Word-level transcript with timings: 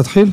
נתחיל? 0.00 0.32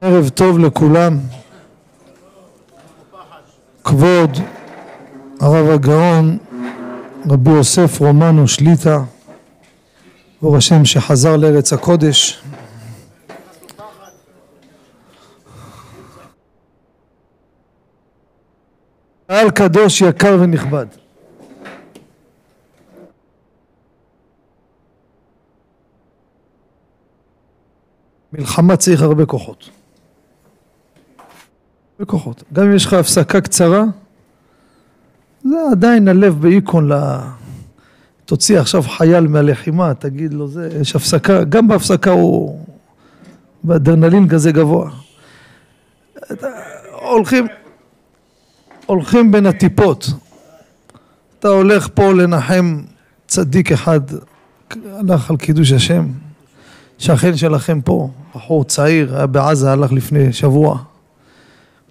ערב 0.00 0.28
טוב 0.28 0.58
לכולם. 0.58 1.18
כבוד 3.84 4.38
הרב 5.40 5.68
הגאון 5.70 6.38
רבי 7.30 7.50
יוסף 7.50 8.00
רומנו 8.00 8.48
שליטא, 8.48 8.98
ברוך 10.42 10.56
השם 10.56 10.84
שחזר 10.84 11.36
לארץ 11.36 11.72
הקודש. 11.72 12.42
קהל 19.26 19.50
קדוש 19.50 20.00
יקר 20.00 20.36
ונכבד. 20.40 20.86
מלחמה 28.32 28.76
צריך 28.76 29.02
הרבה 29.02 29.26
כוחות. 29.26 29.70
הרבה 31.98 32.10
כוחות. 32.10 32.42
גם 32.52 32.64
אם 32.64 32.74
יש 32.74 32.86
לך 32.86 32.92
הפסקה 32.92 33.40
קצרה, 33.40 33.84
זה 35.44 35.56
עדיין 35.72 36.08
הלב 36.08 36.40
באיקון 36.40 36.92
ל... 36.92 37.18
תוציא 38.24 38.60
עכשיו 38.60 38.82
חייל 38.82 39.26
מהלחימה, 39.26 39.94
תגיד 39.94 40.34
לו 40.34 40.48
זה, 40.48 40.78
יש 40.80 40.96
הפסקה, 40.96 41.44
גם 41.44 41.68
בהפסקה 41.68 42.10
הוא 42.10 42.64
באדרנלין 43.64 44.28
כזה 44.28 44.52
גבוה. 44.52 44.90
הולכים, 46.92 47.46
הולכים 48.86 49.32
בין 49.32 49.46
הטיפות. 49.46 50.06
אתה 51.38 51.48
הולך 51.48 51.88
פה 51.94 52.12
לנחם 52.12 52.82
צדיק 53.26 53.72
אחד, 53.72 54.00
הלך 54.70 55.30
על 55.30 55.36
קידוש 55.36 55.72
השם, 55.72 56.06
שכן 56.98 57.36
שלכם 57.36 57.80
פה, 57.80 58.10
בחור 58.34 58.64
צעיר, 58.64 59.16
היה 59.16 59.26
בעזה, 59.26 59.72
הלך 59.72 59.92
לפני 59.92 60.32
שבוע. 60.32 60.78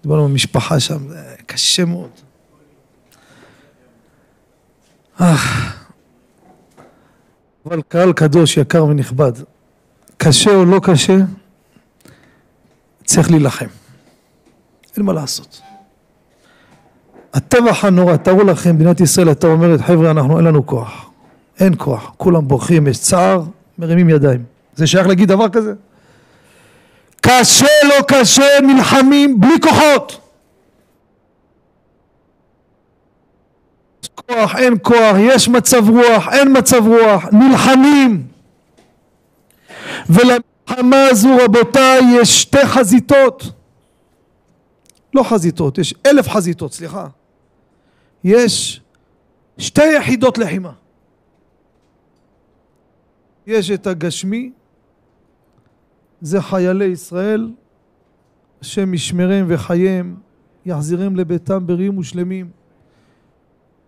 דיברנו 0.04 0.24
עם 0.26 0.32
המשפחה 0.32 0.80
שם, 0.80 1.08
זה 1.08 1.36
קשה 1.46 1.86
מאוד. 1.86 2.10
אבל 7.66 7.82
קהל 7.88 8.14
קדוש, 8.14 8.58
יקר 8.58 8.86
ונכבד, 8.86 9.32
קשה 10.18 10.56
או 10.56 10.66
לא 10.66 10.80
קשה, 10.84 11.18
צריך 13.06 13.32
להילחם. 13.32 13.66
אין 14.98 15.06
מה 15.06 15.14
לעשות. 15.14 15.62
הטבח 17.34 17.86
הנורא, 17.86 18.18
תארו 18.18 18.44
לכם, 18.44 18.76
מדינת 18.76 19.02
ישראל 19.02 19.28
הייתה 19.28 19.48
אומרת, 19.48 19.82
חבר'ה, 19.82 20.12
אנחנו 20.12 20.38
אין 20.38 20.46
לנו 20.46 20.66
כוח. 20.66 21.10
אין 21.60 21.74
כוח. 21.78 22.14
כולם 22.18 22.48
בורחים, 22.48 22.88
יש 22.88 23.00
צער, 23.00 23.44
מרימים 23.78 24.10
ידיים. 24.10 24.57
זה 24.78 24.88
שייך 24.88 25.08
להגיד 25.08 25.28
דבר 25.28 25.50
כזה? 25.50 25.74
קשה 27.22 27.66
לא 27.84 28.04
קשה, 28.08 28.60
נלחמים 28.62 29.40
בלי 29.40 29.62
כוחות. 29.62 30.22
כוח, 34.16 34.56
אין 34.56 34.74
כוח, 34.82 35.16
יש 35.20 35.50
מצב 35.50 35.90
רוח, 35.90 36.28
אין 36.34 36.58
מצב 36.58 36.88
רוח, 36.88 37.26
נלחמים. 37.32 38.28
ולמלחמה 40.10 41.06
הזו 41.12 41.30
רבותיי 41.46 42.00
יש 42.22 42.42
שתי 42.42 42.66
חזיתות. 42.66 43.44
לא 45.14 45.24
חזיתות, 45.24 45.78
יש 45.78 45.94
אלף 46.06 46.30
חזיתות, 46.30 46.74
סליחה. 46.74 47.08
יש 48.24 48.82
שתי 49.58 49.94
יחידות 49.98 50.38
לחימה. 50.38 50.72
יש 53.48 53.72
את 53.72 53.88
הגשמי, 53.88 54.52
זה 56.22 56.42
חיילי 56.42 56.86
ישראל, 56.86 57.52
השם 58.62 58.94
ישמרם 58.94 59.46
וחייהם, 59.48 60.16
יחזירם 60.66 61.16
לביתם 61.16 61.68
בריאים 61.68 61.98
ושלמים. 61.98 62.50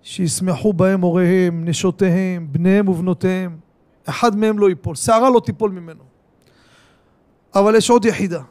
שישמחו 0.01 0.73
בהם 0.73 1.01
הוריהם, 1.01 1.66
נשותיהם, 1.66 2.47
בניהם 2.51 2.89
ובנותיהם. 2.89 3.57
אחד 4.06 4.38
מהם 4.38 4.59
לא 4.59 4.69
ייפול, 4.69 4.95
שערה 4.95 5.29
לא 5.29 5.41
תיפול 5.45 5.72
ממנו. 5.72 6.03
אבל 7.56 7.75
יש 7.75 7.89
עוד 7.89 8.06
יחידה, 8.06 8.41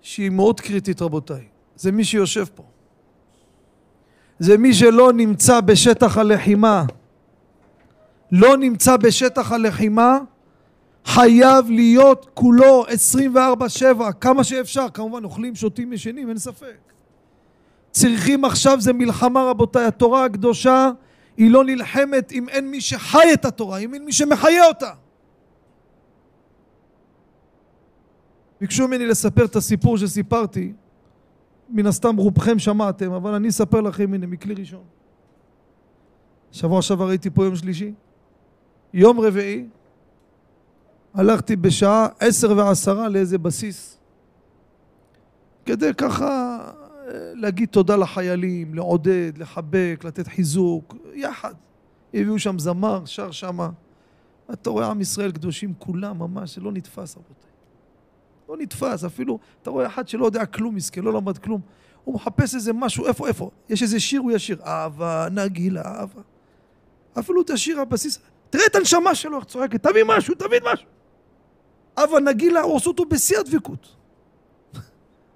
שהיא 0.00 0.30
מאוד 0.30 0.60
קריטית 0.60 1.02
רבותיי, 1.02 1.44
זה 1.76 1.92
מי 1.92 2.04
שיושב 2.04 2.44
פה. 2.54 2.62
זה 4.38 4.58
מי 4.58 4.74
שלא 4.74 5.12
נמצא 5.12 5.60
בשטח 5.60 6.18
הלחימה. 6.18 6.84
לא 8.32 8.56
נמצא 8.56 8.96
בשטח 8.96 9.52
הלחימה, 9.52 10.18
חייב 11.04 11.70
להיות 11.70 12.30
כולו 12.34 12.84
24-7, 13.34 14.12
כמה 14.20 14.44
שאפשר. 14.44 14.86
כמובן 14.94 15.24
אוכלים, 15.24 15.54
שותים, 15.54 15.92
ישנים, 15.92 16.28
אין 16.28 16.38
ספק. 16.38 16.92
צריכים 17.90 18.44
עכשיו 18.44 18.80
זה 18.80 18.92
מלחמה 18.92 19.42
רבותיי, 19.42 19.84
התורה 19.84 20.24
הקדושה 20.24 20.90
היא 21.36 21.50
לא 21.50 21.64
נלחמת 21.64 22.32
אם 22.32 22.48
אין 22.48 22.70
מי 22.70 22.80
שחי 22.80 23.32
את 23.32 23.44
התורה, 23.44 23.78
אם 23.78 23.94
אין 23.94 24.04
מי 24.04 24.12
שמחיה 24.12 24.66
אותה. 24.66 24.90
ביקשו 28.60 28.88
ממני 28.88 29.06
לספר 29.06 29.44
את 29.44 29.56
הסיפור 29.56 29.98
שסיפרתי, 29.98 30.72
מן 31.68 31.86
הסתם 31.86 32.16
רובכם 32.16 32.58
שמעתם, 32.58 33.12
אבל 33.12 33.34
אני 33.34 33.48
אספר 33.48 33.80
לכם 33.80 34.14
הנה 34.14 34.26
מכלי 34.26 34.54
ראשון. 34.54 34.84
שבוע 36.52 36.82
שעבר 36.82 37.08
הייתי 37.08 37.30
פה 37.30 37.44
יום 37.44 37.56
שלישי, 37.56 37.92
יום 38.94 39.20
רביעי 39.20 39.66
הלכתי 41.14 41.56
בשעה 41.56 42.06
עשר 42.20 42.56
ועשרה 42.56 43.08
לאיזה 43.08 43.38
בסיס 43.38 43.98
כדי 45.64 45.94
ככה 45.94 46.58
להגיד 47.34 47.68
תודה 47.68 47.96
לחיילים, 47.96 48.74
לעודד, 48.74 49.32
לחבק, 49.38 50.00
לתת 50.04 50.28
חיזוק, 50.28 50.94
יחד. 51.14 51.54
הביאו 52.14 52.38
שם 52.38 52.58
זמר, 52.58 53.04
שר 53.04 53.30
שמה. 53.30 53.70
אתה 54.52 54.70
רואה 54.70 54.86
עם 54.86 55.00
ישראל 55.00 55.32
קדושים 55.32 55.74
כולם, 55.78 56.18
ממש, 56.18 56.54
זה 56.54 56.60
לא 56.60 56.72
נתפס 56.72 57.16
רבותיי. 57.16 57.50
לא 58.48 58.56
נתפס, 58.58 59.04
אפילו, 59.04 59.38
אתה 59.62 59.70
רואה 59.70 59.86
אחד 59.86 60.08
שלא 60.08 60.26
יודע 60.26 60.46
כלום, 60.46 60.74
מסכן, 60.74 61.02
לא 61.02 61.12
למד 61.12 61.38
כלום. 61.38 61.60
הוא 62.04 62.14
מחפש 62.14 62.54
איזה 62.54 62.72
משהו, 62.72 63.06
איפה, 63.06 63.28
איפה? 63.28 63.50
יש 63.68 63.82
איזה 63.82 64.00
שיר, 64.00 64.20
הוא 64.20 64.32
ישיר. 64.32 64.62
אהבה, 64.64 65.28
נגילה, 65.30 65.82
אהבה. 65.84 66.20
אפילו 67.18 67.42
את 67.42 67.50
השיר 67.50 67.80
הבסיס, 67.80 68.18
תראה 68.50 68.66
את 68.66 68.74
הנשמה 68.74 69.14
שלו, 69.14 69.36
איך 69.36 69.44
צועקת, 69.44 69.82
תביא 69.82 70.04
משהו, 70.06 70.34
תביא 70.34 70.58
משהו. 70.72 70.86
אהבה, 71.98 72.20
נגילה, 72.20 72.60
הוא 72.60 72.74
עושה 72.74 72.88
אותו 72.90 73.04
בשיא 73.04 73.38
הדבקות. 73.38 73.96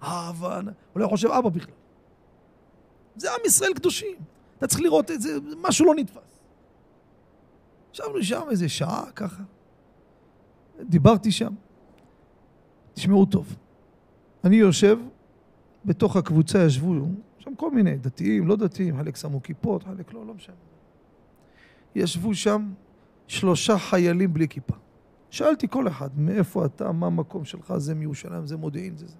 אהבה, 0.02 0.60
הוא 0.92 1.00
לא 1.00 1.08
חושב 1.08 1.28
אבא 1.28 1.48
בכלל. 1.48 1.74
זה 3.16 3.30
עם 3.30 3.40
ישראל 3.46 3.74
קדושים. 3.74 4.16
אתה 4.58 4.66
צריך 4.66 4.80
לראות 4.80 5.10
את 5.10 5.22
זה, 5.22 5.38
משהו 5.60 5.86
לא 5.86 5.94
נתפס. 5.94 6.40
ישבנו 7.92 8.22
שם 8.22 8.42
איזה 8.50 8.68
שעה 8.68 9.10
ככה, 9.14 9.42
דיברתי 10.80 11.32
שם. 11.32 11.54
תשמעו 12.94 13.26
טוב, 13.26 13.56
אני 14.44 14.56
יושב, 14.56 14.98
בתוך 15.84 16.16
הקבוצה 16.16 16.64
ישבו 16.64 16.94
שם 17.38 17.54
כל 17.54 17.70
מיני 17.70 17.96
דתיים, 17.96 18.46
לא 18.46 18.56
דתיים, 18.56 18.96
חלק 18.96 19.16
שמו 19.16 19.42
כיפות, 19.42 19.82
חלק 19.82 20.12
לא, 20.12 20.26
לא 20.26 20.34
משנה. 20.34 20.54
ישבו 21.94 22.34
שם 22.34 22.72
שלושה 23.26 23.78
חיילים 23.78 24.32
בלי 24.32 24.48
כיפה. 24.48 24.74
שאלתי 25.36 25.68
כל 25.68 25.88
אחד, 25.88 26.18
מאיפה 26.18 26.66
אתה, 26.66 26.92
מה 26.92 27.06
המקום 27.06 27.44
שלך, 27.44 27.76
זה 27.76 27.94
מירושלים, 27.94 28.46
זה 28.46 28.56
מודיעין, 28.56 28.96
זה 28.96 29.06
זה. 29.06 29.16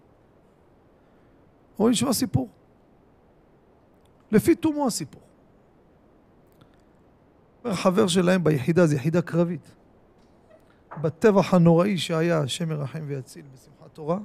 בואו 1.78 1.88
נשמע 1.88 2.12
סיפור. 2.12 2.49
לפי 4.32 4.54
תומו 4.54 4.87
הסיפור. 4.87 5.22
חבר 7.72 8.06
שלהם 8.06 8.44
ביחידה, 8.44 8.87
זו 8.87 8.94
יחידה 8.94 9.22
קרבית. 9.22 9.75
בטבח 11.03 11.54
הנוראי 11.54 11.98
שהיה, 11.98 12.41
השם 12.41 12.71
ירחם 12.71 13.04
ויציל 13.07 13.45
בשמחת 13.54 13.92
תורה, 13.92 14.19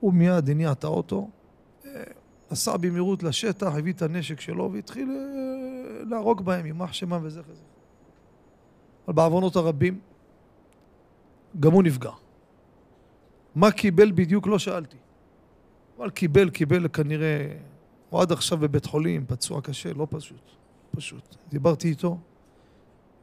הוא 0.00 0.12
מיד 0.12 0.50
הניע 0.50 0.72
את 0.72 0.84
האוטו, 0.84 1.30
נסע 2.50 2.76
במהירות 2.76 3.22
לשטח, 3.22 3.74
הביא 3.74 3.92
את 3.92 4.02
הנשק 4.02 4.40
שלו 4.40 4.72
והתחיל 4.72 5.10
אה, 5.10 6.04
להרוג 6.04 6.44
בהם, 6.44 6.66
יימח 6.66 6.92
שמם 6.92 7.20
וזכר 7.22 7.54
זה. 7.54 7.62
אבל 9.06 9.14
בעוונות 9.14 9.56
הרבים, 9.56 10.00
גם 11.60 11.72
הוא 11.72 11.82
נפגע. 11.82 12.10
מה 13.54 13.70
קיבל 13.70 14.12
בדיוק 14.12 14.46
לא 14.46 14.58
שאלתי. 14.58 14.96
אבל 15.98 16.10
קיבל, 16.10 16.50
קיבל 16.50 16.88
כנראה, 16.88 17.56
הוא 18.10 18.20
עד 18.20 18.32
עכשיו 18.32 18.58
בבית 18.58 18.86
חולים, 18.86 19.24
פצוע 19.26 19.60
קשה, 19.60 19.92
לא 19.92 20.06
פשוט, 20.10 20.50
פשוט. 20.90 21.36
דיברתי 21.48 21.88
איתו, 21.88 22.18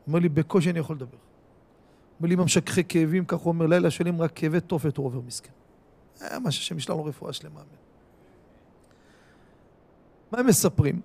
אומר 0.08 0.20
לי, 0.20 0.30
בקושי 0.30 0.70
אני 0.70 0.80
יכול 0.80 0.96
לדבר. 0.96 1.18
אומר 2.20 2.30
לי, 2.30 2.36
משככי 2.36 2.84
כאבים, 2.84 3.26
כך 3.26 3.38
הוא 3.38 3.54
אומר, 3.54 3.66
לילה 3.66 3.92
שלם 3.92 4.22
רק 4.22 4.32
כאבי 4.36 4.60
תופת 4.62 4.98
הוא 4.98 5.06
עובר 5.06 5.22
מסכן. 5.22 5.52
היה 6.20 6.52
שהשם 6.52 6.78
ישלח 6.78 6.96
לו 6.96 7.06
רפואה 7.06 7.34
שלמה. 7.34 7.60
מה 10.32 10.40
הם 10.40 10.48
מספרים? 10.48 11.02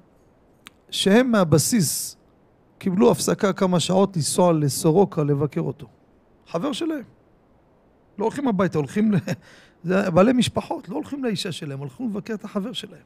שהם 0.91 1.31
מהבסיס 1.31 2.17
קיבלו 2.79 3.11
הפסקה 3.11 3.53
כמה 3.53 3.81
שעות 3.81 4.17
לנסוע 4.17 4.53
לסורוקה 4.53 5.23
לבקר 5.23 5.61
אותו. 5.61 5.87
חבר 6.47 6.73
שלהם. 6.73 7.18
לא 8.19 8.25
הולכים 8.25 8.49
הביתה, 8.49 8.79
הולכים 8.79 9.13
ל... 9.13 9.17
זה 9.85 10.11
בעלי 10.11 10.33
משפחות, 10.33 10.89
לא 10.89 10.95
הולכים 10.95 11.25
לאישה 11.25 11.53
שלהם, 11.53 11.79
הולכים 11.79 12.09
לבקר 12.09 12.35
את 12.35 12.45
החבר 12.45 12.73
שלהם. 12.73 13.03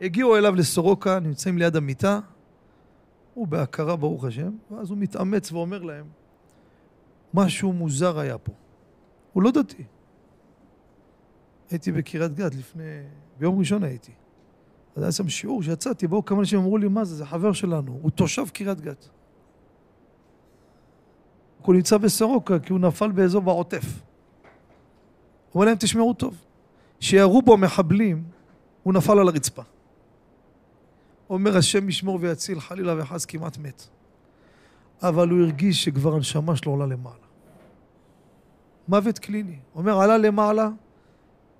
הגיעו 0.00 0.36
אליו 0.36 0.54
לסורוקה, 0.54 1.20
נמצאים 1.20 1.58
ליד 1.58 1.76
המיטה, 1.76 2.20
הוא 3.34 3.48
בהכרה 3.48 3.96
ברוך 3.96 4.24
השם, 4.24 4.50
ואז 4.70 4.90
הוא 4.90 4.98
מתאמץ 4.98 5.52
ואומר 5.52 5.82
להם, 5.82 6.06
משהו 7.34 7.72
מוזר 7.72 8.18
היה 8.18 8.38
פה. 8.38 8.52
הוא 9.32 9.42
לא 9.42 9.50
דתי. 9.50 9.84
הייתי 11.70 11.92
בקריית 11.92 12.34
גת 12.34 12.54
לפני, 12.54 13.02
ביום 13.38 13.58
ראשון 13.58 13.84
הייתי. 13.84 14.12
אז 14.96 15.02
היה 15.02 15.12
שם 15.12 15.28
שיעור 15.28 15.62
שיצאתי, 15.62 16.06
באו 16.06 16.24
כמה 16.24 16.40
אנשים 16.40 16.58
אמרו 16.58 16.78
לי, 16.78 16.88
מה 16.88 17.04
זה, 17.04 17.16
זה 17.16 17.26
חבר 17.26 17.52
שלנו, 17.52 17.98
הוא 18.02 18.10
תושב 18.10 18.48
קריית 18.48 18.80
גת. 18.80 19.08
הוא 21.66 21.74
נמצא 21.74 21.98
בסורוקה 21.98 22.58
כי 22.58 22.72
הוא 22.72 22.80
נפל 22.80 23.10
באזור 23.10 23.42
בעוטף. 23.42 23.84
הוא 23.84 25.54
אומר 25.54 25.66
להם, 25.66 25.76
תשמעו 25.76 26.14
טוב, 26.14 26.36
שירו 27.00 27.42
בו 27.42 27.56
מחבלים, 27.56 28.24
הוא 28.82 28.94
נפל 28.94 29.18
על 29.18 29.28
הרצפה. 29.28 29.62
אומר 31.30 31.56
השם 31.56 31.88
ישמור 31.88 32.18
ויציל, 32.20 32.60
חלילה 32.60 33.02
וחס 33.02 33.24
כמעט 33.24 33.58
מת. 33.58 33.82
אבל 35.02 35.28
הוא 35.28 35.40
הרגיש 35.40 35.84
שכבר 35.84 36.14
הנשמה 36.14 36.56
שלו 36.56 36.72
עולה 36.72 36.86
למעלה. 36.86 37.16
מוות 38.88 39.18
קליני. 39.18 39.56
אומר, 39.74 40.00
עלה 40.00 40.18
למעלה, 40.18 40.68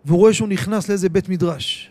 והוא 0.05 0.19
רואה 0.19 0.35
שהוא 0.35 0.49
נכנס 0.49 0.89
לאיזה 0.89 1.09
בית 1.09 1.29
מדרש. 1.29 1.91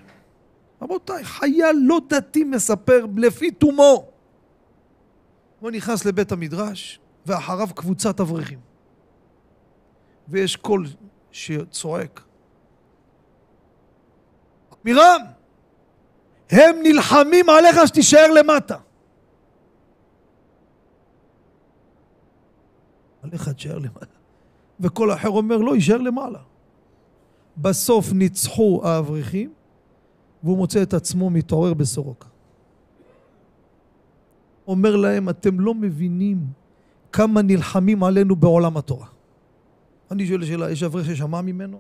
רבותיי, 0.81 1.23
חייל 1.23 1.75
לא 1.83 1.99
דתי 2.09 2.43
מספר 2.43 3.05
לפי 3.17 3.51
תומו. 3.51 4.05
הוא 5.59 5.71
נכנס 5.71 6.05
לבית 6.05 6.31
המדרש, 6.31 6.99
ואחריו 7.25 7.67
קבוצת 7.75 8.19
אברכים. 8.19 8.59
ויש 10.27 10.55
קול 10.55 10.87
שצועק. 11.31 12.23
מירם, 14.85 15.21
הם 16.49 16.75
נלחמים 16.83 17.49
עליך 17.49 17.87
שתישאר 17.87 18.31
למטה. 18.31 18.77
עליך 23.21 23.49
תישאר 23.49 23.77
למטה. 23.77 24.17
וכל 24.79 25.13
אחר 25.13 25.29
אומר 25.29 25.57
לא, 25.57 25.75
יישאר 25.75 25.97
למעלה. 25.97 26.39
בסוף 27.57 28.11
ניצחו 28.13 28.81
האברכים, 28.83 29.53
והוא 30.43 30.57
מוצא 30.57 30.81
את 30.83 30.93
עצמו 30.93 31.29
מתעורר 31.29 31.73
בסורוקה. 31.73 32.27
אומר 34.67 34.95
להם, 34.95 35.29
אתם 35.29 35.59
לא 35.59 35.73
מבינים 35.73 36.60
כמה 37.11 37.41
נלחמים 37.41 38.03
עלינו 38.03 38.35
בעולם 38.35 38.77
התורה. 38.77 39.07
אני 40.11 40.27
שואל 40.27 40.45
שאלה, 40.45 40.71
יש 40.71 40.83
אברך 40.83 41.05
ששמע 41.05 41.41
ממנו? 41.41 41.79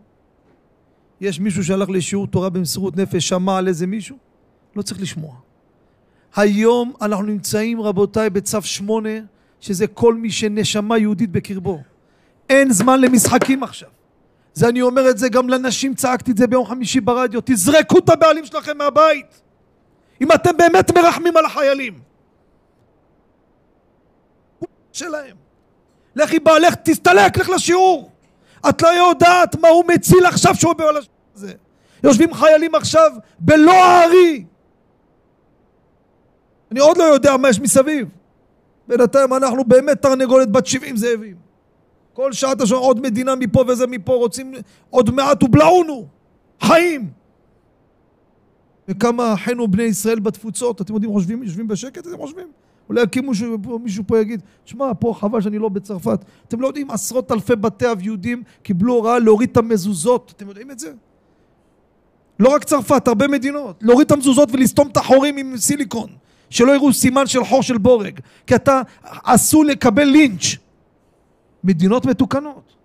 יש 1.21 1.39
מישהו 1.39 1.63
שהלך 1.63 1.89
לשיעור 1.89 2.27
תורה 2.27 2.49
במסירות 2.49 2.97
נפש, 2.97 3.29
שמע 3.29 3.57
על 3.57 3.67
איזה 3.67 3.87
מישהו? 3.87 4.17
לא 4.75 4.81
צריך 4.81 5.01
לשמוע. 5.01 5.35
היום 6.35 6.93
אנחנו 7.01 7.25
נמצאים, 7.25 7.81
רבותיי, 7.81 8.29
בצו 8.29 8.61
שמונה, 8.61 9.09
שזה 9.59 9.87
כל 9.87 10.15
מי 10.15 10.31
שנשמה 10.31 10.97
יהודית 10.97 11.31
בקרבו. 11.31 11.81
אין 12.49 12.73
זמן 12.73 13.01
למשחקים 13.01 13.63
עכשיו. 13.63 13.89
זה 14.53 14.69
אני 14.69 14.81
אומר 14.81 15.09
את 15.09 15.17
זה 15.17 15.29
גם 15.29 15.49
לנשים, 15.49 15.93
צעקתי 15.93 16.31
את 16.31 16.37
זה 16.37 16.47
ביום 16.47 16.65
חמישי 16.65 17.01
ברדיו, 17.01 17.41
תזרקו 17.45 17.97
את 17.97 18.09
הבעלים 18.09 18.45
שלכם 18.45 18.77
מהבית. 18.77 19.41
אם 20.21 20.31
אתם 20.31 20.57
באמת 20.57 20.97
מרחמים 20.97 21.37
על 21.37 21.45
החיילים. 21.45 22.10
שלהם. 24.93 25.35
לכי 26.15 26.39
בעלך, 26.39 26.75
תסתלק, 26.75 27.37
לך 27.37 27.49
לשיעור. 27.49 28.11
את 28.69 28.81
לא 28.81 28.87
יודעת 28.87 29.55
מה 29.55 29.67
הוא 29.67 29.83
מציל 29.87 30.25
עכשיו 30.25 30.55
שהוא 30.55 30.73
בעול 30.73 30.97
הזה. 31.35 31.53
יושבים 32.03 32.33
חיילים 32.33 32.75
עכשיו 32.75 33.11
בלא 33.39 33.83
הארי. 33.83 34.45
אני 36.71 36.79
עוד 36.79 36.97
לא 36.97 37.03
יודע 37.03 37.37
מה 37.37 37.49
יש 37.49 37.59
מסביב. 37.59 38.07
בינתיים 38.87 39.33
אנחנו 39.33 39.63
באמת 39.63 40.01
תרנגולת 40.01 40.51
בת 40.51 40.65
70 40.65 40.97
זאבים. 40.97 41.35
כל 42.13 42.33
שעה 42.33 42.51
אתה 42.51 42.65
שומע 42.65 42.81
עוד 42.81 43.01
מדינה 43.01 43.35
מפה 43.35 43.63
וזה 43.67 43.87
מפה, 43.87 44.13
רוצים 44.13 44.53
עוד 44.89 45.11
מעט 45.11 45.43
ובלעונו, 45.43 46.07
חיים. 46.61 47.09
וכמה 48.87 49.33
אחינו 49.33 49.67
בני 49.67 49.83
ישראל 49.83 50.19
בתפוצות, 50.19 50.81
אתם 50.81 50.93
יודעים, 50.93 51.11
חושבים, 51.11 51.43
יושבים 51.43 51.67
בשקט, 51.67 52.07
אתם 52.07 52.17
חושבים? 52.17 52.47
אולי 52.91 53.03
יקימו 53.03 53.31
מישהו 53.83 54.03
פה 54.07 54.19
יגיד, 54.19 54.41
שמע, 54.65 54.91
פה 54.99 55.13
חבל 55.19 55.41
שאני 55.41 55.59
לא 55.59 55.69
בצרפת. 55.69 56.25
אתם 56.47 56.61
לא 56.61 56.67
יודעים, 56.67 56.91
עשרות 56.91 57.31
אלפי 57.31 57.55
בתי 57.55 57.91
אב 57.91 58.01
יהודים 58.01 58.43
קיבלו 58.63 58.93
הוראה 58.93 59.19
להוריד 59.19 59.49
את 59.49 59.57
המזוזות. 59.57 60.33
אתם 60.37 60.47
יודעים 60.47 60.71
את 60.71 60.79
זה? 60.79 60.93
לא 62.39 62.49
רק 62.49 62.63
צרפת, 62.63 63.07
הרבה 63.07 63.27
מדינות. 63.27 63.75
להוריד 63.81 64.05
את 64.05 64.11
המזוזות 64.11 64.49
ולסתום 64.53 64.87
את 64.87 64.97
החורים 64.97 65.37
עם 65.37 65.57
סיליקון. 65.57 66.09
שלא 66.49 66.71
יראו 66.71 66.93
סימן 66.93 67.27
של 67.27 67.45
חור 67.45 67.63
של 67.63 67.77
בורג. 67.77 68.19
כי 68.47 68.55
אתה 68.55 68.81
עשוי 69.23 69.67
לקבל 69.67 70.03
לינץ'. 70.03 70.55
מדינות 71.63 72.05
מתוקנות. 72.05 72.75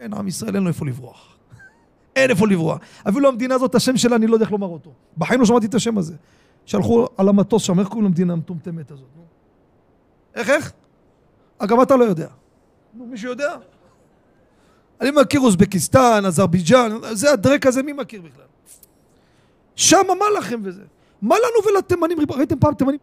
אין, 0.00 0.14
עם 0.14 0.28
ישראל 0.28 0.54
אין 0.54 0.62
לו 0.62 0.68
איפה 0.68 0.86
לברוח. 0.86 1.36
אין 2.16 2.30
איפה 2.30 2.48
לברוח. 2.48 2.78
אפילו 3.08 3.28
המדינה 3.28 3.54
הזאת, 3.54 3.74
השם 3.74 3.96
שלה, 3.96 4.16
אני 4.16 4.26
לא 4.26 4.34
יודע 4.34 4.44
איך 4.44 4.52
לומר 4.52 4.66
אותו. 4.66 4.90
בחיים 5.18 5.40
לא 5.40 5.46
שמעתי 5.46 5.66
את 5.66 5.74
השם 5.74 5.98
הזה. 5.98 6.14
שלחו 6.66 7.06
על 7.16 7.28
המטוס 7.28 7.62
שם, 7.62 7.80
איך 7.80 7.88
קוראים 7.88 8.04
למדינה 8.04 8.32
המטומטמת 8.32 8.90
הזאת? 8.90 9.06
נו? 9.16 9.22
איך, 10.34 10.50
איך? 10.50 10.72
גם 11.66 11.82
אתה 11.82 11.96
לא 11.96 12.04
יודע. 12.04 12.28
נו, 12.94 13.06
מישהו 13.06 13.30
יודע? 13.30 13.54
אני 15.00 15.10
מכיר 15.10 15.40
אוזבקיסטן, 15.40 16.22
אזרבייג'אן, 16.26 16.92
זה 17.12 17.32
הדרק 17.32 17.66
הזה, 17.66 17.82
מי 17.82 17.92
מכיר 17.92 18.22
בכלל? 18.22 18.44
שם 19.76 20.06
מה 20.18 20.38
לכם 20.38 20.60
וזה? 20.64 20.82
מה 21.22 21.34
לנו 21.34 21.68
ולתימנים? 21.68 22.18
ראיתם 22.30 22.58
פעם 22.58 22.74
תימנים? 22.74 22.98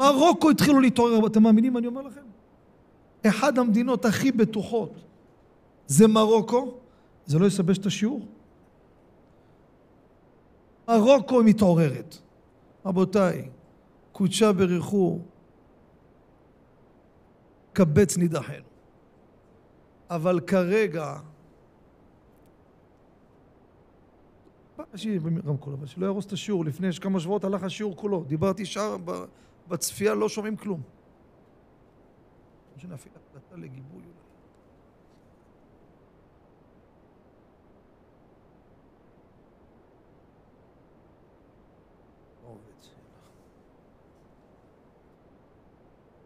מרוקו 0.00 0.50
התחילו 0.50 0.80
להתעורר, 0.80 1.26
אתם 1.26 1.42
מאמינים 1.42 1.72
מה 1.72 1.78
אני 1.78 1.86
אומר 1.86 2.02
לכם? 2.02 2.20
אחד 3.26 3.58
המדינות 3.58 4.04
הכי 4.04 4.32
בטוחות 4.32 4.92
זה 5.86 6.08
מרוקו, 6.08 6.74
זה 7.26 7.38
לא 7.38 7.46
יסבש 7.46 7.78
את 7.78 7.86
השיעור? 7.86 8.26
מרוקו 10.88 11.42
מתעוררת. 11.44 12.16
רבותיי, 12.86 13.48
קודשה 14.12 14.52
ברכו, 14.52 15.18
קבץ 17.72 18.16
נידחנו. 18.16 18.54
אבל 20.10 20.40
כרגע 20.40 21.18
ברמקול, 25.42 25.72
אבל 25.72 25.86
שלא 25.86 26.06
יהרוס 26.06 26.26
את 26.26 26.32
השיעור. 26.32 26.64
לפני 26.64 26.88
כמה 27.00 27.20
שבועות 27.20 27.44
הלך 27.44 27.62
השיעור 27.62 27.96
כולו. 27.96 28.24
דיברתי 28.24 28.66
שעה 28.66 28.96
בצפייה, 29.70 30.14
לא 30.14 30.28
שומעים 30.28 30.56
כלום. 30.56 30.80
שנפעיל 32.76 33.12
הקלטה 33.16 33.56
לגיבוי. 33.56 34.02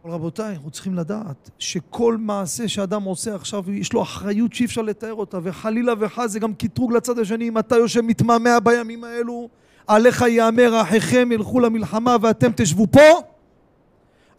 אבל 0.03 0.13
רבותיי, 0.13 0.53
אנחנו 0.53 0.71
צריכים 0.71 0.95
לדעת 0.95 1.49
שכל 1.59 2.17
מעשה 2.19 2.67
שאדם 2.67 3.03
עושה 3.03 3.35
עכשיו, 3.35 3.71
יש 3.71 3.93
לו 3.93 4.01
אחריות 4.01 4.53
שאי 4.53 4.65
אפשר 4.65 4.81
לתאר 4.81 5.13
אותה, 5.13 5.39
וחלילה 5.43 5.93
וחס 5.99 6.31
זה 6.31 6.39
גם 6.39 6.53
קטרוג 6.53 6.93
לצד 6.93 7.19
השני. 7.19 7.47
אם 7.47 7.57
אתה 7.57 7.75
יושב 7.75 8.01
מתמהמה 8.01 8.59
בימים 8.59 9.03
האלו, 9.03 9.49
עליך 9.87 10.21
יאמר 10.21 10.81
אחיכם 10.81 11.31
ילכו 11.31 11.59
למלחמה 11.59 12.15
ואתם 12.21 12.51
תשבו 12.55 12.87
פה. 12.91 13.34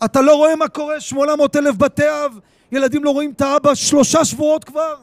אתה 0.04 0.20
לא 0.20 0.36
רואה 0.36 0.56
מה 0.56 0.68
קורה, 0.68 1.00
800 1.00 1.56
אלף 1.56 1.76
בתי 1.76 2.02
אב, 2.02 2.38
ילדים 2.72 3.04
לא 3.04 3.10
רואים 3.10 3.30
את 3.30 3.40
האבא 3.40 3.74
שלושה 3.74 4.24
שבועות 4.24 4.64
כבר. 4.64 4.94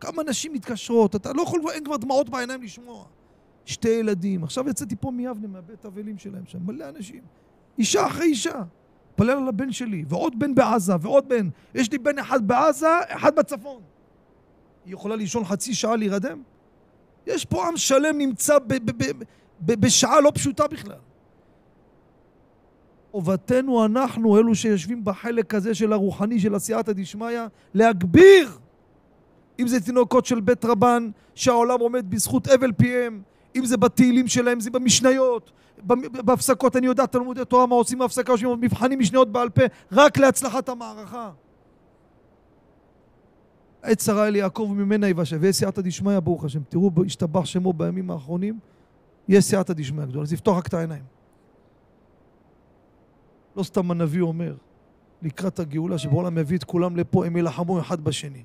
כמה 0.00 0.22
נשים 0.22 0.52
מתקשרות, 0.52 1.16
אתה 1.16 1.32
לא 1.32 1.42
יכול, 1.42 1.60
אין 1.72 1.84
כבר 1.84 1.96
דמעות 1.96 2.28
בעיניים 2.28 2.62
לשמוע. 2.62 3.04
שתי 3.64 3.88
ילדים, 3.88 4.44
עכשיו 4.44 4.68
יצאתי 4.68 4.96
פה 5.00 5.10
מיבנה, 5.10 5.48
מהבית 5.48 5.86
אבלים 5.86 6.18
שלהם 6.18 6.42
שם, 6.46 6.58
מלא 6.66 6.88
אנשים. 6.88 7.20
אישה 7.78 8.06
אחרי 8.06 8.26
אישה. 8.26 8.62
מתפלל 9.10 9.30
על 9.30 9.48
הבן 9.48 9.72
שלי, 9.72 10.04
ועוד 10.08 10.38
בן 10.38 10.54
בעזה, 10.54 10.92
ועוד 11.00 11.28
בן. 11.28 11.48
יש 11.74 11.92
לי 11.92 11.98
בן 11.98 12.18
אחד 12.18 12.48
בעזה, 12.48 12.88
אחד 13.08 13.36
בצפון. 13.36 13.82
היא 14.86 14.92
יכולה 14.94 15.16
לישון 15.16 15.44
חצי 15.44 15.74
שעה 15.74 15.96
להירדם? 15.96 16.42
יש 17.26 17.44
פה 17.44 17.68
עם 17.68 17.76
שלם 17.76 18.18
נמצא 18.18 18.58
ב- 18.58 18.90
ב- 18.90 19.22
ב- 19.60 19.80
בשעה 19.80 20.20
לא 20.20 20.32
פשוטה 20.34 20.66
בכלל. 20.66 20.98
חובתנו 23.14 23.84
אנחנו, 23.84 24.38
אלו 24.38 24.54
שיושבים 24.54 25.04
בחלק 25.04 25.54
הזה 25.54 25.74
של 25.74 25.92
הרוחני 25.92 26.40
של 26.40 26.54
עשייתא 26.54 26.92
דשמיא, 26.92 27.40
להגביר. 27.74 28.50
אם 29.58 29.68
זה 29.68 29.80
תינוקות 29.80 30.26
של 30.26 30.40
בית 30.40 30.64
רבן, 30.64 31.10
שהעולם 31.34 31.80
עומד 31.80 32.10
בזכות 32.10 32.48
אבל 32.48 32.72
פיהם, 32.72 33.22
אם 33.56 33.64
זה 33.66 33.76
בתהילים 33.76 34.28
שלהם, 34.28 34.60
זה 34.60 34.70
במשניות, 34.70 35.52
בהפסקות, 36.24 36.76
אני 36.76 36.86
יודע, 36.86 37.06
תלמודי 37.06 37.44
תורה, 37.44 37.66
מה 37.66 37.74
עושים 37.74 37.98
בהפסקה, 37.98 38.32
יושבים 38.32 38.60
מבחנים 38.60 38.98
משניות 38.98 39.32
בעל 39.32 39.50
פה, 39.50 39.62
רק 39.92 40.18
להצלחת 40.18 40.68
המערכה. 40.68 41.30
עת 43.82 44.00
שרה 44.00 44.28
אל 44.28 44.36
יעקב 44.36 44.68
וממנה 44.70 45.08
יבשע, 45.08 45.36
ויש 45.40 45.56
סייעתא 45.56 45.82
דשמיא, 45.82 46.20
ברוך 46.20 46.44
השם. 46.44 46.60
תראו, 46.68 46.90
השתבח 47.06 47.44
שמו 47.44 47.72
בימים 47.72 48.10
האחרונים, 48.10 48.58
יש 49.28 49.44
סייעתא 49.44 49.72
דשמיא 49.72 50.04
גדולה. 50.04 50.22
אז 50.22 50.32
יפתוח 50.32 50.58
רק 50.58 50.66
את 50.66 50.74
העיניים. 50.74 51.23
לא 53.56 53.62
סתם 53.62 53.90
הנביא 53.90 54.20
אומר, 54.20 54.54
לקראת 55.22 55.58
הגאולה, 55.58 55.98
שבעולם 55.98 56.38
יביא 56.38 56.58
את 56.58 56.64
כולם 56.64 56.96
לפה, 56.96 57.26
הם 57.26 57.36
יילחמו 57.36 57.80
אחד 57.80 58.00
בשני. 58.00 58.42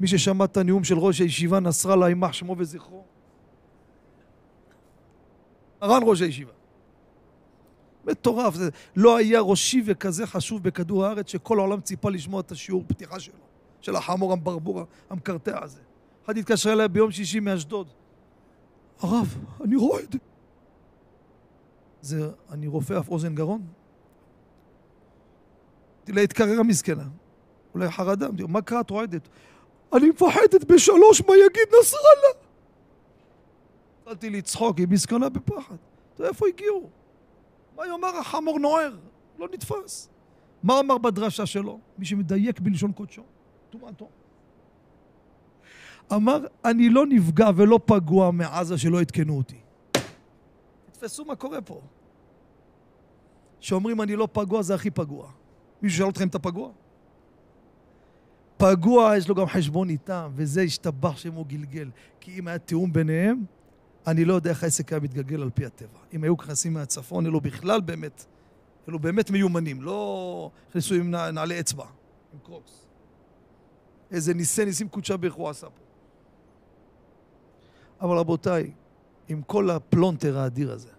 מי 0.00 0.06
ששמע 0.06 0.44
את 0.44 0.56
הנאום 0.56 0.84
של 0.84 0.98
ראש 0.98 1.20
הישיבה 1.20 1.60
נסראללה, 1.60 2.08
יימח 2.08 2.32
שמו 2.32 2.54
וזכרו, 2.58 3.04
מרן 5.82 6.02
ראש 6.04 6.20
הישיבה. 6.20 6.52
מטורף, 8.06 8.54
זה 8.54 8.70
לא 8.96 9.16
היה 9.16 9.40
ראשי 9.40 9.82
וכזה 9.86 10.26
חשוב 10.26 10.62
בכדור 10.62 11.04
הארץ 11.04 11.30
שכל 11.30 11.58
העולם 11.58 11.80
ציפה 11.80 12.10
לשמוע 12.10 12.40
את 12.40 12.52
השיעור 12.52 12.84
פתיחה 12.86 13.20
שלו, 13.20 13.34
של 13.80 13.96
החמור 13.96 14.32
המברבור 14.32 14.82
המקרטע 15.10 15.64
הזה. 15.64 15.80
אחד 16.24 16.38
התקשר 16.38 16.72
אליי 16.72 16.88
ביום 16.88 17.10
שישי 17.10 17.40
מאשדוד. 17.40 17.86
הרב, 19.00 19.38
אני 19.64 19.76
רועד. 19.76 20.16
זה, 22.00 22.30
אני 22.50 22.66
רופא 22.66 22.98
אף 22.98 23.08
אוזן 23.08 23.34
גרון? 23.34 23.62
להתקרר 26.08 26.60
המסכנה. 26.60 27.04
אולי 27.74 27.90
חרדה, 27.90 28.28
מה 28.48 28.62
קרה 28.62 28.80
את 28.80 28.90
רועדת? 28.90 29.28
אני 29.92 30.10
מפחדת 30.10 30.64
בשלוש 30.64 31.20
מה 31.20 31.34
יגיד 31.36 31.68
נסראללה. 31.80 32.44
התחלתי 34.00 34.30
לצחוק, 34.30 34.78
היא 34.78 34.88
מסכנה 34.90 35.28
בפחד. 35.28 35.76
איפה 36.20 36.48
הגיעו? 36.48 36.88
מה 37.76 37.86
יאמר 37.86 38.16
החמור 38.16 38.58
נוער? 38.58 38.96
לא 39.38 39.48
נתפס. 39.52 40.08
מה 40.62 40.80
אמר 40.80 40.98
בדרשה 40.98 41.46
שלו? 41.46 41.80
מי 41.98 42.04
שמדייק 42.04 42.60
בלשון 42.60 42.92
קודשו, 42.92 43.22
טומאתו. 43.70 44.08
אמר, 46.12 46.46
אני 46.64 46.88
לא 46.88 47.06
נפגע 47.06 47.50
ולא 47.56 47.80
פגוע 47.84 48.30
מעזה 48.30 48.78
שלא 48.78 49.00
עדכנו 49.00 49.36
אותי. 49.36 49.56
תתפסו 50.86 51.24
מה 51.24 51.36
קורה 51.36 51.60
פה. 51.60 51.80
שאומרים 53.60 54.00
אני 54.00 54.16
לא 54.16 54.28
פגוע 54.32 54.62
זה 54.62 54.74
הכי 54.74 54.90
פגוע. 54.90 55.30
מישהו 55.84 55.98
שאל 55.98 56.08
אתכם 56.08 56.28
אתה 56.28 56.38
פגוע? 56.38 56.70
פגוע 58.56 59.16
יש 59.16 59.28
לו 59.28 59.34
גם 59.34 59.46
חשבון 59.46 59.88
איתם, 59.88 60.30
וזה 60.34 60.62
השתבח 60.62 61.16
שמו 61.16 61.44
גלגל. 61.44 61.90
כי 62.20 62.38
אם 62.38 62.48
היה 62.48 62.58
תיאום 62.58 62.92
ביניהם, 62.92 63.44
אני 64.06 64.24
לא 64.24 64.34
יודע 64.34 64.50
איך 64.50 64.62
העסק 64.62 64.92
היה 64.92 65.00
מתגלגל 65.00 65.42
על 65.42 65.50
פי 65.50 65.66
הטבע. 65.66 65.98
אם 66.12 66.24
היו 66.24 66.36
כנסים 66.36 66.74
מהצפון, 66.74 67.26
אלו 67.26 67.40
בכלל 67.40 67.80
באמת, 67.80 68.24
אלו 68.88 68.98
באמת 68.98 69.30
מיומנים, 69.30 69.82
לא 69.82 70.50
נכנסו 70.70 70.94
עם 70.94 71.10
נעלי 71.10 71.60
אצבע, 71.60 71.86
עם 72.32 72.38
קרוקס. 72.42 72.86
איזה 74.10 74.34
ניסי 74.34 74.64
ניסים 74.64 74.88
קודשא 74.88 75.16
בריך 75.16 75.34
הוא 75.34 75.48
עשה 75.48 75.66
פה. 75.66 75.82
אבל 78.00 78.16
רבותיי, 78.16 78.70
עם 79.28 79.42
כל 79.42 79.70
הפלונטר 79.70 80.38
האדיר 80.38 80.72
הזה, 80.72 80.90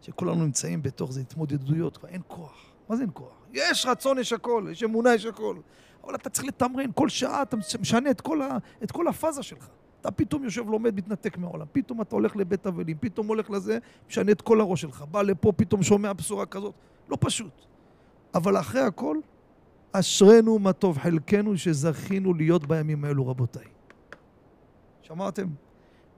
שכולנו 0.00 0.44
נמצאים 0.44 0.82
בתוך 0.82 1.12
זה 1.12 1.20
התמודדויות, 1.20 1.96
כבר 1.96 2.08
אין 2.08 2.22
כוח. 2.26 2.72
מה 2.88 2.96
זה 2.96 3.02
אין 3.02 3.10
כוח? 3.14 3.37
יש 3.58 3.86
רצון, 3.86 4.18
יש 4.18 4.32
הכל, 4.32 4.66
יש 4.70 4.82
אמונה, 4.82 5.14
יש 5.14 5.26
הכל. 5.26 5.56
אבל 6.04 6.14
אתה 6.14 6.30
צריך 6.30 6.46
לתמרן, 6.48 6.90
כל 6.94 7.08
שעה 7.08 7.42
אתה 7.42 7.56
משנה 7.80 8.10
את 8.10 8.20
כל, 8.20 8.42
ה, 8.42 8.58
את 8.82 8.92
כל 8.92 9.08
הפאזה 9.08 9.42
שלך. 9.42 9.68
אתה 10.00 10.10
פתאום 10.10 10.44
יושב, 10.44 10.68
לומד, 10.68 10.96
מתנתק 10.96 11.38
מהעולם. 11.38 11.66
פתאום 11.72 12.00
אתה 12.00 12.14
הולך 12.14 12.36
לבית 12.36 12.66
אבלים, 12.66 12.96
פתאום 13.00 13.26
הולך 13.26 13.50
לזה, 13.50 13.78
משנה 14.08 14.32
את 14.32 14.40
כל 14.40 14.60
הראש 14.60 14.80
שלך. 14.80 15.04
בא 15.10 15.22
לפה, 15.22 15.52
פתאום 15.52 15.82
שומע 15.82 16.12
בשורה 16.12 16.46
כזאת. 16.46 16.74
לא 17.08 17.16
פשוט. 17.20 17.52
אבל 18.34 18.56
אחרי 18.56 18.80
הכל, 18.80 19.16
אשרינו 19.92 20.58
מה 20.58 20.72
טוב 20.72 20.98
חלקנו 20.98 21.58
שזכינו 21.58 22.34
להיות 22.34 22.66
בימים 22.66 23.04
האלו, 23.04 23.28
רבותיי. 23.28 23.66
שמעתם? 25.02 25.46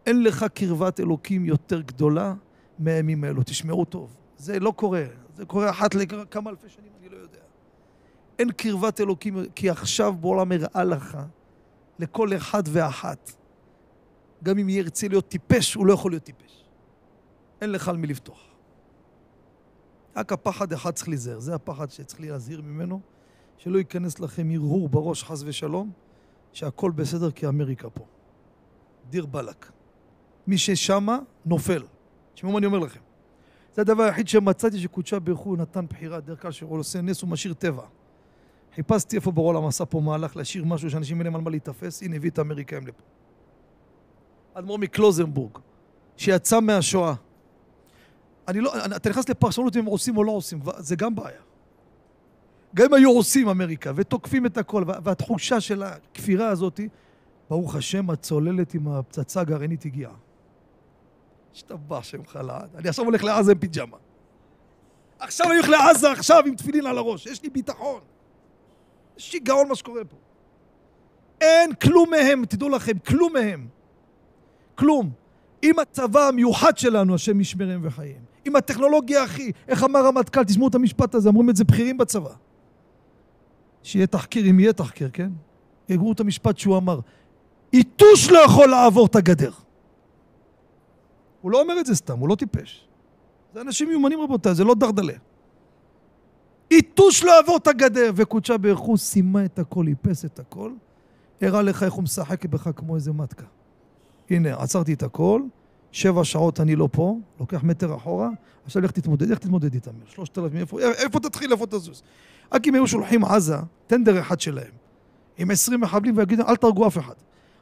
אין 0.07 0.23
לך 0.23 0.45
קרבת 0.55 1.01
אלוקים 1.01 1.45
יותר 1.45 1.81
גדולה 1.81 2.35
מהימים 2.79 3.25
האלו. 3.25 3.43
תשמעו 3.43 3.85
טוב. 3.85 4.17
זה 4.41 4.61
לא 4.61 4.73
קורה. 4.77 5.05
זה 5.35 5.45
קורה 5.47 5.71
אחת 5.71 5.95
לכמה 5.95 6.51
אלפי 6.51 6.69
שנים, 6.69 6.93
אני 7.01 7.09
לא 7.09 7.17
יודע. 7.17 7.39
אין 8.39 8.53
קרבת 8.53 9.01
אלוקים, 9.01 9.37
כי 9.55 9.71
עכשיו 9.71 10.15
בעולם 10.21 10.53
הראה 10.53 10.85
לך, 10.85 11.19
לכל 11.99 12.37
אחד 12.37 12.63
ואחת, 12.67 13.33
גם 14.43 14.59
אם 14.59 14.69
ירצה 14.69 15.09
להיות 15.09 15.29
טיפש, 15.29 15.75
הוא 15.75 15.87
לא 15.87 15.93
יכול 15.93 16.13
להיות 16.13 16.23
טיפש. 16.23 16.65
אין 17.61 17.73
לך 17.73 17.89
על 17.89 17.97
מי 17.97 18.07
לפתוח. 18.07 18.41
רק 20.17 20.33
הפחד 20.33 20.73
אחד 20.73 20.91
צריך 20.91 21.09
להיזהר, 21.09 21.41
זה 21.41 21.55
הפחד 21.55 21.91
שצריך 21.91 22.21
להזהיר 22.21 22.63
ממנו, 22.63 23.01
שלא 23.57 23.79
ייכנס 23.79 24.21
לכם 24.21 24.51
הרהור 24.51 24.89
בראש 24.89 25.25
חס 25.25 25.43
ושלום, 25.47 25.91
שהכל 26.53 26.91
בסדר 26.91 27.31
כי 27.31 27.47
אמריקה 27.47 27.91
פה. 27.91 28.05
דיר 29.11 29.27
באלק. 29.27 29.73
מי 30.47 30.59
ששמה, 30.59 31.19
נופל. 31.47 31.83
תשמעו 32.35 32.53
מה 32.53 32.59
אני 32.59 32.67
אומר 32.67 32.79
לכם. 32.79 33.10
זה 33.75 33.83
הדבר 33.83 34.03
היחיד 34.03 34.29
שמצאתי 34.29 34.79
שקודשה 34.79 35.19
ברוך 35.19 35.41
הוא 35.41 35.59
נתן 35.59 35.87
בחירה, 35.87 36.21
דרך 36.21 36.43
כלל 36.43 36.51
שהוא 36.51 36.79
עושה 36.79 37.01
נס, 37.01 37.23
הוא 37.23 37.31
משאיר 37.31 37.55
טבע. 37.55 37.83
חיפשתי 38.75 39.17
איפה 39.17 39.31
בעולם 39.31 39.67
עשה 39.67 39.85
פה 39.85 40.01
מהלך 40.01 40.37
להשאיר 40.37 40.65
משהו 40.65 40.91
שאנשים 40.91 41.17
אין 41.17 41.27
להם 41.27 41.35
על 41.35 41.41
מה 41.41 41.51
להיתפס, 41.51 42.03
הנה 42.03 42.17
הביא 42.17 42.31
את 42.31 42.39
האמריקאים 42.39 42.87
לפה. 42.87 43.03
אדמו"ר 44.55 44.79
מקלוזנבורג, 44.79 45.59
שיצא 46.17 46.61
מהשואה. 46.61 47.15
אני 48.49 48.61
לא, 48.61 48.73
אתה 48.97 49.11
נכנס 49.11 49.29
לפרשנות 49.29 49.77
אם 49.77 49.81
הם 49.81 49.87
עושים 49.87 50.17
או 50.17 50.25
לא 50.25 50.33
עושים, 50.33 50.61
זה 50.79 50.97
גם 50.97 51.15
בעיה. 51.15 51.41
גם 52.75 52.87
אם 52.87 52.95
היו 52.95 53.11
עושים 53.11 53.49
אמריקה 53.49 53.93
ותוקפים 53.95 54.47
את 54.47 54.59
הכל, 54.59 54.85
והתחושה 55.05 55.61
של 55.61 55.83
הכפירה 55.83 56.49
הזאת, 56.49 56.81
ברוך 57.51 57.75
השם, 57.75 58.11
הצוללת 58.11 58.75
עם 58.75 58.89
הפצצה 58.89 59.41
הגרעינית 59.41 59.85
הגיעה. 59.85 60.13
השתבח 61.55 62.03
שם 62.03 62.27
חלעד. 62.27 62.77
אני 62.77 62.89
עכשיו 62.89 63.05
הולך 63.05 63.25
לעזה 63.25 63.53
עם 63.53 63.59
פיג'מה. 63.59 63.97
עכשיו 65.19 65.47
אני 65.47 65.55
הולך 65.55 65.69
לעזה 65.69 66.13
עכשיו 66.13 66.43
עם 66.47 66.55
תפילין 66.55 66.87
על 66.87 66.99
הראש. 66.99 67.27
יש 67.27 67.43
לי 67.43 67.51
ביטחון. 67.51 68.01
שיגעון 69.17 69.69
מה 69.69 69.75
שקורה 69.75 70.05
פה. 70.05 70.17
אין 71.41 71.75
כלום 71.75 72.11
מהם, 72.11 72.45
תדעו 72.45 72.69
לכם, 72.69 72.99
כלום 72.99 73.33
מהם. 73.33 73.69
כלום. 74.75 75.11
עם 75.63 75.79
הצבא 75.79 76.29
המיוחד 76.29 76.79
שלנו, 76.79 77.15
השם 77.15 77.41
ישמרם 77.41 77.81
וחיים. 77.83 78.21
עם 78.45 78.57
הטכנולוגיה 78.57 79.23
הכי, 79.23 79.53
איך 79.69 79.85
אמר 79.85 80.07
רמטכ"ל, 80.07 80.45
תשמעו 80.45 80.69
את 80.69 80.75
המשפט 80.75 81.15
הזה, 81.15 81.29
אמרו 81.29 81.43
את 81.51 81.57
זה 81.57 81.65
בכירים 81.65 81.99
בצבא. 81.99 82.31
שיהיה 83.83 84.07
תחקיר, 84.07 84.51
אם 84.51 84.61
יהיה 84.61 84.73
תחקיר, 84.73 85.11
כן? 85.13 85.31
יגרו 85.89 86.13
את 86.13 86.21
המשפט 86.21 86.59
שהוא 86.59 86.77
אמר, 86.77 87.01
יתוש 87.73 88.31
לא 88.31 88.39
יכול 88.39 88.69
לעבור 88.69 89.07
את 89.07 89.17
הגדר. 89.17 89.51
הוא 91.41 91.51
לא 91.51 91.61
אומר 91.61 91.81
את 91.81 91.87
זה 91.87 91.95
סתם, 91.95 92.19
הוא 92.19 92.29
לא 92.29 92.35
טיפש. 92.35 92.89
זה 93.55 93.61
אנשים 93.61 93.89
מיומנים 93.89 94.21
רבותיי, 94.21 94.55
זה 94.55 94.65
לא 94.65 94.75
דרדלה. 94.75 95.13
יתוש 96.71 97.25
לא 97.25 97.31
יעבור 97.31 97.57
את 97.57 97.67
הגדר, 97.67 98.11
וקודשה 98.15 98.59
ברכו, 98.59 98.97
סיימה 98.97 99.45
את 99.45 99.59
הכל, 99.59 99.87
איפס 99.89 100.25
את 100.25 100.39
הכל, 100.39 100.73
הראה 101.43 101.63
לך 101.63 101.83
איך 101.83 101.93
הוא 101.93 102.03
משחק 102.03 102.47
בך 102.47 102.69
כמו 102.77 102.95
איזה 102.95 103.13
מתקה. 103.13 103.47
הנה, 104.31 104.63
עצרתי 104.63 104.93
את 104.93 105.03
הכל, 105.03 105.43
שבע 105.93 106.25
שעות 106.25 106.61
אני 106.61 106.77
לא 106.77 106.89
פה, 106.93 107.19
לוקח 107.41 107.63
מטר 107.63 107.97
אחורה, 107.97 108.29
עכשיו 108.65 108.83
לך 108.83 108.91
תתמודד, 108.91 109.31
איך 109.31 109.39
תתמודד 109.39 109.75
איתם? 109.75 109.91
שלושת 110.07 110.39
אלפים, 110.39 110.61
איפה, 110.61 110.81
איפה 110.81 111.21
תתחיל, 111.21 111.53
איפה 111.53 111.67
תזוז? 111.67 112.03
רק 112.53 112.67
אם 112.67 112.75
היו 112.75 112.87
שולחים 112.87 113.25
עזה, 113.25 113.57
טנדר 113.87 114.21
אחד 114.21 114.41
שלהם, 114.41 114.73
עם 115.39 115.51
עשרים 115.51 115.81
מחבלים 115.81 116.17
ויגידו, 116.17 116.43
אל 116.49 116.57
תהרגו 116.57 116.87
אף 116.87 116.99
אחד. 116.99 117.15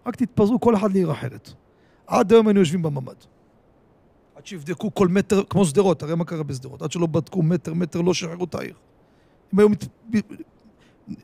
רק 0.07 0.17
תתפזרו 0.17 0.61
כל 0.61 0.77
אחד 0.77 0.93
לעיר 0.93 1.13
אחרת. 1.13 1.51
עד 2.07 2.33
היום 2.33 2.47
היינו 2.47 2.61
יושבים 2.61 2.83
בממ"ד. 2.83 3.38
עד 4.39 4.47
שיבדקו 4.47 4.95
כל 4.95 5.09
מטר, 5.09 5.43
כמו 5.51 5.65
שדרות, 5.65 6.03
הרי 6.03 6.15
מה 6.15 6.25
קרה 6.25 6.43
בשדרות? 6.43 6.83
עד 6.83 6.93
שלא 6.93 7.07
בדקו 7.07 7.43
מטר, 7.43 7.75
מטר, 7.75 8.01
לא 8.01 8.15
שחררו 8.15 8.45
את 8.45 8.55
העיר. 8.55 8.75
הם 9.53 9.59
היו 9.59 9.69
מת... 9.69 9.85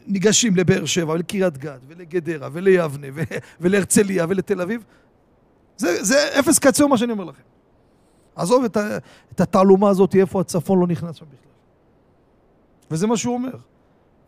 ניגשים 0.06 0.56
לבאר 0.56 0.84
שבע, 0.84 1.12
ולקריית 1.12 1.58
גת, 1.58 1.80
ולגדרה, 1.86 2.48
וליבנה, 2.52 3.06
ולהרצליה, 3.60 4.26
ולתל 4.28 4.60
אביב, 4.60 4.84
זה, 5.76 6.04
זה 6.04 6.38
אפס 6.38 6.58
קצר 6.58 6.86
מה 6.86 6.98
שאני 6.98 7.12
אומר 7.12 7.24
לכם. 7.24 7.42
עזוב 8.36 8.64
את, 8.64 8.76
ה, 8.76 8.98
את 9.32 9.40
התעלומה 9.40 9.88
הזאת, 9.88 10.14
איפה 10.14 10.40
הצפון 10.40 10.80
לא 10.80 10.86
נכנס 10.86 11.16
שם 11.16 11.26
בכלל. 11.26 11.52
וזה 12.90 13.06
מה 13.06 13.16
שהוא 13.16 13.34
אומר. 13.34 13.56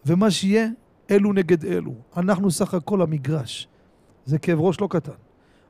ומה 0.07 0.31
שיהיה, 0.31 0.69
אלו 1.11 1.33
נגד 1.33 1.65
אלו. 1.65 1.95
אנחנו 2.17 2.51
סך 2.51 2.75
הכל 2.75 3.03
המגרש. 3.03 3.69
זה 4.25 4.39
כאב 4.39 4.61
ראש 4.61 4.81
לא 4.81 4.89
קטן. 4.91 5.13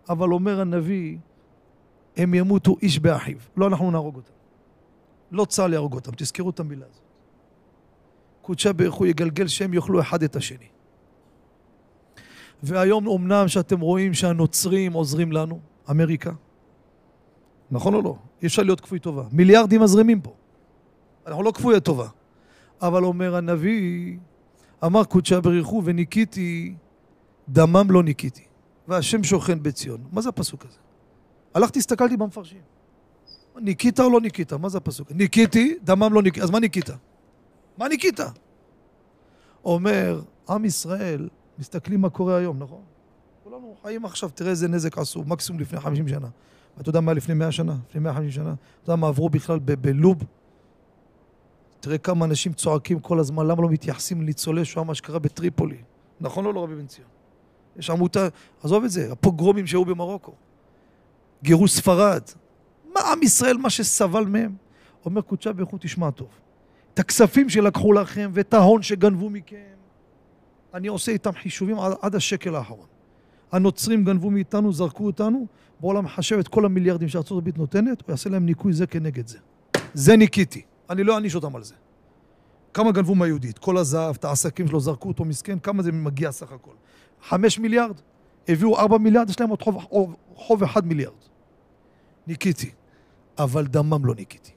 אבל 0.09 0.33
אומר 0.33 0.61
הנביא, 0.61 1.17
הם 2.17 2.35
ימותו 2.35 2.77
איש 2.83 2.99
באחיו. 2.99 3.37
לא 3.57 3.67
אנחנו 3.67 3.91
נהרוג 3.91 4.17
אותם. 4.17 4.31
לא 5.31 5.45
צה"ל 5.45 5.73
יהרוג 5.73 5.95
אותם, 5.95 6.13
תזכרו 6.17 6.51
את 6.51 6.61
המילה 6.61 6.87
הזאת. 6.91 7.03
קודשה 8.43 8.71
הוא 8.91 9.07
יגלגל 9.07 9.47
שהם 9.47 9.75
יאכלו 9.75 10.01
אחד 10.01 10.23
את 10.23 10.37
השני. 10.37 10.67
והיום 12.63 13.09
אמנם 13.09 13.49
שאתם 13.49 13.81
רואים 13.81 14.15
שהנוצרים 14.15 14.93
עוזרים 14.93 15.33
לנו, 15.33 15.61
אמריקה, 15.91 16.33
נכון 17.71 17.95
או 17.95 18.03
לא? 18.03 18.17
אי 18.43 18.47
אפשר 18.47 18.63
להיות 18.63 18.81
כפוי 18.81 18.99
טובה. 18.99 19.23
מיליארדים 19.33 19.83
מזרימים 19.83 20.21
פה. 20.21 20.35
אנחנו 21.27 21.43
לא 21.43 21.51
כפויי 21.51 21.81
טובה. 21.81 22.09
אבל 22.83 23.05
אומר 23.05 23.37
הנביא, 23.37 24.17
אמר 24.85 25.05
קודשה 25.05 25.41
בריחו 25.41 25.83
וניקיתי, 25.85 26.75
דמם 27.49 27.87
לא 27.91 28.03
ניקיתי. 28.03 28.45
והשם 28.89 29.25
שוכן 29.25 29.63
בציון. 29.63 30.01
מה 30.13 30.21
זה 30.21 30.29
הפסוק 30.29 30.65
הזה? 30.65 30.79
הלכתי, 31.57 31.79
הסתכלתי 31.79 32.17
במפרשים. 32.17 32.61
ניקית 33.57 34.01
או 34.01 34.11
לא 34.11 34.21
ניקית? 34.21 34.53
מה 34.53 34.69
זה 34.69 34.79
הפסוק? 34.79 35.13
ניקיתי, 35.13 35.79
דמם 35.85 36.13
לא 36.13 36.23
ניקית. 36.23 36.43
אז 36.43 36.51
מה 36.51 36.61
ניקית? 36.61 36.91
מה 37.79 37.89
ניקית? 37.89 38.21
אומר, 39.65 40.23
עם 40.49 40.65
ישראל, 40.65 41.29
מסתכלים 41.59 42.01
מה 42.01 42.11
קורה 42.11 42.37
היום, 42.37 42.59
נכון? 42.59 42.81
כולנו 43.45 43.77
חיים 43.83 44.05
עכשיו, 44.05 44.31
תראה 44.35 44.51
איזה 44.51 44.69
נזק 44.69 44.99
עשו, 44.99 45.25
מקסימום 45.25 45.61
לפני 45.61 45.81
50 45.81 46.09
שנה. 46.09 46.29
אתה 46.81 46.89
יודע 46.89 47.01
מה 47.01 47.13
לפני 47.13 47.35
100 47.35 47.53
שנה? 47.53 47.77
לפני 47.89 48.01
150 48.01 48.31
שנה? 48.31 48.55
אתה 48.83 48.91
יודע 48.91 48.97
מה 48.97 49.09
עברו 49.09 49.29
בכלל 49.29 49.59
בלוב? 49.59 50.17
תראה 51.81 51.99
כמה 51.99 52.25
אנשים 52.25 52.53
צועקים 52.53 53.01
כל 53.01 53.19
הזמן, 53.19 53.47
למה 53.47 53.63
לא 53.63 53.69
מתייחסים 53.69 54.23
לניצולי 54.23 54.65
שואה, 54.65 54.85
מה 54.85 54.95
שקרה 54.95 55.19
בטריפולי. 55.19 55.79
נכון 56.21 56.47
או 56.47 56.53
לא, 56.53 56.63
רבי 56.63 56.75
בן 56.75 56.87
ציון? 56.87 57.09
יש 57.77 57.91
עמותה, 57.91 58.29
עזוב 58.63 58.85
את 58.85 58.91
זה, 58.91 59.13
הפוגרומים 59.13 59.67
שהיו 59.67 59.85
במרוקו. 59.85 60.33
גירוש 61.43 61.73
ספרד. 61.73 62.23
מה 62.95 63.01
עם 63.13 63.23
ישראל, 63.23 63.57
מה 63.57 63.71
שסבל 63.71 64.25
מהם? 64.25 64.55
אומר 65.05 65.21
קודשה 65.21 65.53
ברוך 65.53 65.71
הוא, 65.71 65.79
תשמע 65.83 66.11
טוב. 66.11 66.29
את 66.95 66.99
הכספים 66.99 67.49
שלקחו 67.49 67.93
לכם 67.93 68.31
ואת 68.35 68.55
ההון 68.55 68.83
שגנבו 68.83 69.31
מכם, 69.31 69.57
אני 70.75 70.89
עושה 70.89 71.13
איתם 71.13 71.33
חישובים 71.33 71.79
עד, 71.79 71.93
עד 72.03 72.15
השקל 72.15 72.55
האחרון. 72.55 72.87
הנוצרים 73.53 74.05
גנבו 74.05 74.31
מאיתנו, 74.31 74.73
זרקו 74.73 75.07
אותנו, 75.07 75.47
בעולם 75.81 76.05
מחשב 76.05 76.39
את 76.39 76.49
כל 76.49 76.65
המיליארדים 76.65 77.09
שארצות 77.09 77.39
הברית 77.39 77.59
נותנת, 77.59 78.01
הוא 78.01 78.11
יעשה 78.11 78.31
להם 78.31 78.47
ניקוי 78.47 78.73
זה 78.73 78.87
כנגד 78.87 79.27
זה. 79.27 79.39
זה 79.95 80.17
ניקיתי. 80.17 80.63
אני 80.91 81.05
לא 81.05 81.15
אעניש 81.15 81.35
אותם 81.35 81.57
על 81.57 81.63
זה. 81.63 81.75
כמה 82.75 82.93
גנבו 82.93 83.15
מהיהודית? 83.15 83.59
כל 83.59 83.77
הזהב, 83.77 84.15
את 84.15 84.25
העסקים 84.25 84.69
שלו, 84.69 84.81
זרקו 84.81 85.09
אותו 85.09 85.25
מסכן, 85.25 85.59
כמה 85.59 85.83
זה 85.83 85.93
מגיע 85.93 86.33
סך 86.33 86.53
הכל? 86.53 86.71
חמש 87.29 87.59
מיליארד? 87.59 88.01
הביאו 88.49 88.79
ארבע 88.79 88.99
מיליארד, 88.99 89.31
יש 89.31 89.41
להם 89.41 89.51
עוד 89.51 89.63
חוב, 89.63 90.17
חוב, 90.37 90.63
אחד 90.63 90.87
מיליארד. 90.87 91.15
ניקיתי, 92.27 92.71
אבל 93.39 93.67
דמם 93.67 94.07
לא 94.07 94.15
ניקיתי. 94.15 94.51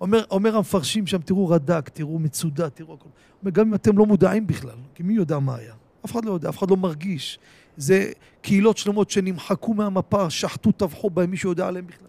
אומר, 0.00 0.24
אומר 0.30 0.56
המפרשים 0.56 1.06
שם, 1.06 1.18
תראו 1.18 1.48
רד"ק, 1.48 1.88
תראו 1.88 2.18
מצודה, 2.18 2.70
תראו 2.70 2.94
הכל. 2.94 3.08
אומר, 3.40 3.50
גם 3.50 3.68
אם 3.68 3.74
אתם 3.74 3.98
לא 3.98 4.06
מודעים 4.06 4.46
בכלל, 4.46 4.76
כי 4.94 5.02
מי 5.02 5.14
יודע 5.14 5.38
מה 5.38 5.56
היה? 5.56 5.74
אף 6.04 6.12
אחד 6.12 6.24
לא 6.24 6.32
יודע, 6.32 6.48
אף 6.48 6.58
אחד 6.58 6.70
לא 6.70 6.76
מרגיש. 6.76 7.38
זה 7.76 8.12
קהילות 8.42 8.76
שלמות 8.76 9.10
שנמחקו 9.10 9.74
מהמפה, 9.74 10.30
שחטו, 10.30 10.72
טבחו 10.72 11.10
בהם, 11.10 11.30
מישהו 11.30 11.50
יודע 11.50 11.68
עליהם 11.68 11.86
בכלל. 11.86 12.08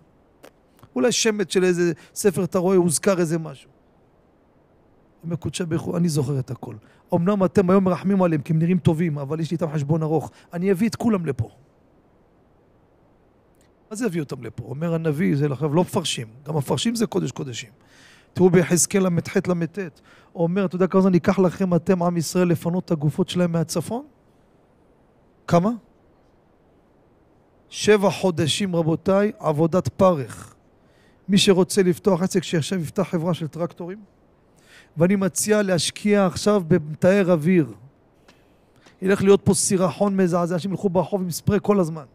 אולי 0.96 1.12
שמץ 1.12 1.54
של 1.54 1.64
איזה 1.64 1.94
ספר 2.16 2.44
אתה 2.44 2.60
רואה, 2.60 2.76
הוזכר 2.76 3.20
איזה 3.20 3.40
משהו. 3.40 3.70
אומר 5.24 5.36
קודשי 5.36 5.66
ברוך 5.66 5.82
הוא, 5.82 5.98
אני 5.98 6.10
זוכר 6.10 6.40
את 6.40 6.52
הכל. 6.52 6.76
אמנם 7.14 7.46
אתם 7.46 7.70
היום 7.70 7.84
מרחמים 7.84 8.24
עליהם 8.24 8.42
כי 8.42 8.54
הם 8.54 8.60
נראים 8.60 8.80
טובים, 8.80 9.18
אבל 9.18 9.40
יש 9.40 9.52
לי 9.52 9.56
איתם 9.56 9.74
חשבון 9.74 10.04
ארוך. 10.04 10.32
אני 10.54 10.72
אביא 10.72 10.90
את 10.90 10.96
כולם 10.96 11.26
לפה. 11.26 11.50
מה 13.92 13.96
זה 13.98 14.06
יביא 14.06 14.22
אותם 14.22 14.44
לפה? 14.44 14.64
אומר 14.64 14.94
הנביא, 14.94 15.36
זה 15.36 15.48
עכשיו 15.52 15.74
לא 15.74 15.82
מפרשים, 15.82 16.28
גם 16.44 16.58
מפרשים 16.58 16.96
זה 16.96 17.06
קודש 17.06 17.32
קודשים. 17.32 17.70
תראו 18.34 18.50
ביחזקאל 18.50 19.04
ל"ח 19.04 19.38
ל"ט, 19.38 19.80
הוא 20.32 20.44
אומר, 20.44 20.66
אתה 20.66 20.76
יודע 20.76 20.88
כמה 20.88 21.02
זמן 21.02 21.14
ייקח 21.14 21.40
לכם 21.40 21.76
אתם, 21.76 22.04
עם 22.04 22.18
ישראל, 22.18 22.48
לפנות 22.48 22.86
את 22.86 22.92
הגופות 22.92 23.30
שלהם 23.30 23.52
מהצפון? 23.52 24.06
כמה? 25.48 25.70
שבע 27.70 28.10
חודשים, 28.10 28.76
רבותיי, 28.76 29.32
עבודת 29.40 29.88
פרך. 29.88 30.56
מי 31.30 31.38
שרוצה 31.38 31.84
לפתוח 31.84 32.22
עסק, 32.22 32.44
שישב 32.44 32.82
יפתח 32.82 33.04
חברה 33.04 33.34
של 33.34 33.48
טרקטורים. 33.48 34.00
ואני 34.98 35.16
מציע 35.16 35.62
להשקיע 35.62 36.25
עכשיו 36.25 36.64
במתאר 36.68 37.32
אוויר. 37.32 37.74
ילך 39.01 39.24
להיות 39.24 39.42
פה 39.44 39.54
סירחון 39.54 40.18
מזעזע, 40.18 40.56
אנשים 40.56 40.72
ילכו 40.72 40.90
ברחוב 40.90 41.22
עם 41.22 41.32
ספרי 41.32 41.60
כל 41.62 41.80
הזמן. 41.80 42.06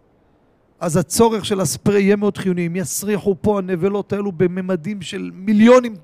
אז 0.81 0.97
הצורך 0.97 1.45
של 1.45 1.61
הספרי 1.61 2.03
יהיה 2.03 2.17
מאוד 2.17 2.37
חיוני. 2.37 2.67
אם 2.67 2.77
יסריחו 2.77 3.37
פה 3.41 3.59
הנבלות 3.59 4.13
האלו 4.13 4.33
בממדים 4.33 5.03
של 5.03 5.31
מיליונים, 5.35 5.97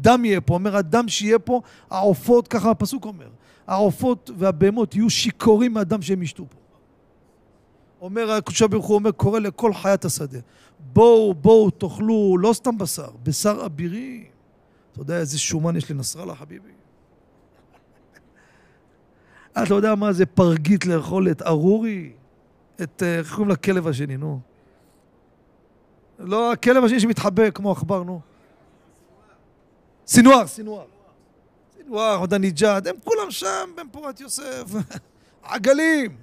דם 0.00 0.24
יהיה 0.24 0.40
פה. 0.40 0.54
אומר, 0.54 0.76
הדם 0.76 1.08
שיהיה 1.08 1.38
פה, 1.38 1.60
העופות, 1.90 2.48
ככה 2.48 2.70
הפסוק 2.70 3.04
אומר, 3.04 3.28
העופות 3.66 4.30
והבהמות 4.36 4.94
יהיו 4.94 5.10
שיכורים 5.10 5.74
מהדם 5.74 6.02
שהם 6.02 6.22
ישתו 6.22 6.44
פה. 6.50 6.58
אומר 8.00 8.30
הקדושה 8.30 8.66
ברוך 8.66 8.86
הוא 8.86 8.94
אומר, 8.94 9.12
קורא 9.12 9.38
לכל 9.38 9.74
חיית 9.74 10.04
השדה. 10.04 10.38
בואו, 10.92 11.34
בואו, 11.34 11.70
תאכלו 11.70 12.36
לא 12.40 12.52
סתם 12.52 12.78
בשר, 12.78 13.08
בשר 13.22 13.62
אבירי. 13.66 14.24
אתה 14.92 15.00
יודע 15.00 15.18
איזה 15.18 15.38
שומן 15.38 15.76
יש 15.76 15.90
לנסראללה, 15.90 16.34
חביבי? 16.34 16.70
אתה 19.62 19.74
יודע 19.74 19.94
מה 19.94 20.12
זה 20.12 20.26
פרגית 20.26 20.86
לאכול 20.86 21.30
את 21.30 21.42
ארורי? 21.42 22.12
את, 22.82 23.02
אה, 23.02 23.18
איך 23.18 23.34
קוראים 23.34 23.48
לכלב 23.48 23.88
השני, 23.88 24.16
נו? 24.16 24.40
לא, 26.18 26.52
הכלב 26.52 26.84
השני 26.84 27.00
שמתחבא 27.00 27.50
כמו 27.50 27.72
עכבר, 27.72 28.02
נו. 28.02 28.20
סינואר, 30.06 30.46
סינואר. 30.46 30.86
סינואר, 31.76 32.18
חודניג'אד, 32.18 32.88
הם 32.88 32.96
כולם 33.04 33.30
שם, 33.30 33.70
בן 33.76 33.88
פורת 33.92 34.20
יוסף. 34.20 34.64
עגלים, 35.42 36.16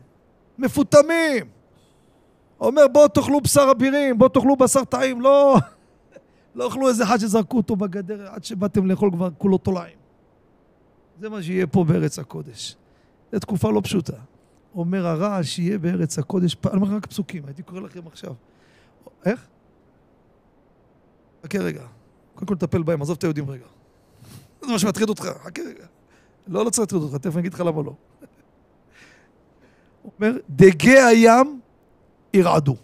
מפותמים. 0.57 1.45
אומר 2.59 2.87
בואו 2.87 3.07
תאכלו 3.07 3.41
בשר 3.41 3.71
אבירים, 3.71 4.17
בואו 4.17 4.29
תאכלו 4.29 4.55
בשר 4.55 4.83
טעים, 4.83 5.21
לא... 5.21 5.57
לא 6.55 6.67
אכלו 6.67 6.89
איזה 6.89 7.03
אחד 7.03 7.17
שזרקו 7.17 7.57
אותו 7.57 7.75
בגדר 7.75 8.27
עד 8.29 8.43
שבאתם 8.43 8.85
לאכול 8.85 9.11
כבר 9.11 9.29
כולו 9.37 9.57
תולעים. 9.57 9.97
זה 11.19 11.29
מה 11.29 11.43
שיהיה 11.43 11.67
פה 11.67 11.83
בארץ 11.83 12.19
הקודש. 12.19 12.75
זו 13.31 13.39
תקופה 13.39 13.71
לא 13.71 13.81
פשוטה. 13.83 14.17
אומר 14.75 15.07
הרעש 15.07 15.47
שיהיה 15.47 15.77
בארץ 15.77 16.19
הקודש, 16.19 16.55
אני 16.65 16.81
אומר 16.81 16.95
רק 16.95 17.05
פסוקים, 17.05 17.43
הייתי 17.45 17.63
קורא 17.63 17.79
לכם 17.81 18.07
עכשיו. 18.07 18.33
איך? 19.25 19.47
חכה 21.43 21.59
רגע. 21.59 21.83
קודם 22.35 22.47
כל 22.47 22.55
תטפל 22.55 22.83
בהם, 22.83 23.01
עזוב 23.01 23.17
את 23.17 23.23
היהודים 23.23 23.49
רגע. 23.49 23.65
זה 24.61 24.71
מה 24.71 24.79
שמטריד 24.79 25.09
אותך, 25.09 25.23
חכה 25.43 25.61
רגע. 25.61 25.85
לא, 26.47 26.65
לא 26.65 26.69
צריך 26.69 26.79
להטריד 26.79 27.01
אותך, 27.01 27.15
תכף 27.15 27.33
אני 27.33 27.39
אגיד 27.39 27.53
לך 27.53 27.59
למה 27.59 27.81
לא. 27.81 27.93
הוא 30.01 30.11
אומר, 30.19 30.37
דגי 30.49 30.99
הים 30.99 31.59
ירעדו. 32.33 32.75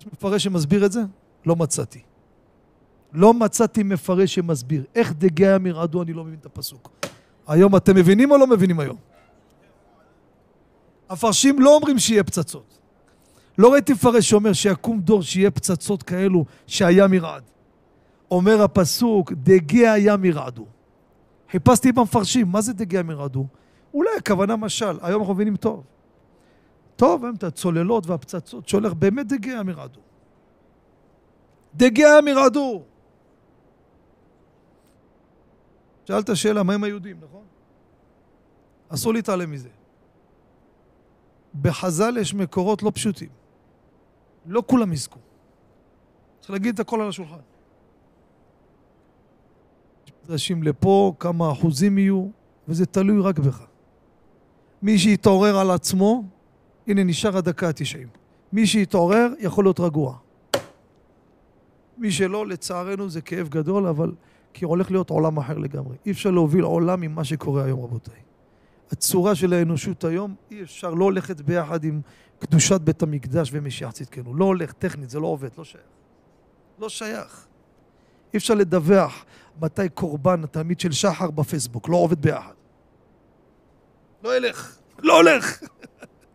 יש 0.00 0.06
מפרש 0.06 0.44
שמסביר 0.44 0.86
את 0.86 0.92
זה? 0.92 1.00
לא 1.46 1.56
מצאתי. 1.56 2.02
לא 3.12 3.34
מצאתי 3.34 3.82
מפרש 3.82 4.34
שמסביר. 4.34 4.84
איך 4.94 5.12
דגי 5.12 5.46
הים 5.46 5.66
ירעדו, 5.66 6.02
אני 6.02 6.12
לא 6.12 6.24
מבין 6.24 6.38
את 6.40 6.46
הפסוק. 6.46 6.90
היום 7.46 7.76
אתם 7.76 7.96
מבינים 7.96 8.30
או 8.30 8.38
לא 8.38 8.46
מבינים 8.46 8.80
היום? 8.80 8.96
הפרשים 11.10 11.60
לא 11.60 11.76
אומרים 11.76 11.98
שיהיה 11.98 12.24
פצצות. 12.24 12.78
לא 13.58 13.72
ראיתי 13.72 13.92
מפרש 13.92 14.30
שאומר 14.30 14.52
שיקום 14.52 15.00
דור 15.00 15.22
שיהיה 15.22 15.50
פצצות 15.50 16.02
כאלו 16.02 16.44
שהים 16.66 17.14
ירעד. 17.14 17.42
אומר 18.30 18.62
הפסוק, 18.62 19.32
דגי 19.32 19.88
הים 19.88 20.24
ירעדו. 20.24 20.66
חיפשתי 21.50 21.92
במפרשים, 21.92 22.48
מה 22.48 22.60
זה 22.60 22.72
דגי 22.72 22.96
הים 22.96 23.10
ירעדו? 23.10 23.46
אולי 23.94 24.10
הכוונה 24.18 24.56
משל, 24.56 24.98
היום 25.02 25.20
אנחנו 25.20 25.34
מבינים 25.34 25.56
טוב. 25.56 25.84
טוב, 26.96 27.24
הם 27.24 27.34
את 27.34 27.44
הצוללות 27.44 28.06
והפצצות 28.06 28.68
שהולך, 28.68 28.92
באמת 28.92 29.26
דגי 29.26 29.52
הים 29.52 29.68
ירעדו. 29.68 30.00
דגי 31.74 32.04
הים 32.04 32.28
ירעדו. 32.28 32.82
שאלת 36.04 36.36
שאלה, 36.36 36.62
מה 36.62 36.74
עם 36.74 36.84
היהודים, 36.84 37.16
נכון? 37.22 37.44
אסור 38.88 39.14
להתעלם 39.14 39.50
מזה. 39.50 39.68
בחז"ל 41.60 42.16
יש 42.20 42.34
מקורות 42.34 42.82
לא 42.82 42.92
פשוטים. 42.94 43.28
לא 44.46 44.62
כולם 44.66 44.92
יזכו. 44.92 45.18
צריך 46.40 46.50
להגיד 46.50 46.74
את 46.74 46.80
הכל 46.80 47.00
על 47.00 47.08
השולחן. 47.08 47.36
מדרשים 50.24 50.62
לפה, 50.62 51.12
כמה 51.18 51.52
אחוזים 51.52 51.98
יהיו, 51.98 52.28
וזה 52.68 52.86
תלוי 52.86 53.20
רק 53.20 53.38
בך. 53.38 53.64
מי 54.82 54.98
שיתעורר 54.98 55.58
על 55.58 55.70
עצמו, 55.70 56.24
הנה 56.86 57.04
נשאר 57.04 57.36
הדקה 57.36 57.68
התשעים. 57.68 58.08
מי 58.52 58.66
שיתעורר 58.66 59.32
יכול 59.38 59.64
להיות 59.64 59.80
רגוע. 59.80 60.16
מי 61.98 62.10
שלא, 62.10 62.46
לצערנו 62.46 63.10
זה 63.10 63.20
כאב 63.20 63.48
גדול, 63.48 63.86
אבל 63.86 64.12
כי 64.52 64.64
הולך 64.64 64.90
להיות 64.90 65.10
עולם 65.10 65.38
אחר 65.38 65.58
לגמרי. 65.58 65.96
אי 66.06 66.10
אפשר 66.10 66.30
להוביל 66.30 66.64
עולם 66.64 67.00
ממה 67.00 67.24
שקורה 67.24 67.64
היום, 67.64 67.80
רבותיי. 67.80 68.31
הצורה 68.92 69.34
של 69.34 69.52
האנושות 69.52 70.04
היום, 70.04 70.34
אי 70.50 70.62
אפשר, 70.62 70.90
לא 70.90 71.04
הולכת 71.04 71.40
ביחד 71.40 71.84
עם 71.84 72.00
קדושת 72.38 72.80
בית 72.80 73.02
המקדש 73.02 73.50
ומשיח 73.52 73.90
צדקנו. 73.90 74.34
לא 74.34 74.44
הולך, 74.44 74.72
טכנית, 74.72 75.10
זה 75.10 75.20
לא 75.20 75.26
עובד, 75.26 75.48
לא 75.58 75.64
שייך. 75.64 75.84
לא 76.78 76.88
שייך. 76.88 77.46
אי 78.32 78.38
אפשר 78.38 78.54
לדווח 78.54 79.24
מתי 79.60 79.88
קורבן 79.88 80.44
התלמיד 80.44 80.80
של 80.80 80.92
שחר 80.92 81.30
בפייסבוק, 81.30 81.88
לא 81.88 81.96
עובד 81.96 82.22
ביחד. 82.22 82.54
לא 84.22 84.36
ילך, 84.36 84.78
לא 84.98 85.16
הולך. 85.16 85.62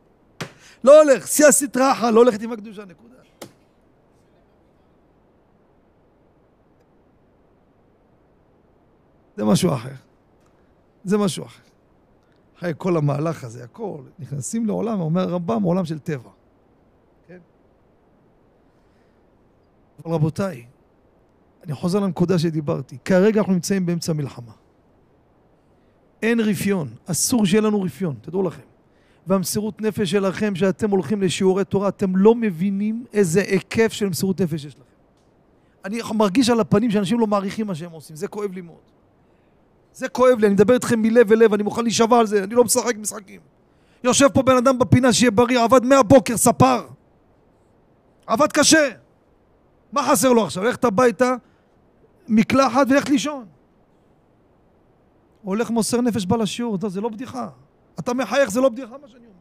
לא 0.84 1.04
הולך, 1.04 1.28
שיא 1.28 1.46
הסטראחה, 1.46 2.12
לא 2.12 2.20
הולכת 2.20 2.42
עם 2.42 2.52
הקדושה, 2.52 2.86
נקודה. 2.86 3.16
זה 9.38 9.46
משהו 9.46 9.74
אחר. 9.74 9.94
זה 11.04 11.18
משהו 11.18 11.46
אחר. 11.46 11.67
אחרי 12.58 12.74
כל 12.78 12.98
המהלך 12.98 13.44
הזה, 13.44 13.64
הכל, 13.64 14.02
נכנסים 14.20 14.66
לעולם, 14.66 15.00
אומר 15.00 15.22
הרמב"ם, 15.22 15.64
עולם 15.64 15.86
של 15.86 16.00
טבע. 16.00 16.30
כן? 17.28 17.38
אבל 20.06 20.14
רבותיי, 20.14 20.66
אני 21.64 21.74
חוזר 21.74 22.00
לנקודה 22.00 22.40
שדיברתי. 22.40 22.98
כרגע 23.06 23.40
אנחנו 23.40 23.54
נמצאים 23.54 23.86
באמצע 23.86 24.14
מלחמה. 24.14 24.52
אין 26.22 26.40
רפיון, 26.40 26.88
אסור 27.06 27.46
שיהיה 27.46 27.62
לנו 27.62 27.82
רפיון, 27.82 28.16
תדעו 28.22 28.44
לכם. 28.44 28.62
והמסירות 29.28 29.82
נפש 29.82 30.12
שלכם, 30.12 30.56
שאתם 30.56 30.90
הולכים 30.90 31.22
לשיעורי 31.22 31.66
תורה, 31.66 31.88
אתם 31.88 32.16
לא 32.16 32.36
מבינים 32.36 33.06
איזה 33.14 33.42
היקף 33.42 33.94
של 33.94 34.10
מסירות 34.10 34.42
נפש 34.42 34.66
יש 34.66 34.76
לכם. 34.76 34.84
אני 35.86 36.00
מרגיש 36.16 36.50
על 36.50 36.60
הפנים 36.60 36.92
שאנשים 36.92 37.20
לא 37.20 37.28
מעריכים 37.28 37.68
מה 37.68 37.76
שהם 37.76 37.92
עושים, 37.92 38.16
זה 38.16 38.28
כואב 38.28 38.52
לי 38.52 38.62
מאוד. 38.62 38.97
זה 39.98 40.10
כואב 40.10 40.40
לי, 40.40 40.48
אני 40.48 40.54
מדבר 40.54 40.74
איתכם 40.74 41.02
מלב 41.02 41.32
אל 41.32 41.40
לב, 41.40 41.54
אני 41.54 41.64
מוכן 41.64 41.84
להישבע 41.84 42.20
על 42.20 42.28
זה, 42.28 42.44
אני 42.44 42.56
לא 42.56 42.64
משחק 42.64 42.96
משחקים. 42.98 43.42
יושב 44.04 44.28
פה 44.34 44.42
בן 44.42 44.58
אדם 44.58 44.80
בפינה 44.80 45.14
שיהיה 45.14 45.32
בריא, 45.32 45.60
עבד 45.60 45.86
מהבוקר, 45.86 46.38
ספר. 46.38 46.88
עבד 48.28 48.52
קשה. 48.52 48.90
מה 49.92 50.04
חסר 50.12 50.34
לו 50.34 50.44
עכשיו? 50.44 50.64
ללכת 50.64 50.84
הביתה, 50.84 51.36
מקלחת 52.28 52.88
וללכת 52.90 53.10
לישון. 53.10 53.46
הולך 55.42 55.70
מוסר 55.70 56.02
נפש 56.02 56.26
בא 56.26 56.38
לשיעור, 56.38 56.78
זה 56.88 57.02
לא 57.02 57.10
בדיחה. 57.10 57.48
אתה 58.00 58.14
מחייך, 58.14 58.52
זה 58.52 58.62
לא 58.62 58.70
בדיחה 58.70 58.96
מה 59.02 59.08
שאני 59.08 59.26
אומר. 59.26 59.36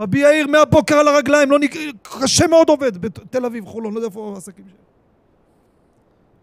רבי 0.00 0.18
יאיר 0.18 0.46
מהבוקר 0.46 0.94
על 0.94 1.08
הרגליים, 1.08 1.50
לא 1.50 1.58
נק... 1.58 1.74
קשה 2.02 2.46
מאוד 2.46 2.68
עובד 2.68 2.98
בתל 2.98 3.44
אביב, 3.44 3.66
חולון, 3.66 3.94
לא 3.94 3.98
יודע 3.98 4.08
איפה 4.08 4.32
העסקים 4.34 4.64
שלו. 4.68 4.78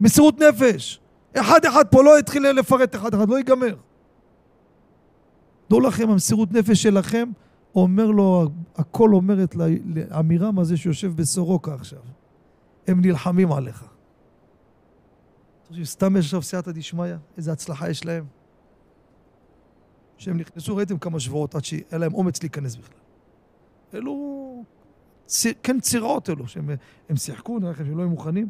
מסירות 0.01 0.39
נפש. 0.39 0.99
אחד 1.37 1.65
אחד 1.65 1.87
פה 1.91 2.03
לא 2.03 2.19
יתחיל 2.19 2.51
לפרט 2.51 2.95
אחד 2.95 3.13
אחד, 3.13 3.29
לא 3.29 3.37
ייגמר. 3.37 3.75
דעו 5.69 5.79
לכם, 5.79 6.09
המסירות 6.09 6.51
נפש 6.51 6.83
שלכם, 6.83 7.31
אומר 7.75 8.05
לו, 8.05 8.49
הכל 8.75 9.13
אומרת 9.13 9.55
לאמירם 9.55 10.59
הזה 10.59 10.77
שיושב 10.77 11.15
בסורוקה 11.15 11.73
עכשיו. 11.73 11.99
הם 12.87 13.01
נלחמים 13.01 13.51
עליך. 13.51 13.85
סתם 15.83 16.17
יש 16.17 16.25
עכשיו 16.25 16.41
סייעתא 16.41 16.71
דשמיא? 16.71 17.15
איזה 17.37 17.51
הצלחה 17.51 17.89
יש 17.89 18.05
להם? 18.05 18.25
שהם 20.17 20.37
נכנסו, 20.37 20.75
ראיתם 20.75 20.97
כמה 20.97 21.19
שבועות 21.19 21.55
עד 21.55 21.65
שהיה 21.65 21.97
להם 21.97 22.13
אומץ 22.13 22.41
להיכנס 22.43 22.75
בכלל. 22.75 22.97
אלו, 23.93 24.63
כן 25.63 25.79
צירות 25.79 26.29
אלו, 26.29 26.47
שהם 26.47 27.15
שיחקו, 27.15 27.59
נראה 27.59 27.71
לכם 27.71 27.85
שהם 27.85 27.97
לא 27.97 28.01
היו 28.01 28.09
מוכנים. 28.09 28.47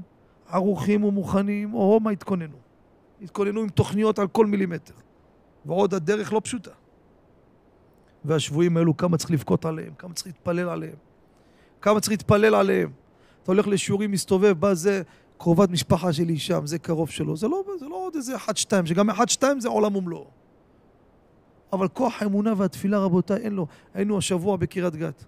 ערוכים 0.50 1.04
ומוכנים, 1.04 1.74
או 1.74 2.00
מה 2.00 2.12
התכוננו. 2.12 2.58
התכוננו 3.22 3.62
עם 3.62 3.70
תוכניות 3.70 4.20
על 4.20 4.28
כל 4.28 4.46
מילימטר. 4.46 4.94
ועוד 5.66 5.94
הדרך 5.94 6.34
לא 6.34 6.42
פשוטה. 6.44 6.72
והשבויים 8.26 8.78
האלו, 8.78 8.98
כמה 8.98 9.18
צריך 9.18 9.32
לבכות 9.32 9.66
עליהם, 9.66 9.94
כמה 9.98 10.14
צריך 10.14 10.28
להתפלל 10.28 10.70
עליהם. 10.70 10.96
כמה 11.82 12.00
צריך 12.00 12.12
להתפלל 12.12 12.56
עליהם. 12.56 12.92
אתה 13.44 13.52
הולך 13.52 13.68
לשיעורים, 13.68 14.12
מסתובב, 14.12 14.52
בא 14.60 14.74
זה, 14.74 15.02
קרובת 15.38 15.70
משפחה 15.70 16.14
שלי 16.14 16.38
שם, 16.38 16.66
זה 16.66 16.80
קרוב 16.80 17.10
שלו. 17.10 17.38
זה 17.38 17.48
לא, 17.48 17.64
זה 17.80 17.88
לא 17.88 17.96
עוד 17.96 18.16
איזה 18.16 18.36
אחד-שתיים, 18.36 18.86
שגם 18.86 19.10
אחד-שתיים 19.10 19.60
זה 19.60 19.70
עולם 19.70 19.96
ומלואו. 19.96 20.28
אבל 21.74 21.88
כוח 21.88 22.22
האמונה 22.22 22.54
והתפילה, 22.58 23.00
רבותיי, 23.00 23.38
אין 23.38 23.54
לו. 23.54 23.68
היינו 23.94 24.18
השבוע 24.18 24.58
בקריית 24.58 24.96
גת. 24.96 25.26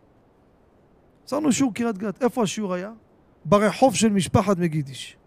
עשינו 1.25 1.51
שיעור 1.51 1.73
קריית 1.73 1.97
גת. 1.97 2.23
איפה 2.23 2.43
השיעור 2.43 2.73
היה? 2.73 2.91
ברחוב 3.45 3.95
של 3.95 4.09
משפחת 4.09 4.57
מגידיש. 4.57 5.17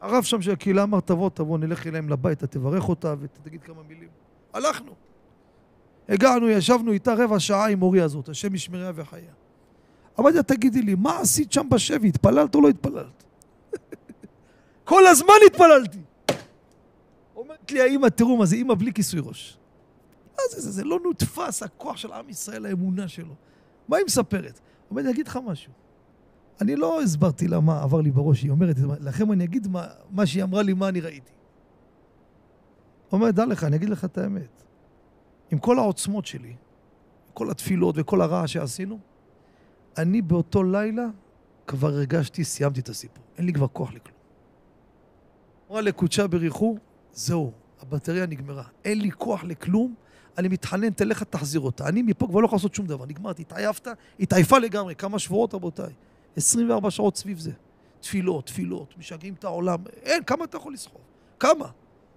הרב 0.00 0.22
שם 0.24 0.42
של 0.42 0.50
הקהילה 0.50 0.82
אמר, 0.82 1.00
תבוא, 1.00 1.30
תבוא, 1.30 1.58
נלך 1.58 1.86
אליהם 1.86 2.08
לביתה, 2.08 2.46
תברך 2.46 2.88
אותה 2.88 3.14
ותגיד 3.20 3.62
כמה 3.62 3.82
מילים. 3.88 4.08
הלכנו. 4.52 4.92
הגענו, 6.08 6.48
ישבנו 6.48 6.92
איתה 6.92 7.14
רבע 7.14 7.40
שעה 7.40 7.68
עם 7.68 7.82
אורי 7.82 8.00
הזאת, 8.00 8.28
השם 8.28 8.54
ישמריה 8.54 8.92
וחייה. 8.94 9.32
אמרתי 10.20 10.42
תגידי 10.46 10.82
לי, 10.82 10.94
מה 10.94 11.20
עשית 11.20 11.52
שם 11.52 11.68
בשבי? 11.70 12.08
התפללת 12.08 12.54
או 12.54 12.60
לא 12.60 12.68
התפללת? 12.68 13.24
כל 14.84 15.06
הזמן 15.06 15.34
התפללתי. 15.46 15.98
אומרת 17.36 17.70
לי 17.70 17.80
האמא, 17.80 18.08
תראו 18.08 18.36
מה 18.36 18.46
זה 18.46 18.56
אמא 18.56 18.74
בלי 18.74 18.92
כיסוי 18.92 19.20
ראש. 19.24 19.58
מה 20.32 20.42
זה, 20.50 20.60
זה, 20.60 20.70
זה 20.70 20.84
לא 20.84 21.00
נותפס, 21.04 21.62
הכוח 21.62 21.96
של 21.96 22.12
עם 22.12 22.28
ישראל, 22.28 22.66
האמונה 22.66 23.08
שלו. 23.08 23.34
מה 23.88 23.96
היא 23.96 24.04
מספרת? 24.06 24.60
אומרת, 24.90 25.04
אני 25.04 25.14
אגיד 25.14 25.28
לך 25.28 25.38
משהו. 25.46 25.72
אני 26.60 26.76
לא 26.76 27.02
הסברתי 27.02 27.48
לה 27.48 27.60
מה 27.60 27.82
עבר 27.82 28.00
לי 28.00 28.10
בראש, 28.10 28.42
היא 28.42 28.50
אומרת, 28.50 28.76
לכם 29.00 29.32
אני 29.32 29.44
אגיד 29.44 29.68
מה, 29.68 29.86
מה 30.10 30.26
שהיא 30.26 30.42
אמרה 30.42 30.62
לי, 30.62 30.72
מה 30.72 30.88
אני 30.88 31.00
ראיתי. 31.00 31.32
אומרת, 33.12 33.34
דע 33.34 33.46
לך, 33.46 33.64
אני 33.64 33.76
אגיד 33.76 33.88
לך 33.88 34.04
את 34.04 34.18
האמת. 34.18 34.62
עם 35.50 35.58
כל 35.58 35.78
העוצמות 35.78 36.26
שלי, 36.26 36.54
כל 37.34 37.50
התפילות 37.50 37.94
וכל 37.98 38.20
הרעש 38.20 38.52
שעשינו, 38.52 38.98
אני 39.98 40.22
באותו 40.22 40.62
לילה 40.62 41.06
כבר 41.66 41.88
הרגשתי, 41.88 42.44
סיימתי 42.44 42.80
את 42.80 42.88
הסיפור. 42.88 43.24
אין 43.38 43.46
לי 43.46 43.52
כבר 43.52 43.68
כוח 43.68 43.92
לכלום. 43.92 44.16
אמרה 45.70 45.80
לקודשה 45.80 46.26
בריחו, 46.26 46.76
זהו, 47.12 47.52
הבטריה 47.80 48.26
נגמרה. 48.26 48.64
אין 48.84 49.00
לי 49.00 49.10
כוח 49.10 49.44
לכלום, 49.44 49.94
אני 50.38 50.48
מתחנן, 50.48 50.90
תלך, 50.90 51.22
תחזיר 51.22 51.60
אותה. 51.60 51.88
אני 51.88 52.02
מפה 52.02 52.26
כבר 52.26 52.40
לא 52.40 52.46
יכול 52.46 52.56
לעשות 52.56 52.74
שום 52.74 52.86
דבר. 52.86 53.06
נגמרתי, 53.06 53.42
התעייפת, 53.42 53.88
התעייפה 54.20 54.58
לגמרי. 54.58 54.94
כמה 54.94 55.18
שבועות, 55.18 55.54
רבותיי. 55.54 55.92
24 56.36 56.90
שעות 56.90 57.16
סביב 57.16 57.38
זה. 57.38 57.52
תפילות, 58.00 58.46
תפילות, 58.46 58.98
משגעים 58.98 59.34
את 59.34 59.44
העולם. 59.44 59.78
אין, 60.02 60.24
כמה 60.24 60.44
אתה 60.44 60.56
יכול 60.56 60.72
לסחוב? 60.72 61.00
כמה? 61.38 61.70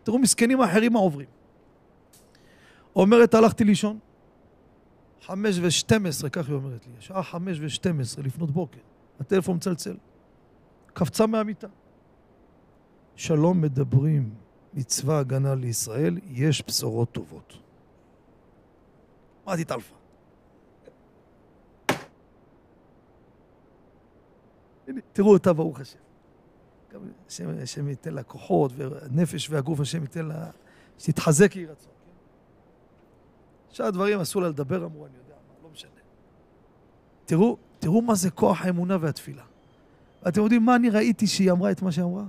תראו 0.03 0.19
מסכנים 0.19 0.61
האחרים 0.61 0.93
מה 0.93 0.99
עוברים. 0.99 1.27
אומרת, 2.95 3.33
הלכתי 3.33 3.63
לישון. 3.63 3.99
חמש 5.21 5.59
ושתים 5.61 6.05
עשרה, 6.05 6.29
כך 6.29 6.47
היא 6.47 6.55
אומרת 6.55 6.85
לי. 6.85 6.91
שעה 6.99 7.23
חמש 7.23 7.57
ושתים 7.61 7.99
עשרה, 7.99 8.23
לפנות 8.23 8.51
בוקר. 8.51 8.79
הטלפון 9.19 9.55
מצלצל. 9.55 9.95
קפצה 10.93 11.27
מהמיטה. 11.27 11.67
שלום 13.15 13.61
מדברים 13.61 14.33
מצבא 14.73 15.19
הגנה 15.19 15.55
לישראל, 15.55 16.17
יש 16.25 16.63
בשורות 16.67 17.11
טובות. 17.11 17.57
מה 19.45 19.57
תתעלפה? 19.57 19.95
תראו 25.13 25.33
אותה, 25.33 25.53
ברוך 25.53 25.79
השם. 25.79 25.99
השם, 27.27 27.49
השם 27.63 27.87
ייתן 27.87 28.13
לה 28.13 28.23
כוחות, 28.23 28.71
והנפש 28.75 29.49
והגוף, 29.49 29.79
השם 29.79 30.01
ייתן 30.01 30.25
לה... 30.25 30.49
שתתחזק 30.99 31.55
יהי 31.55 31.65
רצון. 31.65 31.91
כן? 32.05 32.11
שאר 33.75 33.85
הדברים 33.85 34.19
אסור 34.19 34.41
לה 34.41 34.49
לדבר, 34.49 34.85
אמרו, 34.85 35.05
אני 35.05 35.17
יודע 35.17 35.33
מה, 35.33 35.63
לא 35.63 35.69
משנה. 35.73 35.91
תראו, 37.25 37.57
תראו 37.79 38.01
מה 38.01 38.15
זה 38.15 38.31
כוח 38.31 38.65
האמונה 38.65 38.97
והתפילה. 39.01 39.43
ואתם 40.23 40.41
יודעים 40.41 40.65
מה 40.65 40.75
אני 40.75 40.89
ראיתי 40.89 41.27
שהיא 41.27 41.51
אמרה 41.51 41.71
את 41.71 41.81
מה 41.81 41.91
שהיא 41.91 42.05
אמרה? 42.05 42.23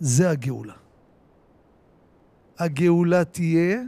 זה 0.00 0.30
הגאולה. 0.30 0.74
הגאולה 2.58 3.24
תהיה 3.24 3.80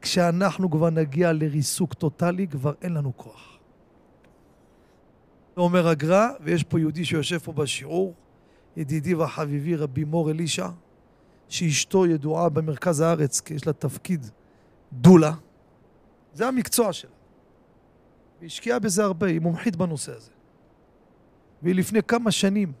כשאנחנו 0.00 0.70
כבר 0.70 0.90
נגיע 0.90 1.32
לריסוק 1.32 1.94
טוטאלי, 1.94 2.48
כבר 2.48 2.72
אין 2.82 2.94
לנו 2.94 3.16
כוח. 3.16 3.53
אומר 5.56 5.88
הגר"א, 5.88 6.28
ויש 6.40 6.64
פה 6.64 6.80
יהודי 6.80 7.04
שיושב 7.04 7.38
פה 7.38 7.52
בשיעור, 7.52 8.14
ידידי 8.76 9.14
וחביבי 9.14 9.76
רבי 9.76 10.04
מור 10.04 10.30
אלישע, 10.30 10.68
שאשתו 11.48 12.06
ידועה 12.06 12.48
במרכז 12.48 13.00
הארץ, 13.00 13.40
כי 13.40 13.54
יש 13.54 13.66
לה 13.66 13.72
תפקיד 13.72 14.26
דולה, 14.92 15.32
זה 16.32 16.48
המקצוע 16.48 16.92
שלה. 16.92 17.10
היא 18.40 18.46
השקיעה 18.46 18.78
בזה 18.78 19.04
הרבה, 19.04 19.26
היא 19.26 19.40
מומחית 19.40 19.76
בנושא 19.76 20.12
הזה. 20.16 20.30
והיא 21.62 21.74
לפני 21.74 22.02
כמה 22.02 22.30
שנים 22.30 22.72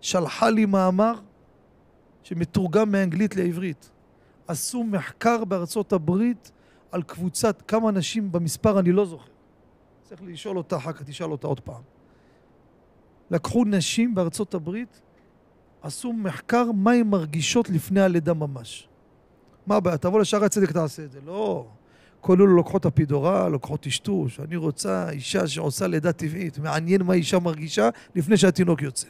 שלחה 0.00 0.50
לי 0.50 0.66
מאמר 0.66 1.14
שמתורגם 2.22 2.92
מאנגלית 2.92 3.36
לעברית. 3.36 3.90
עשו 4.46 4.84
מחקר 4.84 5.44
בארצות 5.44 5.92
הברית 5.92 6.50
על 6.92 7.02
קבוצת 7.02 7.62
כמה 7.68 7.88
אנשים 7.88 8.32
במספר, 8.32 8.78
אני 8.78 8.92
לא 8.92 9.04
זוכר. 9.06 9.30
צריך 10.02 10.22
לשאול 10.24 10.58
אותה 10.58 10.76
אחר 10.76 10.92
כך, 10.92 11.02
תשאל 11.02 11.32
אותה 11.32 11.46
עוד 11.46 11.60
פעם. 11.60 11.82
לקחו 13.32 13.64
נשים 13.64 14.14
בארצות 14.14 14.54
הברית, 14.54 15.00
עשו 15.82 16.12
מחקר 16.12 16.72
מה 16.72 16.92
הן 16.92 17.06
מרגישות 17.06 17.70
לפני 17.70 18.00
הלידה 18.00 18.34
ממש. 18.34 18.88
מה 19.66 19.76
הבעיה? 19.76 19.98
תבוא 19.98 20.20
לשערי 20.20 20.46
הצדק, 20.46 20.72
תעשה 20.72 21.04
את 21.04 21.12
זה. 21.12 21.20
לא. 21.26 21.66
כל 22.20 22.32
אלו 22.32 22.46
לוקחות 22.46 22.86
אפידורה, 22.86 23.48
לוקחות 23.48 23.80
טשטוש. 23.80 24.40
אני 24.40 24.56
רוצה 24.56 25.10
אישה 25.10 25.46
שעושה 25.46 25.86
לידה 25.86 26.12
טבעית. 26.12 26.58
מעניין 26.58 27.02
מה 27.02 27.14
אישה 27.14 27.38
מרגישה 27.38 27.88
לפני 28.14 28.36
שהתינוק 28.36 28.82
יוצא. 28.82 29.08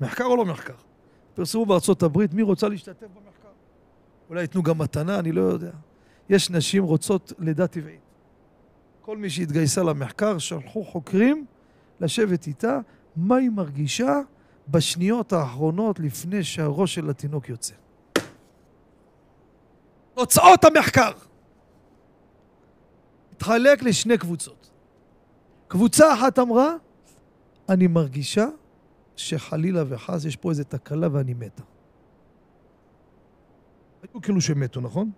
מחקר 0.00 0.24
או 0.24 0.36
לא 0.36 0.44
מחקר? 0.44 0.74
פרסמו 1.34 1.66
בארצות 1.66 2.02
הברית, 2.02 2.34
מי 2.34 2.42
רוצה 2.42 2.68
להשתתף 2.68 3.06
במחקר? 3.06 3.48
אולי 4.28 4.40
ייתנו 4.40 4.62
גם 4.62 4.78
מתנה, 4.78 5.18
אני 5.18 5.32
לא 5.32 5.40
יודע. 5.40 5.70
יש 6.28 6.50
נשים 6.50 6.84
רוצות 6.84 7.32
לידה 7.38 7.66
טבעית. 7.66 8.00
כל 9.00 9.16
מי 9.16 9.30
שהתגייסה 9.30 9.82
למחקר, 9.82 10.38
שלחו 10.38 10.84
חוקרים 10.84 11.46
לשבת 12.00 12.46
איתה, 12.46 12.78
מה 13.16 13.36
היא 13.36 13.50
מרגישה 13.50 14.20
בשניות 14.68 15.32
האחרונות 15.32 16.00
לפני 16.00 16.44
שהראש 16.44 16.94
של 16.94 17.10
התינוק 17.10 17.48
יוצא. 17.48 17.74
תוצאות 20.14 20.64
המחקר. 20.64 21.12
התחלק 23.32 23.82
לשני 23.82 24.18
קבוצות. 24.18 24.70
קבוצה 25.68 26.14
אחת 26.14 26.38
אמרה, 26.38 26.74
אני 27.68 27.86
מרגישה 27.86 28.46
שחלילה 29.16 29.82
וחס 29.88 30.24
יש 30.24 30.36
פה 30.36 30.50
איזה 30.50 30.64
תקלה 30.64 31.08
ואני 31.12 31.34
מתה. 31.34 31.62
היו 34.02 34.22
כאילו 34.22 34.40
שמתו, 34.40 34.80
נכון? 34.80 35.10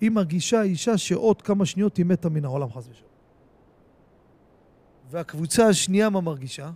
היא 0.00 0.10
מרגישה 0.10 0.62
אישה 0.62 0.98
שעוד 0.98 1.42
כמה 1.42 1.66
שניות 1.66 1.96
היא 1.96 2.06
מתה 2.06 2.28
מן 2.28 2.44
העולם 2.44 2.72
חס 2.72 2.88
ושלום. 2.90 3.13
והקבוצה 5.10 5.68
השנייה 5.68 6.10
מה 6.10 6.20
מרגישה? 6.20 6.70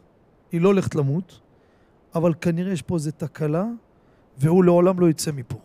היא 0.53 0.61
לא 0.61 0.69
הולכת 0.69 0.95
למות, 0.95 1.41
אבל 2.15 2.35
כנראה 2.41 2.73
יש 2.73 2.83
פה 2.83 2.95
איזה 2.95 3.13
תקלה 3.13 3.65
והוא 4.39 4.65
לעולם 4.65 5.01
לא 5.01 5.09
יצא 5.09 5.33
מפה. 5.33 5.59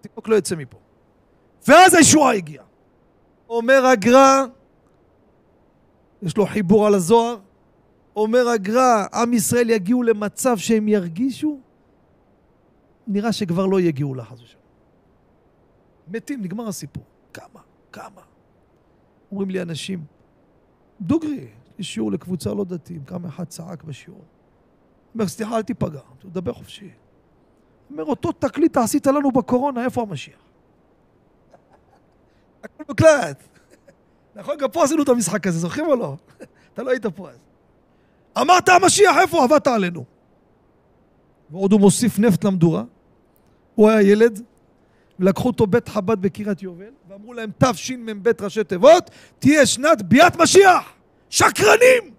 תינוק 0.00 0.28
לא 0.28 0.36
יצא 0.36 0.56
מפה. 0.56 0.78
ואז 1.68 1.94
הישועה 1.94 2.34
הגיעה. 2.34 2.64
אומר 3.48 3.86
הגר"א, 3.86 4.44
יש 6.22 6.36
לו 6.36 6.46
חיבור 6.46 6.86
על 6.86 6.94
הזוהר, 6.94 7.38
אומר 8.16 8.48
הגר"א, 8.48 9.06
עם 9.14 9.32
ישראל 9.32 9.70
יגיעו 9.70 10.02
למצב 10.02 10.56
שהם 10.56 10.88
ירגישו, 10.88 11.58
נראה 13.06 13.32
שכבר 13.32 13.66
לא 13.66 13.80
יגיעו 13.80 14.14
לחס 14.14 14.40
ושלום. 14.40 14.62
מתים, 16.08 16.42
נגמר 16.42 16.68
הסיפור. 16.68 17.04
כמה? 17.32 17.60
כמה? 17.92 18.33
אומרים 19.34 19.50
לי 19.50 19.62
אנשים, 19.62 20.04
דוגרי, 21.00 21.48
יש 21.78 21.94
שיעור 21.94 22.12
לקבוצה 22.12 22.54
לא 22.54 22.64
דתיים, 22.64 23.04
כמה 23.04 23.28
אחד 23.28 23.44
צעק 23.44 23.84
בשיעור. 23.84 24.24
אומר, 25.14 25.28
סליחה, 25.28 25.56
אל 25.56 25.62
תיפגע, 25.62 26.00
תדבר 26.18 26.52
חופשי. 26.52 26.90
אומר, 27.90 28.04
אותו 28.04 28.32
תקליט 28.32 28.76
עשית 28.76 29.06
לנו 29.06 29.32
בקורונה, 29.32 29.84
איפה 29.84 30.02
המשיח? 30.02 30.36
הכל 32.64 32.84
מוקלט. 32.88 33.42
נכון, 34.34 34.58
גם 34.58 34.70
פה 34.70 34.84
עשינו 34.84 35.02
את 35.02 35.08
המשחק 35.08 35.46
הזה, 35.46 35.58
זוכרים 35.58 35.86
או 35.86 35.96
לא? 35.96 36.16
אתה 36.74 36.82
לא 36.82 36.90
היית 36.90 37.06
פה 37.06 37.30
אז. 37.30 37.38
אמרת 38.40 38.68
המשיח, 38.68 39.16
איפה 39.22 39.44
עבדת 39.44 39.66
עלינו? 39.66 40.04
ועוד 41.50 41.72
הוא 41.72 41.80
מוסיף 41.80 42.18
נפט 42.18 42.44
למדורה. 42.44 42.84
הוא 43.74 43.88
היה 43.88 44.02
ילד, 44.02 44.42
ולקחו 45.18 45.48
אותו 45.48 45.66
בית 45.66 45.88
חב"ד 45.88 46.22
בקריית 46.22 46.62
יובל, 46.62 46.90
ואמרו 47.08 47.34
להם 47.34 47.50
תשמ"ב 47.58 48.30
ראשי 48.40 48.64
תיבות, 48.64 49.10
תהיה 49.38 49.66
שנת 49.66 50.02
ביאת 50.02 50.36
משיח! 50.36 50.92
שקרנים! 51.30 52.14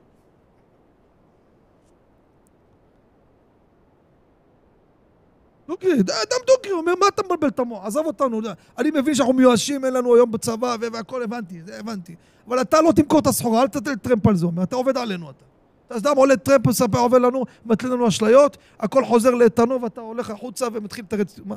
דוגרי, 5.68 5.94
אדם 5.94 6.40
דוגרי, 6.48 6.72
אומר, 6.72 6.94
מה 7.00 7.08
אתה 7.08 7.22
מבלבל 7.26 7.48
את 7.48 7.60
המוח? 7.60 7.86
עזוב 7.86 8.06
אותנו, 8.06 8.42
אני 8.78 8.92
מבין 8.92 9.16
שאנחנו 9.16 9.34
מיואשים, 9.34 9.86
אין 9.86 9.94
לנו 9.94 10.16
היום 10.16 10.32
בצבא 10.32 10.76
והכל 10.92 11.24
הבנתי, 11.24 11.62
זה 11.66 11.80
הבנתי. 11.80 12.16
אבל 12.48 12.62
אתה 12.62 12.82
לא 12.82 12.92
תמכור 12.92 13.20
את 13.20 13.28
הסחורה, 13.28 13.62
אל 13.62 13.68
תתן 13.68 13.96
טרמפ 13.96 14.28
על 14.28 14.36
זה, 14.36 14.46
אומר, 14.46 14.64
אתה 14.64 14.76
עובד 14.76 14.98
עלינו 14.98 15.30
אתה. 15.30 15.44
אתה 15.88 16.00
סתם 16.00 16.14
עולה 16.16 16.38
טרמפ, 16.38 16.68
מספר, 16.68 17.00
עובד 17.00 17.22
לנו, 17.22 17.44
מטלין 17.66 17.92
לנו 17.92 18.08
אשליות, 18.08 18.58
הכל 18.80 19.06
חוזר 19.06 19.32
לאיתנו 19.32 19.82
ואתה 19.82 20.02
הולך 20.02 20.30
החוצה 20.30 20.68
ומתחיל 20.74 21.06
לתרץ... 21.06 21.40
מה? 21.46 21.56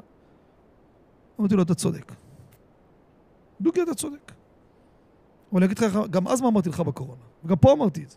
אמרתי 1.41 1.55
לו, 1.55 1.63
אתה 1.63 1.75
צודק. 1.75 2.13
דוגרי, 3.61 3.83
אתה 3.83 3.95
צודק. 3.95 4.33
אבל 5.53 5.63
אני 5.63 5.67
אגיד 5.67 5.79
לך, 5.79 5.99
גם 6.11 6.29
אז 6.29 6.41
מה 6.41 6.49
אמרתי 6.49 6.69
לך 6.69 6.81
בקורונה, 6.81 7.23
וגם 7.45 7.57
פה 7.57 7.73
אמרתי 7.73 8.03
את 8.03 8.11
זה. 8.11 8.17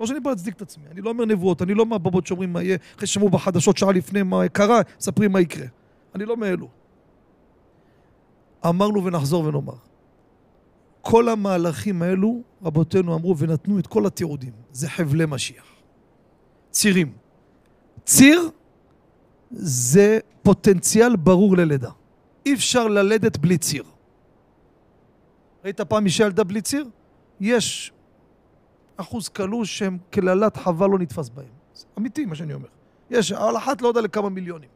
לא 0.00 0.06
שאני 0.06 0.20
בא 0.20 0.30
להצדיק 0.30 0.56
את 0.56 0.62
עצמי, 0.62 0.84
אני 0.90 1.00
לא 1.00 1.10
אומר 1.10 1.24
נבואות, 1.24 1.62
אני 1.62 1.74
לא 1.74 1.86
מהבבות 1.86 2.26
שאומרים 2.26 2.52
מה 2.52 2.62
יהיה, 2.62 2.78
אחרי 2.96 3.06
ששמעו 3.06 3.28
בחדשות 3.28 3.76
שעה 3.76 3.92
לפני 3.92 4.22
מה 4.22 4.48
קרה, 4.48 4.80
מספרים 4.98 5.32
מה 5.32 5.40
יקרה. 5.40 5.66
אני 6.14 6.24
לא 6.24 6.36
מאלו. 6.36 6.68
אמרנו 8.66 9.04
ונחזור 9.04 9.44
ונאמר. 9.44 9.74
כל 11.00 11.28
המהלכים 11.28 12.02
האלו, 12.02 12.42
רבותינו 12.62 13.14
אמרו 13.14 13.38
ונתנו 13.38 13.78
את 13.78 13.86
כל 13.86 14.06
התיעודים. 14.06 14.52
זה 14.72 14.88
חבלי 14.88 15.26
משיח. 15.26 15.64
צירים. 16.70 17.12
ציר 18.04 18.50
זה 19.50 20.18
פוטנציאל 20.42 21.16
ברור 21.16 21.56
ללידה. 21.56 21.90
אי 22.46 22.54
אפשר 22.54 22.88
ללדת 22.88 23.36
בלי 23.38 23.58
ציר. 23.58 23.84
ראית 25.64 25.80
פעם 25.80 26.04
אישה 26.04 26.24
ילדה 26.24 26.44
בלי 26.44 26.62
ציר? 26.62 26.88
יש 27.40 27.92
אחוז 28.96 29.28
קלוש 29.28 29.78
שהם 29.78 29.98
קללת 30.10 30.56
חווה 30.56 30.86
לא 30.86 30.98
נתפס 30.98 31.28
בהם. 31.28 31.46
זה 31.74 31.86
אמיתי 31.98 32.24
מה 32.24 32.34
שאני 32.34 32.54
אומר. 32.54 32.68
יש, 33.10 33.32
על 33.32 33.56
אחת 33.56 33.82
לא 33.82 33.88
יודע 33.88 34.00
לכמה 34.00 34.28
מיליונים. 34.28 34.68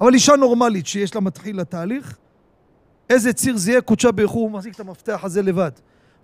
אבל 0.00 0.14
אישה 0.14 0.36
נורמלית 0.36 0.86
שיש 0.86 1.14
לה 1.14 1.20
מתחיל 1.20 1.60
לתהליך, 1.60 2.18
איזה 3.10 3.32
ציר 3.32 3.56
זה 3.56 3.70
יהיה, 3.70 3.80
קודשה 3.80 4.12
באיחור, 4.12 4.42
הוא 4.42 4.50
מחזיק 4.50 4.74
את 4.74 4.80
המפתח 4.80 5.20
הזה 5.22 5.42
לבד. 5.42 5.70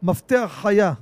מפתח 0.02 0.50
חיה, 0.62 0.92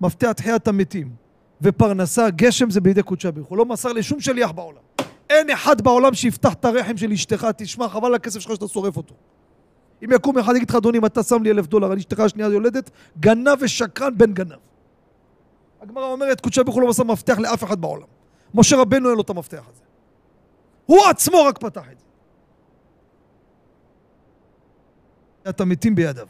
מפתח 0.00 0.32
תחיית 0.32 0.68
המתים 0.68 1.14
ופרנסה, 1.62 2.30
גשם 2.30 2.70
זה 2.70 2.80
בידי 2.80 3.02
קודשה 3.02 3.30
באיחור. 3.30 3.56
לא 3.56 3.64
מסר 3.64 3.92
לשום 3.92 4.20
שליח 4.20 4.50
בעולם. 4.50 4.87
אין 5.30 5.50
אחד 5.50 5.80
בעולם 5.80 6.14
שיפתח 6.14 6.52
את 6.52 6.64
הרחם 6.64 6.96
של 6.96 7.12
אשתך, 7.12 7.46
תשמע, 7.56 7.88
חבל 7.88 8.06
על 8.06 8.14
הכסף 8.14 8.40
שלך 8.40 8.54
שאתה 8.54 8.68
שורף 8.68 8.96
אותו. 8.96 9.14
אם 10.04 10.12
יקום 10.12 10.38
אחד 10.38 10.56
יגיד 10.56 10.70
לך, 10.70 10.76
אדוני, 10.76 10.98
אם 10.98 11.06
אתה 11.06 11.22
שם 11.22 11.42
לי 11.42 11.50
אלף 11.50 11.66
דולר, 11.66 11.92
אני 11.92 12.00
אשתך 12.00 12.20
השנייה 12.20 12.48
יולדת, 12.48 12.90
גנב 13.20 13.58
ושקרן 13.60 14.18
בן 14.18 14.32
גנב. 14.32 14.58
הגמרא 15.80 16.04
אומרת, 16.04 16.40
קודשי 16.40 16.62
ברוך 16.64 16.74
הוא 16.76 16.82
לא 16.82 16.88
מסר 16.88 17.04
מפתח 17.04 17.38
לאף 17.38 17.64
אחד 17.64 17.80
בעולם. 17.80 18.06
משה 18.54 18.76
רבנו 18.76 19.08
אין 19.08 19.16
לו 19.16 19.22
את 19.22 19.30
המפתח 19.30 19.64
הזה. 19.70 19.82
הוא 20.86 20.98
עצמו 21.10 21.44
רק 21.44 21.58
פתח 21.58 21.84
את 21.92 21.98
זה. 21.98 22.04
תחיית 25.42 25.60
המתים 25.60 25.94
בידיו. 25.94 26.28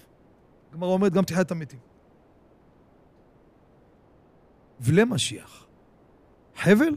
הגמרא 0.72 0.88
אומרת 0.88 1.12
גם 1.12 1.24
תחיית 1.24 1.50
המתים. 1.50 1.78
ולמשיח. 4.80 5.66
חבל 6.56 6.96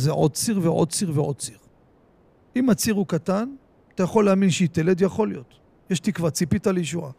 זה 0.00 0.10
עוד 0.10 0.32
ציר 0.32 0.58
ועוד 0.62 0.90
ציר 0.92 1.10
ועוד 1.14 1.36
ציר. 1.36 1.58
אם 2.56 2.70
הציר 2.70 2.94
הוא 2.94 3.06
קטן, 3.06 3.48
אתה 3.94 4.02
יכול 4.02 4.24
להאמין 4.24 4.50
שהיא 4.50 4.68
תלד, 4.72 5.00
יכול 5.00 5.28
להיות. 5.28 5.54
יש 5.90 6.00
תקווה, 6.00 6.30
ציפית 6.30 6.66
לישועה. 6.66 7.10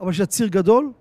אבל 0.00 0.12
כשהציר 0.12 0.48
גדול, 0.48 0.92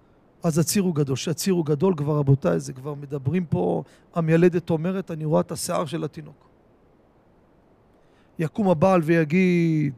אז 0.44 0.60
הציר 0.60 0.84
הוא 0.84 0.96
גדול. 0.96 1.16
כשהציר 1.16 1.54
הוא 1.54 1.66
גדול, 1.66 1.94
כבר 1.98 2.18
רבותיי, 2.18 2.60
זה 2.60 2.74
כבר 2.74 2.94
מדברים 2.94 3.46
פה, 3.46 3.84
המילדת 4.16 4.70
אומרת, 4.70 5.12
אני 5.12 5.26
רואה 5.26 5.42
את 5.42 5.52
השיער 5.52 5.86
של 5.86 6.04
התינוק. 6.04 6.50
יקום 8.40 8.70
הבעל 8.70 9.02
ויגיד, 9.02 9.94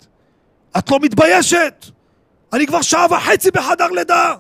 את 0.78 0.92
לא 0.92 1.00
מתביישת! 1.00 1.86
אני 2.54 2.68
כבר 2.68 2.82
שעה 2.82 3.06
וחצי 3.12 3.52
בחדר 3.52 3.88
לידה! 3.88 4.36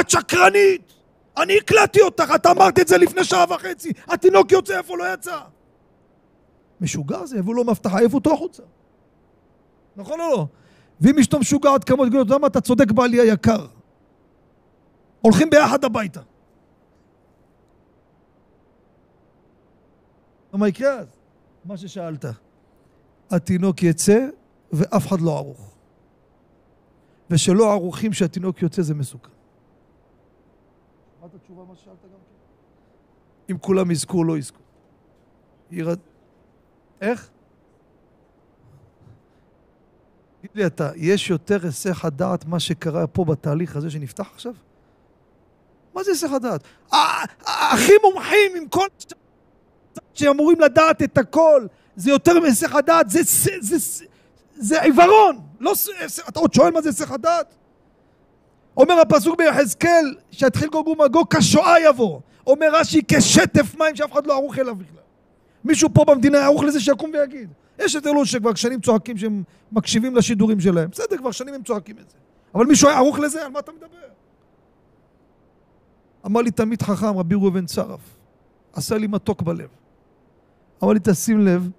את 0.00 0.10
שקרנית! 0.10 0.92
אני 1.36 1.56
הקלטתי 1.56 2.00
אותך, 2.00 2.32
את 2.34 2.46
אמרת 2.46 2.78
את 2.78 2.88
זה 2.88 2.98
לפני 2.98 3.24
שעה 3.24 3.44
וחצי! 3.54 3.92
התינוק 4.08 4.52
יוצא, 4.52 4.78
איפה 4.78 4.96
לא 4.96 5.14
יצא? 5.14 5.38
משוגע 6.80 7.26
זה, 7.26 7.38
הביאו 7.38 7.54
לו 7.54 7.64
מבטחה, 7.64 7.98
העיפו 7.98 8.16
אותו 8.16 8.34
החוצה. 8.34 8.62
נכון 9.96 10.20
או 10.20 10.30
לא? 10.30 10.46
ואם 11.00 11.18
אשתו 11.18 11.38
משוגעת 11.38 11.84
כמות, 11.84 12.08
תגיד 12.08 12.18
לו, 12.18 12.22
אתה 12.22 12.38
מה, 12.38 12.60
צודק 12.60 12.90
בעלי 12.90 13.20
היקר. 13.20 13.66
הולכים 15.20 15.50
ביחד 15.50 15.84
הביתה. 15.84 16.20
מה 20.52 20.68
יקרה 20.68 20.92
אז? 20.92 21.06
מה 21.64 21.76
ששאלת. 21.76 22.24
התינוק 23.30 23.82
יצא 23.82 24.26
ואף 24.72 25.06
אחד 25.06 25.20
לא 25.20 25.36
ערוך. 25.36 25.74
ושלא 27.30 27.72
ערוכים 27.72 28.12
שהתינוק 28.12 28.62
יוצא 28.62 28.82
זה 28.82 28.94
מסוכן. 28.94 29.30
שמעת 31.18 31.30
תשובה 31.42 31.64
מה 31.64 31.76
ששאלת 31.76 32.02
גם 32.02 32.08
כן? 32.10 33.52
אם 33.52 33.58
כולם 33.58 33.90
יזכו 33.90 34.18
או 34.18 34.24
לא 34.24 34.38
יזכו. 34.38 34.60
איך? 37.00 37.30
תגיד 40.38 40.50
לי 40.54 40.66
אתה, 40.66 40.90
יש 40.96 41.30
יותר 41.30 41.58
היסח 41.62 42.04
הדעת 42.04 42.44
מה 42.44 42.60
שקרה 42.60 43.06
פה 43.06 43.24
בתהליך 43.24 43.76
הזה 43.76 43.90
שנפתח 43.90 44.30
עכשיו? 44.34 44.52
מה 45.94 46.04
זה 46.04 46.10
היסח 46.10 46.32
הדעת? 46.32 46.60
הכי 47.46 47.92
מומחים 48.02 48.52
עם 48.56 48.68
כל... 48.68 48.86
שאמורים 50.14 50.60
לדעת 50.60 51.02
את 51.02 51.18
הכל, 51.18 51.66
זה 51.96 52.10
יותר 52.10 52.40
מהיסח 52.40 52.74
הדעת, 52.74 53.10
זה, 53.10 53.20
זה, 53.22 53.50
זה, 53.60 54.04
זה 54.56 54.82
עיוורון. 54.82 55.38
לא, 55.60 55.72
אתה 56.28 56.40
עוד 56.40 56.54
שואל 56.54 56.72
מה 56.72 56.82
זה 56.82 56.88
היסח 56.88 57.10
הדעת? 57.10 57.54
אומר 58.76 59.00
הפסוק 59.00 59.38
ביחזקאל, 59.38 60.14
שיתחיל 60.30 60.68
גוג 60.68 60.88
ומגוג, 60.88 61.34
כשואה 61.34 61.80
יבוא. 61.80 62.20
אומר 62.46 62.66
רש"י 62.72 63.00
כשטף 63.08 63.74
מים 63.78 63.96
שאף 63.96 64.12
אחד 64.12 64.26
לא 64.26 64.32
ערוך 64.32 64.58
אליו 64.58 64.74
בכלל. 64.74 65.05
מישהו 65.66 65.88
פה 65.94 66.04
במדינה 66.04 66.38
ערוך 66.38 66.62
לזה 66.62 66.80
שיקום 66.80 67.10
ויגיד. 67.14 67.48
יש 67.78 67.96
את 67.96 68.06
אלו 68.06 68.26
שכבר 68.26 68.54
שנים 68.54 68.80
צועקים 68.80 69.16
שהם 69.16 69.42
מקשיבים 69.72 70.16
לשידורים 70.16 70.60
שלהם. 70.60 70.90
בסדר, 70.90 71.16
כבר 71.16 71.30
שנים 71.30 71.54
הם 71.54 71.62
צועקים 71.62 71.96
את 71.98 72.10
זה. 72.10 72.16
אבל 72.54 72.66
מישהו 72.66 72.88
היה 72.88 72.98
ערוך 72.98 73.18
לזה? 73.18 73.44
על 73.44 73.50
מה 73.50 73.58
אתה 73.58 73.72
מדבר? 73.72 74.06
אמר 76.26 76.40
לי 76.42 76.50
תלמיד 76.50 76.82
חכם, 76.82 77.18
רבי 77.18 77.34
ראובן 77.34 77.66
צרף, 77.66 78.00
עשה 78.72 78.98
לי 78.98 79.06
מתוק 79.06 79.42
בלב. 79.42 79.68
אמר 80.82 80.92
לי, 80.92 81.00
תשים 81.02 81.40
לב 81.40 81.70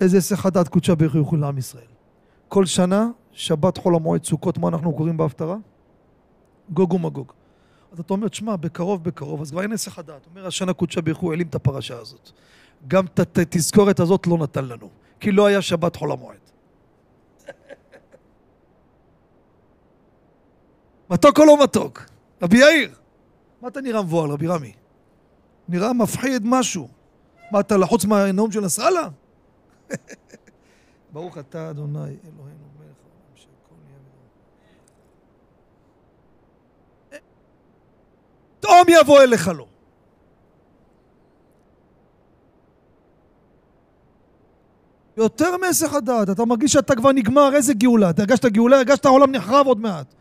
איזה 0.00 0.16
היסח 0.16 0.46
הדעת 0.46 0.68
קודשה 0.68 0.92
הוא 1.12 1.38
לעם 1.38 1.58
ישראל. 1.58 1.84
כל 2.48 2.66
שנה, 2.66 3.08
שבת 3.32 3.76
חול 3.76 3.94
המועד 3.94 4.24
סוכות, 4.24 4.58
מה 4.58 4.68
אנחנו 4.68 4.96
קוראים 4.96 5.16
בהפטרה? 5.16 5.56
גוג 6.70 6.92
ומגוג. 6.92 7.32
אז 7.92 8.00
אתה 8.00 8.14
אומר, 8.14 8.28
תשמע, 8.28 8.56
בקרוב 8.56 9.04
בקרוב, 9.04 9.40
אז 9.40 9.50
כבר 9.50 9.62
אין 9.62 9.70
היסח 9.70 9.98
הדעת. 9.98 10.26
אומר, 10.30 10.46
השנה 10.46 10.72
קודשה 10.72 11.00
הוא 11.16 11.30
העלים 11.30 11.46
את 11.46 11.54
הפרשה 11.54 11.98
הזאת. 11.98 12.30
גם 12.88 13.04
את 13.06 13.38
התזכורת 13.38 14.00
הזאת 14.00 14.26
לא 14.26 14.38
נתן 14.38 14.64
לנו, 14.64 14.90
כי 15.20 15.32
לא 15.32 15.46
היה 15.46 15.62
שבת 15.62 15.96
חול 15.96 16.12
המועד. 16.12 16.38
מתוק 21.10 21.38
או 21.38 21.44
לא 21.44 21.64
מתוק? 21.64 22.02
רבי 22.42 22.58
יאיר, 22.58 22.94
מה 23.62 23.68
אתה 23.68 23.80
נראה 23.80 24.02
מבוהל, 24.02 24.30
רבי 24.30 24.46
רמי? 24.46 24.72
נראה 25.68 25.92
מפחיד 25.92 26.42
משהו. 26.44 26.88
מה, 27.50 27.60
אתה 27.60 27.76
לחוץ 27.76 28.04
מהנאום 28.04 28.52
של 28.52 28.60
נסראללה? 28.60 29.08
ברוך 31.12 31.38
אתה, 31.38 31.70
אדוני, 31.70 31.98
אלוהינו 31.98 32.64
מלך 32.78 32.96
העולם 33.02 33.34
שהכל 33.34 33.74
נהיה. 37.10 37.20
פתאום 38.60 38.86
יבוא 38.88 39.22
אליך 39.22 39.48
לו. 39.48 39.73
יותר 45.16 45.56
מהיסח 45.56 45.94
הדעת, 45.94 46.30
אתה 46.30 46.44
מרגיש 46.44 46.72
שאתה 46.72 46.94
כבר 46.94 47.12
נגמר, 47.12 47.50
איזה 47.54 47.74
גאולה? 47.74 48.10
אתה 48.10 48.22
הרגשת 48.22 48.44
גאולה? 48.44 48.76
הרגשת 48.76 49.04
העולם 49.04 49.32
נחרב 49.32 49.66
עוד 49.66 49.80
מעט. 49.80 50.14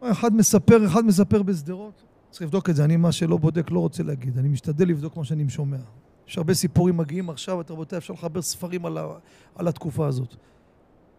אחד 0.00 0.34
מספר, 0.34 0.86
אחד 0.86 1.04
מספר 1.04 1.42
בשדרות, 1.42 2.02
צריך 2.30 2.42
לבדוק 2.42 2.70
את 2.70 2.76
זה, 2.76 2.84
אני 2.84 2.96
מה 2.96 3.12
שלא 3.12 3.36
בודק 3.36 3.70
לא 3.70 3.80
רוצה 3.80 4.02
להגיד, 4.02 4.38
אני 4.38 4.48
משתדל 4.48 4.88
לבדוק 4.88 5.16
מה 5.16 5.24
שאני 5.24 5.50
שומע. 5.50 5.76
יש 6.28 6.38
הרבה 6.38 6.54
סיפורים 6.54 6.96
מגיעים 6.96 7.30
עכשיו, 7.30 7.60
את 7.60 7.70
רבותיי, 7.70 7.98
אפשר 7.98 8.12
לחבר 8.12 8.42
ספרים 8.42 8.86
על, 8.86 8.98
ה, 8.98 9.06
על 9.54 9.68
התקופה 9.68 10.06
הזאת. 10.06 10.34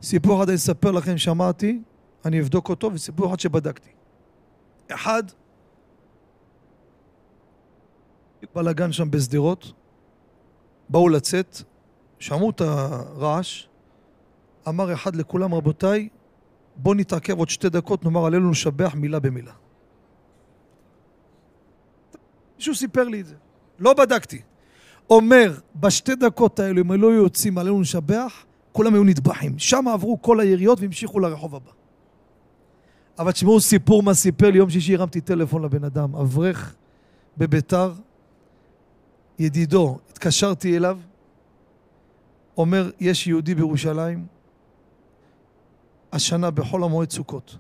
סיפור 0.01 0.39
אחד 0.39 0.49
אני 0.49 0.55
אספר 0.55 0.91
לכם, 0.91 1.17
שמעתי, 1.17 1.81
אני 2.25 2.39
אבדוק 2.39 2.69
אותו, 2.69 2.91
וסיפור 2.93 3.27
אחד 3.27 3.39
שבדקתי. 3.39 3.89
אחד, 4.91 5.23
בלאגן 8.55 8.91
שם 8.91 9.11
בשדרות, 9.11 9.73
באו 10.89 11.09
לצאת, 11.09 11.61
שמעו 12.19 12.49
את 12.49 12.61
הרעש, 12.61 13.67
אמר 14.67 14.93
אחד 14.93 15.15
לכולם, 15.15 15.53
רבותיי, 15.53 16.09
בואו 16.75 16.93
נתעכב 16.95 17.37
עוד 17.37 17.49
שתי 17.49 17.69
דקות, 17.69 18.03
נאמר 18.03 18.25
עלינו 18.25 18.51
לשבח 18.51 18.95
מילה 18.95 19.19
במילה. 19.19 19.53
מישהו 22.57 22.75
סיפר 22.75 23.03
לי 23.03 23.21
את 23.21 23.25
זה, 23.25 23.35
לא 23.79 23.93
בדקתי. 23.93 24.41
אומר, 25.09 25.59
בשתי 25.75 26.15
דקות 26.15 26.59
האלו, 26.59 26.81
אם 26.81 26.91
לא 26.91 27.07
יוצאים 27.07 27.57
עלינו 27.57 27.81
לשבח, 27.81 28.45
כולם 28.71 28.93
היו 28.93 29.03
נטבחים. 29.03 29.59
שם 29.59 29.87
עברו 29.87 30.21
כל 30.21 30.39
היריות 30.39 30.81
והמשיכו 30.81 31.19
לרחוב 31.19 31.55
הבא. 31.55 31.71
אבל 33.19 33.31
תשמעו 33.31 33.59
סיפור 33.59 34.03
מה 34.03 34.13
סיפר 34.13 34.51
לי, 34.51 34.57
יום 34.57 34.69
שישי 34.69 34.95
הרמתי 34.95 35.21
טלפון 35.21 35.63
לבן 35.63 35.83
אדם, 35.83 36.15
אברך 36.15 36.75
בביתר, 37.37 37.93
ידידו, 39.39 39.99
התקשרתי 40.09 40.77
אליו, 40.77 40.99
אומר, 42.57 42.91
יש 42.99 43.27
יהודי 43.27 43.55
בירושלים, 43.55 44.27
השנה 46.11 46.51
בחול 46.51 46.83
המועד 46.83 47.11
סוכות. 47.11 47.57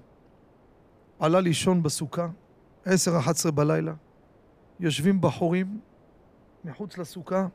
עלה 1.19 1.39
לישון 1.39 1.83
בסוכה, 1.83 2.27
עשר, 2.85 3.17
אחת 3.19 3.35
עשרה 3.35 3.51
בלילה, 3.51 3.93
יושבים 4.79 5.21
בחורים 5.21 5.79
מחוץ 6.65 6.97
לסוכה, 6.97 7.47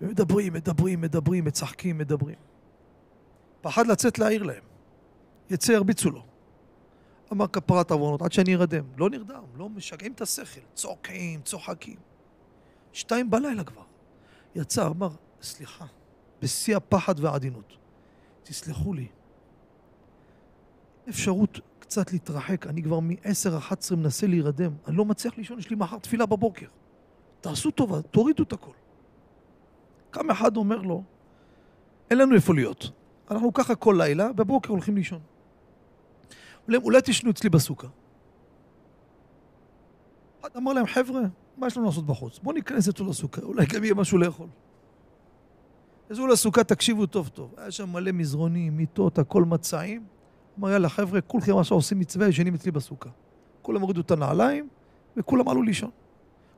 ומדברים, 0.00 0.52
מדברים, 0.52 1.00
מדברים, 1.00 1.44
מצחקים, 1.44 1.98
מדברים. 1.98 2.36
פחד 3.60 3.86
לצאת 3.86 4.18
להעיר 4.18 4.42
להם. 4.42 4.62
יצא, 5.50 5.72
ירביצו 5.72 6.10
לו. 6.10 6.22
אמר 7.32 7.46
כפרת 7.46 7.90
עוונות, 7.90 8.22
עד 8.22 8.32
שאני 8.32 8.54
ארדם. 8.54 8.84
לא 8.96 9.10
נרדם, 9.10 9.42
לא 9.56 9.68
משגעים 9.68 10.12
את 10.12 10.20
השכל. 10.20 10.60
צועקים, 10.74 11.40
צוחקים. 11.40 11.96
שתיים 12.94 13.30
בלילה 13.30 13.64
כבר. 13.64 13.82
יצא, 14.54 14.86
אמר, 14.86 15.08
סליחה, 15.42 15.84
בשיא 16.42 16.76
הפחד 16.76 17.20
והעדינות. 17.20 17.76
תסלחו 18.42 18.94
לי. 18.94 19.08
אפשרות 21.08 21.60
קצת 21.78 22.12
להתרחק, 22.12 22.66
אני 22.66 22.82
כבר 22.82 23.00
מ-10-11 23.00 23.96
מנסה 23.96 24.26
להירדם, 24.26 24.72
אני 24.86 24.96
לא 24.96 25.04
מצליח 25.04 25.36
לישון, 25.38 25.58
יש 25.58 25.70
לי 25.70 25.76
מחר 25.76 25.98
תפילה 25.98 26.26
בבוקר. 26.26 26.66
תעשו 27.40 27.70
טובה, 27.70 28.02
תורידו 28.02 28.42
את 28.42 28.52
הכל. 28.52 28.72
קם 30.10 30.30
אחד 30.30 30.56
אומר 30.56 30.76
לו, 30.76 31.02
אין 32.10 32.18
לנו 32.18 32.34
איפה 32.34 32.54
להיות. 32.54 32.90
אנחנו 33.30 33.52
ככה 33.52 33.74
כל 33.74 33.94
לילה, 33.98 34.32
בבוקר 34.32 34.70
הולכים 34.70 34.96
לישון. 34.96 35.20
אולי, 36.66 36.78
אולי 36.78 37.00
תשנו 37.04 37.30
אצלי 37.30 37.50
בסוכה. 37.50 37.88
אחד 40.40 40.48
אמר 40.56 40.72
להם, 40.72 40.86
חבר'ה, 40.86 41.20
מה 41.56 41.66
יש 41.66 41.76
לנו 41.76 41.86
לעשות 41.86 42.06
בחוץ? 42.06 42.38
בואו 42.38 42.54
ניכנס 42.54 42.88
אצלו 42.88 43.10
לסוכה, 43.10 43.42
אולי 43.42 43.66
גם 43.66 43.84
יהיה 43.84 43.94
משהו 43.94 44.18
לאכול. 44.18 44.46
יצאו 46.10 46.26
לסוכה, 46.26 46.64
תקשיבו 46.64 47.06
טוב 47.06 47.28
טוב. 47.28 47.54
היה 47.56 47.70
שם 47.70 47.92
מלא 47.92 48.12
מזרונים, 48.12 48.76
מיטות, 48.76 49.18
הכל 49.18 49.44
מצעים. 49.44 50.06
אמר, 50.58 50.70
יאללה, 50.70 50.88
חבר'ה, 50.88 51.20
כולכם 51.20 51.58
עכשיו 51.58 51.76
עושים 51.76 51.98
מצווה, 51.98 52.28
ישנים 52.28 52.54
אצלי 52.54 52.70
בסוכה. 52.70 53.10
כולם 53.62 53.80
הורידו 53.80 54.00
את 54.00 54.10
הנעליים, 54.10 54.68
וכולם 55.16 55.48
עלו 55.48 55.62
לישון. 55.62 55.90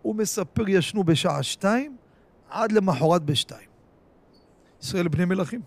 הוא 0.03 0.15
מספר, 0.15 0.69
ישנו 0.69 1.05
בשעה 1.05 1.43
שתיים, 1.43 1.97
עד 2.51 2.73
למחרת 2.73 3.23
בשתיים. 3.23 3.69
ישראל 4.83 5.09
בני 5.09 5.25
מלכים. 5.25 5.61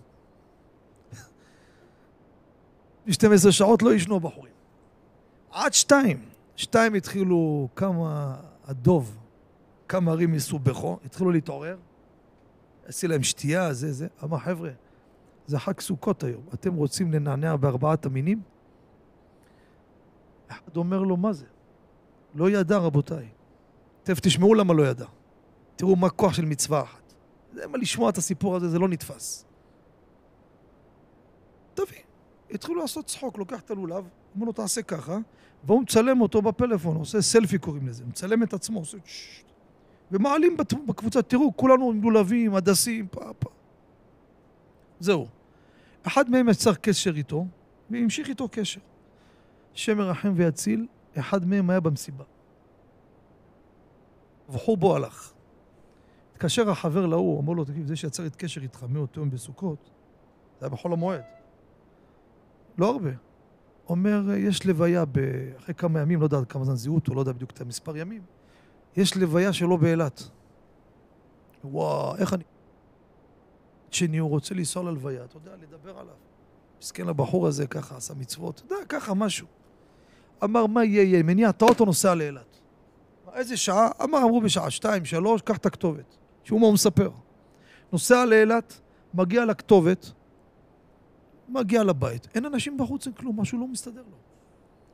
ב-12 3.06 3.52
שעות 3.52 3.82
לא 3.82 3.94
ישנו 3.94 4.16
הבחורים. 4.16 4.54
עד 5.52 5.74
שתיים. 5.74 6.26
שתיים 6.56 6.94
התחילו 6.94 7.68
כמה 7.76 8.36
הדוב, 8.70 9.18
כמה 9.88 10.12
ערים 10.12 10.32
מסובכו, 10.32 11.00
התחילו 11.06 11.32
להתעורר. 11.32 11.78
עשי 12.86 13.08
להם 13.08 13.24
שתייה, 13.24 13.74
זה, 13.74 13.94
זה. 13.94 14.08
אמר, 14.24 14.38
חבר'ה, 14.38 14.70
זה 15.48 15.60
חג 15.60 15.80
סוכות 15.80 16.24
היום. 16.24 16.42
אתם 16.54 16.76
רוצים 16.76 17.14
לנענע 17.14 17.56
בארבעת 17.56 18.06
המינים? 18.06 18.42
אחד 20.48 20.78
אומר 20.78 21.04
לו, 21.04 21.18
מה 21.18 21.34
זה? 21.34 21.46
לא 22.36 22.50
ידע, 22.50 22.78
רבותיי. 22.78 23.30
תכף 24.04 24.20
תשמעו 24.20 24.54
למה 24.54 24.74
לא 24.74 24.88
ידע. 24.88 25.06
תראו 25.76 25.96
מה 25.96 26.10
כוח 26.10 26.34
של 26.34 26.46
מצווה 26.46 26.82
אחת. 26.82 27.14
זה 27.54 27.68
מה 27.68 27.78
לשמוע 27.78 28.10
את 28.10 28.18
הסיפור 28.18 28.56
הזה, 28.56 28.70
זה 28.70 28.80
לא 28.80 28.88
נתפס. 28.88 29.46
תביא. 31.74 32.04
התחילו 32.52 32.76
לעשות 32.76 33.06
צחוק, 33.06 33.38
לוקח 33.38 33.60
את 33.60 33.72
הלולב, 33.72 34.10
אומר 34.36 34.46
לו, 34.46 34.52
תעשה 34.52 34.82
ככה, 34.82 35.18
והוא 35.64 35.82
מצלם 35.82 36.22
אותו 36.22 36.42
בפלאפון, 36.42 36.98
עושה 36.98 37.22
סלפי 37.22 37.58
קוראים 37.58 37.88
לזה, 37.88 38.04
מצלם 38.06 38.44
את 38.44 38.54
עצמו, 38.54 38.80
עושה 38.80 38.98
ששש. 39.06 39.44
ומעלים 40.12 40.58
בקבוצה, 40.88 41.22
תראו, 41.22 41.58
כולנו 41.58 41.94
לולבים, 41.94 42.56
הדסים, 42.56 43.08
פה, 43.08 43.34
פה. 43.40 43.50
זהו. 45.00 45.28
אחד 46.04 46.30
מהם 46.30 46.50
יצר 46.50 46.74
קשר 46.74 47.16
איתו, 47.16 47.46
והמשיך 47.90 48.30
איתו 48.30 48.48
קשר. 48.52 48.80
השם 49.76 49.98
מרחם 49.98 50.34
ויציל, 50.36 50.88
אחד 51.20 51.46
מהם 51.46 51.70
היה 51.70 51.80
במסיבה. 51.80 52.24
ובחור 54.50 54.78
בו 54.78 54.96
הלך. 54.96 55.34
התקשר 56.34 56.70
החבר 56.70 57.06
להוא, 57.06 57.40
אמר 57.40 57.54
לו, 57.54 57.66
תגיד, 57.66 57.88
זה 57.88 57.96
שיצר 57.96 58.26
את 58.26 58.36
קשר 58.36 58.62
איתך 58.62 58.86
מאותו 58.90 59.22
יום 59.22 59.30
בסוכות, 59.30 59.90
זה 60.60 60.66
היה 60.66 60.70
בחול 60.70 60.94
המועד. 60.94 61.22
לא 62.78 62.90
הרבה. 62.90 63.29
אומר, 63.90 64.32
יש 64.38 64.66
לוויה, 64.66 65.06
ב... 65.06 65.20
אחרי 65.58 65.76
כמה 65.76 66.00
ימים, 66.00 66.20
לא 66.20 66.26
יודע 66.26 66.38
כמה 66.50 66.66
זמן 66.66 66.76
זיהו 66.76 66.96
אותו, 66.96 67.14
לא 67.14 67.20
יודע 67.20 67.32
בדיוק 67.32 67.52
את 67.52 67.62
המספר 67.62 67.98
ימים, 67.98 68.22
יש 68.98 69.18
לוויה 69.18 69.54
שלו 69.54 69.78
באילת. 69.78 70.24
וואו, 71.64 72.16
איך 72.16 72.34
אני... 72.34 72.44
שני, 73.92 74.18
הוא 74.18 74.30
רוצה 74.30 74.56
לנסוע 74.56 74.84
ללוויה, 74.84 75.24
אתה 75.24 75.38
יודע, 75.38 75.52
לדבר 75.62 76.00
עליו. 76.00 76.14
מסכן 76.82 77.10
הבחור 77.10 77.48
הזה 77.48 77.68
ככה, 77.68 77.98
עשה 77.98 78.14
מצוות, 78.14 78.62
אתה 78.66 78.74
יודע, 78.74 78.86
ככה, 78.90 79.14
משהו. 79.14 79.48
אמר, 80.44 80.66
מה 80.66 80.84
יהיה, 80.84 81.04
יהיה, 81.04 81.24
מניע 81.24 81.50
את 81.50 81.62
האוטו, 81.62 81.86
נוסע 81.86 82.16
לאילת. 82.16 82.60
איזה 83.34 83.58
שעה? 83.58 83.90
אמר, 84.04 84.18
אמרו 84.18 84.42
בשעה 84.42 84.70
שתיים, 84.70 85.06
שלוש, 85.06 85.42
קח 85.42 85.58
את 85.58 85.66
הכתובת. 85.66 86.18
שהוא 86.44 86.60
מה 86.60 86.66
הוא 86.66 86.74
מספר. 86.74 87.12
נוסע 87.92 88.26
לאילת, 88.26 88.82
מגיע 89.14 89.46
לכתובת, 89.46 90.12
מגיע 91.50 91.84
לבית, 91.84 92.28
אין 92.36 92.46
אנשים 92.46 92.78
בחוץ, 92.78 93.08
אין 93.08 93.16
כלום, 93.16 93.40
משהו 93.40 93.60
לא 93.60 93.68
מסתדר 93.68 94.04
לו. 94.12 94.18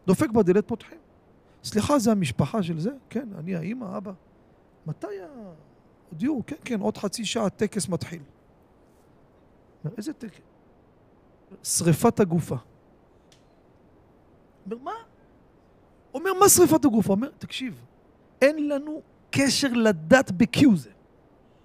דופק 0.07 0.29
בדלת, 0.29 0.67
פותחים. 0.67 0.97
סליחה, 1.63 1.99
זה 1.99 2.11
המשפחה 2.11 2.63
של 2.63 2.79
זה? 2.79 2.91
כן, 3.09 3.29
אני 3.37 3.55
האימא, 3.55 3.97
אבא. 3.97 4.11
מתי 4.87 5.07
ה... 5.07 5.27
הודיעו, 6.09 6.41
כן, 6.47 6.55
כן, 6.65 6.79
עוד 6.79 6.97
חצי 6.97 7.25
שעה 7.25 7.45
הטקס 7.45 7.89
מתחיל. 7.89 8.21
איזה 9.97 10.13
טקס? 10.13 10.39
שריפת 11.63 12.19
הגופה. 12.19 12.55
אומר, 14.65 14.77
מה? 14.83 14.91
אומר, 16.13 16.31
מה 16.39 16.49
שריפת 16.49 16.85
הגופה? 16.85 17.13
אומר, 17.13 17.29
תקשיב, 17.37 17.81
אין 18.41 18.69
לנו 18.69 19.01
קשר 19.31 19.73
לדת 19.73 20.31
בקיו 20.31 20.75
זה. 20.75 20.89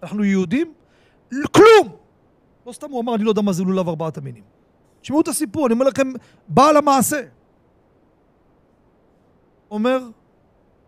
אנחנו 0.03 0.24
יהודים? 0.24 0.74
כלום! 1.30 1.97
לא 2.66 2.72
סתם 2.72 2.91
הוא 2.91 3.01
אמר, 3.01 3.14
אני 3.14 3.24
לא 3.24 3.30
יודע 3.30 3.43
מה 3.43 3.53
זה 3.53 3.64
לולב 3.64 3.88
ארבעת 3.88 4.18
המינים. 4.18 4.43
תשמעו 5.01 5.20
את 5.20 5.28
הסיפור, 5.28 5.66
אני 5.66 5.74
אומר 5.74 5.86
לכם, 5.86 6.12
בעל 6.48 6.76
המעשה. 6.76 7.20
אומר, 9.70 10.09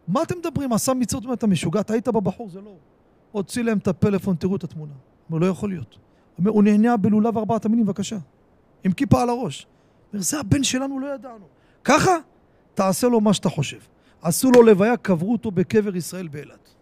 מה 0.08 0.22
אתם 0.22 0.38
מדברים? 0.38 0.72
עשה 0.72 0.94
מצוות, 0.94 1.24
אתה 1.32 1.46
משוגע, 1.46 1.80
אתה 1.80 1.92
היית 1.92 2.08
בבחור, 2.08 2.48
זה 2.48 2.60
לא. 2.60 2.74
הוציא 3.32 3.62
להם 3.62 3.78
את 3.78 3.88
הפלאפון, 3.88 4.36
תראו 4.36 4.56
את 4.56 4.64
התמונה. 4.64 4.92
אומר, 5.30 5.40
לא 5.40 5.46
יכול 5.46 5.68
להיות. 5.68 5.98
אומר, 6.38 6.50
הוא 6.50 6.62
נהנה 6.62 6.96
בלולב 6.96 7.38
ארבעת 7.38 7.64
המינים, 7.64 7.86
בבקשה. 7.86 8.18
עם 8.84 8.92
כיפה 8.92 9.22
על 9.22 9.28
הראש. 9.28 9.66
אומר, 10.12 10.22
זה 10.22 10.40
הבן 10.40 10.64
שלנו, 10.64 11.00
לא 11.00 11.14
ידענו. 11.14 11.44
ככה, 11.84 12.16
תעשה 12.74 13.08
לו 13.08 13.20
מה 13.20 13.34
שאתה 13.34 13.48
חושב. 13.48 13.78
עשו 14.22 14.50
לו 14.50 14.62
לוויה, 14.62 14.96
קברו 14.96 15.32
אותו 15.32 15.50
בקבר 15.50 15.96
ישראל 15.96 16.28
באילת. 16.28 16.74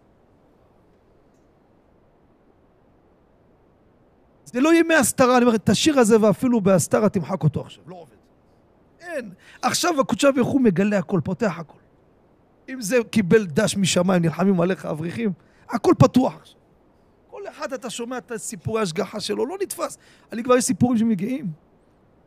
זה 4.52 4.60
לא 4.60 4.74
ימי 4.74 4.94
הסתרה, 4.94 5.36
אני 5.36 5.44
אומר, 5.44 5.56
את 5.56 5.68
השיר 5.68 5.98
הזה 5.98 6.20
ואפילו 6.20 6.60
בהסתרה 6.60 7.08
תמחק 7.08 7.42
אותו 7.42 7.60
עכשיו, 7.60 7.84
לא 7.86 7.94
עובד. 7.94 8.12
אין. 9.00 9.30
עכשיו 9.62 10.00
הקודשא 10.00 10.30
ברוך 10.30 10.48
הוא 10.48 10.60
מגלה 10.60 10.98
הכל, 10.98 11.20
פותח 11.24 11.58
הכל. 11.58 11.78
אם 12.68 12.80
זה 12.80 12.96
קיבל 13.10 13.46
דש 13.46 13.76
משמיים, 13.76 14.22
נלחמים 14.22 14.60
עליך 14.60 14.86
אברכים, 14.86 15.32
הכל 15.70 15.94
פתוח 15.98 16.36
עכשיו. 16.40 16.60
כל 17.30 17.42
אחד 17.48 17.72
אתה 17.72 17.90
שומע 17.90 18.18
את 18.18 18.32
סיפורי 18.36 18.80
ההשגחה 18.80 19.20
שלו, 19.20 19.46
לא 19.46 19.56
נתפס. 19.62 19.98
אני 20.32 20.42
כבר 20.42 20.56
יש 20.56 20.64
סיפורים 20.64 20.98
שמגיעים. 20.98 21.46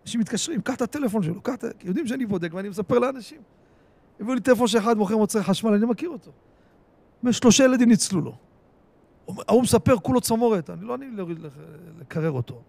אנשים 0.03 0.19
מתקשרים, 0.19 0.61
קח 0.61 0.75
את 0.75 0.81
הטלפון 0.81 1.23
שלו, 1.23 1.41
קח 1.41 1.53
את 1.53 1.63
ה... 1.63 1.67
יודעים 1.83 2.07
שאני 2.07 2.25
בודק 2.25 2.53
ואני 2.53 2.69
מספר 2.69 2.99
לאנשים. 2.99 3.41
הביאו 4.19 4.35
לי 4.35 4.41
טלפון 4.41 4.67
שאחד 4.67 4.97
מוכר 4.97 5.17
מוצרי 5.17 5.43
חשמל, 5.43 5.73
אני 5.73 5.85
מכיר 5.85 6.09
אותו. 6.09 6.31
שלושה 7.31 7.63
ילדים 7.63 7.89
ניצלו 7.89 8.21
לו. 8.21 8.35
ההוא 9.27 9.61
מספר 9.61 9.95
כולו 9.97 10.21
צמורת, 10.21 10.69
אני 10.69 10.85
לא 10.85 10.95
אני 10.95 11.05
לקרר 11.99 12.31
אותו. 12.31 12.61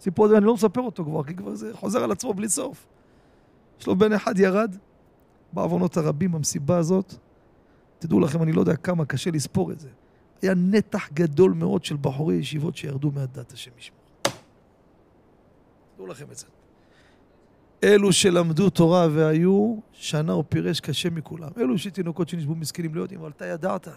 סיפור 0.00 0.24
הזה, 0.24 0.38
אני 0.38 0.44
לא 0.44 0.54
מספר 0.54 0.80
אותו 0.80 1.04
כבר, 1.04 1.24
כי 1.24 1.34
כבר 1.34 1.54
זה 1.54 1.70
חוזר 1.74 2.04
על 2.04 2.12
עצמו 2.12 2.34
בלי 2.34 2.48
סוף. 2.48 2.86
יש 3.80 3.86
לו 3.86 3.96
בן 3.96 4.12
אחד 4.12 4.38
ירד, 4.38 4.76
בעוונות 5.52 5.96
הרבים 5.96 6.32
במסיבה 6.32 6.78
הזאת. 6.78 7.14
תדעו 7.98 8.20
לכם, 8.20 8.42
אני 8.42 8.52
לא 8.52 8.60
יודע 8.60 8.76
כמה 8.76 9.04
קשה 9.04 9.30
לספור 9.30 9.72
את 9.72 9.80
זה. 9.80 9.88
היה 10.42 10.54
נתח 10.54 11.08
גדול 11.12 11.52
מאוד 11.52 11.84
של 11.84 11.96
בחורי 12.00 12.34
ישיבות 12.34 12.76
שירדו 12.76 13.10
מהדת, 13.10 13.52
השם 13.52 13.70
ישמור. 13.78 14.00
תדעו 15.94 16.06
לכם 16.06 16.26
את 16.32 16.36
זה. 16.36 16.46
אלו 17.84 18.12
שלמדו 18.12 18.70
תורה 18.70 19.08
והיו, 19.10 19.76
שנה 19.92 20.32
הוא 20.32 20.44
פירש 20.48 20.80
קשה 20.80 21.10
מכולם. 21.10 21.48
אלו 21.58 21.78
שתינוקות 21.78 22.28
שנשבו 22.28 22.54
מסכנים 22.54 22.94
לא 22.94 23.02
יודעים, 23.02 23.20
אבל 23.20 23.30
אתה 23.30 23.46
ידעת. 23.46 23.88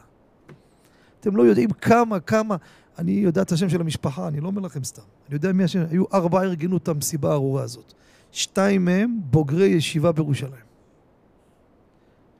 אתם 1.21 1.35
לא 1.35 1.43
יודעים 1.43 1.69
כמה, 1.69 2.19
כמה. 2.19 2.55
אני 2.97 3.11
יודע 3.11 3.41
את 3.41 3.51
השם 3.51 3.69
של 3.69 3.81
המשפחה, 3.81 4.27
אני 4.27 4.39
לא 4.39 4.47
אומר 4.47 4.61
לכם 4.61 4.83
סתם. 4.83 5.01
אני 5.27 5.35
יודע 5.35 5.51
מי 5.51 5.63
השם. 5.63 5.83
היו 5.89 6.03
ארבעה 6.13 6.43
ארגנו 6.43 6.77
את 6.77 6.87
המסיבה 6.87 7.29
הארורה 7.29 7.63
הזאת. 7.63 7.93
שתיים 8.31 8.85
מהם 8.85 9.19
בוגרי 9.23 9.65
ישיבה 9.65 10.11
בירושלים. 10.11 10.65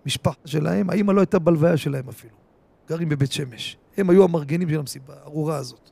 משפחה 0.06 0.40
שלהם, 0.46 0.90
האמא 0.90 1.12
לא 1.12 1.22
הייתה 1.22 1.40
בלוויה 1.40 1.78
שלהם 1.78 2.10
אפילו. 2.10 2.36
גרים 2.90 3.10
בבית 3.10 3.32
שמש. 3.32 3.78
הם 3.98 4.10
היו 4.10 4.24
המארגנים 4.24 4.70
של 4.70 4.80
המסיבה 4.80 5.14
הארורה 5.14 5.56
הזאת. 5.56 5.90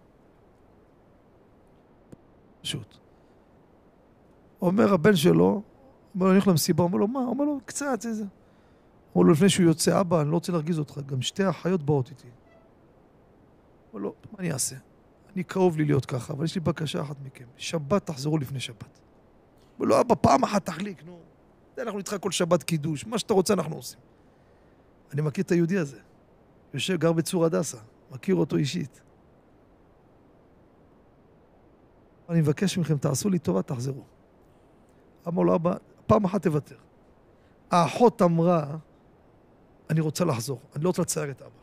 פשוט. 2.61 2.97
אומר 4.61 4.93
הבן 4.93 5.15
שלו, 5.15 5.61
אומר 6.15 6.25
לו, 6.25 6.25
אני 6.25 6.35
הולך 6.35 6.47
למסיבה, 6.47 6.83
אומר 6.83 6.97
לו, 6.97 7.07
מה? 7.07 7.19
אומר 7.19 7.45
לו, 7.45 7.59
קצת, 7.65 8.05
איזה... 8.05 8.23
אומר 9.15 9.27
לו, 9.27 9.33
לפני 9.33 9.49
שהוא 9.49 9.65
יוצא, 9.65 10.01
אבא, 10.01 10.21
אני 10.21 10.29
לא 10.29 10.35
רוצה 10.35 10.51
להרגיז 10.51 10.79
אותך, 10.79 10.99
גם 11.05 11.21
שתי 11.21 11.49
אחיות 11.49 11.83
באות 11.83 12.09
איתי. 12.09 12.27
אומר 13.93 14.03
לו, 14.03 14.13
מה 14.31 14.39
אני 14.39 14.51
אעשה? 14.51 14.75
אני 15.35 15.43
קרוב 15.43 15.77
לי 15.77 15.85
להיות 15.85 16.05
ככה, 16.05 16.33
אבל 16.33 16.45
יש 16.45 16.55
לי 16.55 16.61
בקשה 16.61 17.01
אחת 17.01 17.15
מכם. 17.23 17.45
שבת 17.57 18.05
תחזרו 18.05 18.37
לפני 18.37 18.59
שבת. 18.59 18.99
אומר 19.79 19.89
לו, 19.89 20.01
אבא, 20.01 20.15
פעם 20.21 20.43
אחת 20.43 20.65
תחליק, 20.65 21.03
נו. 21.05 21.19
אנחנו 21.77 21.99
איתך 21.99 22.15
כל 22.19 22.31
שבת 22.31 22.63
קידוש, 22.63 23.05
מה 23.05 23.19
שאתה 23.19 23.33
רוצה 23.33 23.53
אנחנו 23.53 23.75
עושים. 23.75 23.99
אני 25.13 25.21
מכיר 25.21 25.43
את 25.43 25.51
היהודי 25.51 25.77
הזה. 25.77 25.99
יושב, 26.73 26.99
גר 26.99 27.11
בצור 27.11 27.45
הדסה, 27.45 27.77
מכיר 28.11 28.35
אותו 28.35 28.55
אישית. 28.55 29.01
אני 32.29 32.41
מבקש 32.41 32.77
מכם, 32.77 32.97
תעשו 32.97 33.29
לי 33.29 33.39
טובה, 33.39 33.61
תחזרו. 33.61 34.03
אמר 35.27 35.43
לו, 35.43 35.55
אבא, 35.55 35.75
פעם 36.07 36.25
אחת 36.25 36.43
תוותר. 36.43 36.77
האחות 37.71 38.21
אמרה, 38.21 38.77
אני 39.89 39.99
רוצה 39.99 40.25
לחזור, 40.25 40.59
אני 40.75 40.83
לא 40.83 40.89
רוצה 40.89 41.01
לצייר 41.01 41.31
את 41.31 41.41
אבא. 41.41 41.58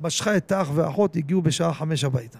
משכה 0.00 0.36
את 0.36 0.52
האח 0.52 0.68
והאחות, 0.74 1.16
הגיעו 1.16 1.42
בשעה 1.42 1.74
חמש 1.74 2.04
הביתה. 2.04 2.38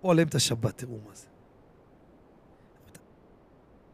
פה 0.00 0.12
עליהם 0.12 0.28
את 0.28 0.34
השבת, 0.34 0.78
תראו 0.78 0.98
מה 1.08 1.14
זה. 1.14 1.26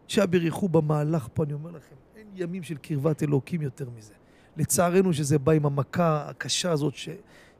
שהבריחו 0.08 0.68
במהלך 0.68 1.28
פה, 1.34 1.44
אני 1.44 1.52
אומר 1.52 1.70
לכם, 1.70 1.94
אין 2.16 2.26
ימים 2.34 2.62
של 2.62 2.76
קרבת 2.76 3.22
אלוקים 3.22 3.62
יותר 3.62 3.90
מזה. 3.90 4.14
לצערנו 4.56 5.12
שזה 5.12 5.38
בא 5.38 5.52
עם 5.52 5.66
המכה 5.66 6.28
הקשה 6.28 6.70
הזאת, 6.70 6.94
ש, 6.94 7.08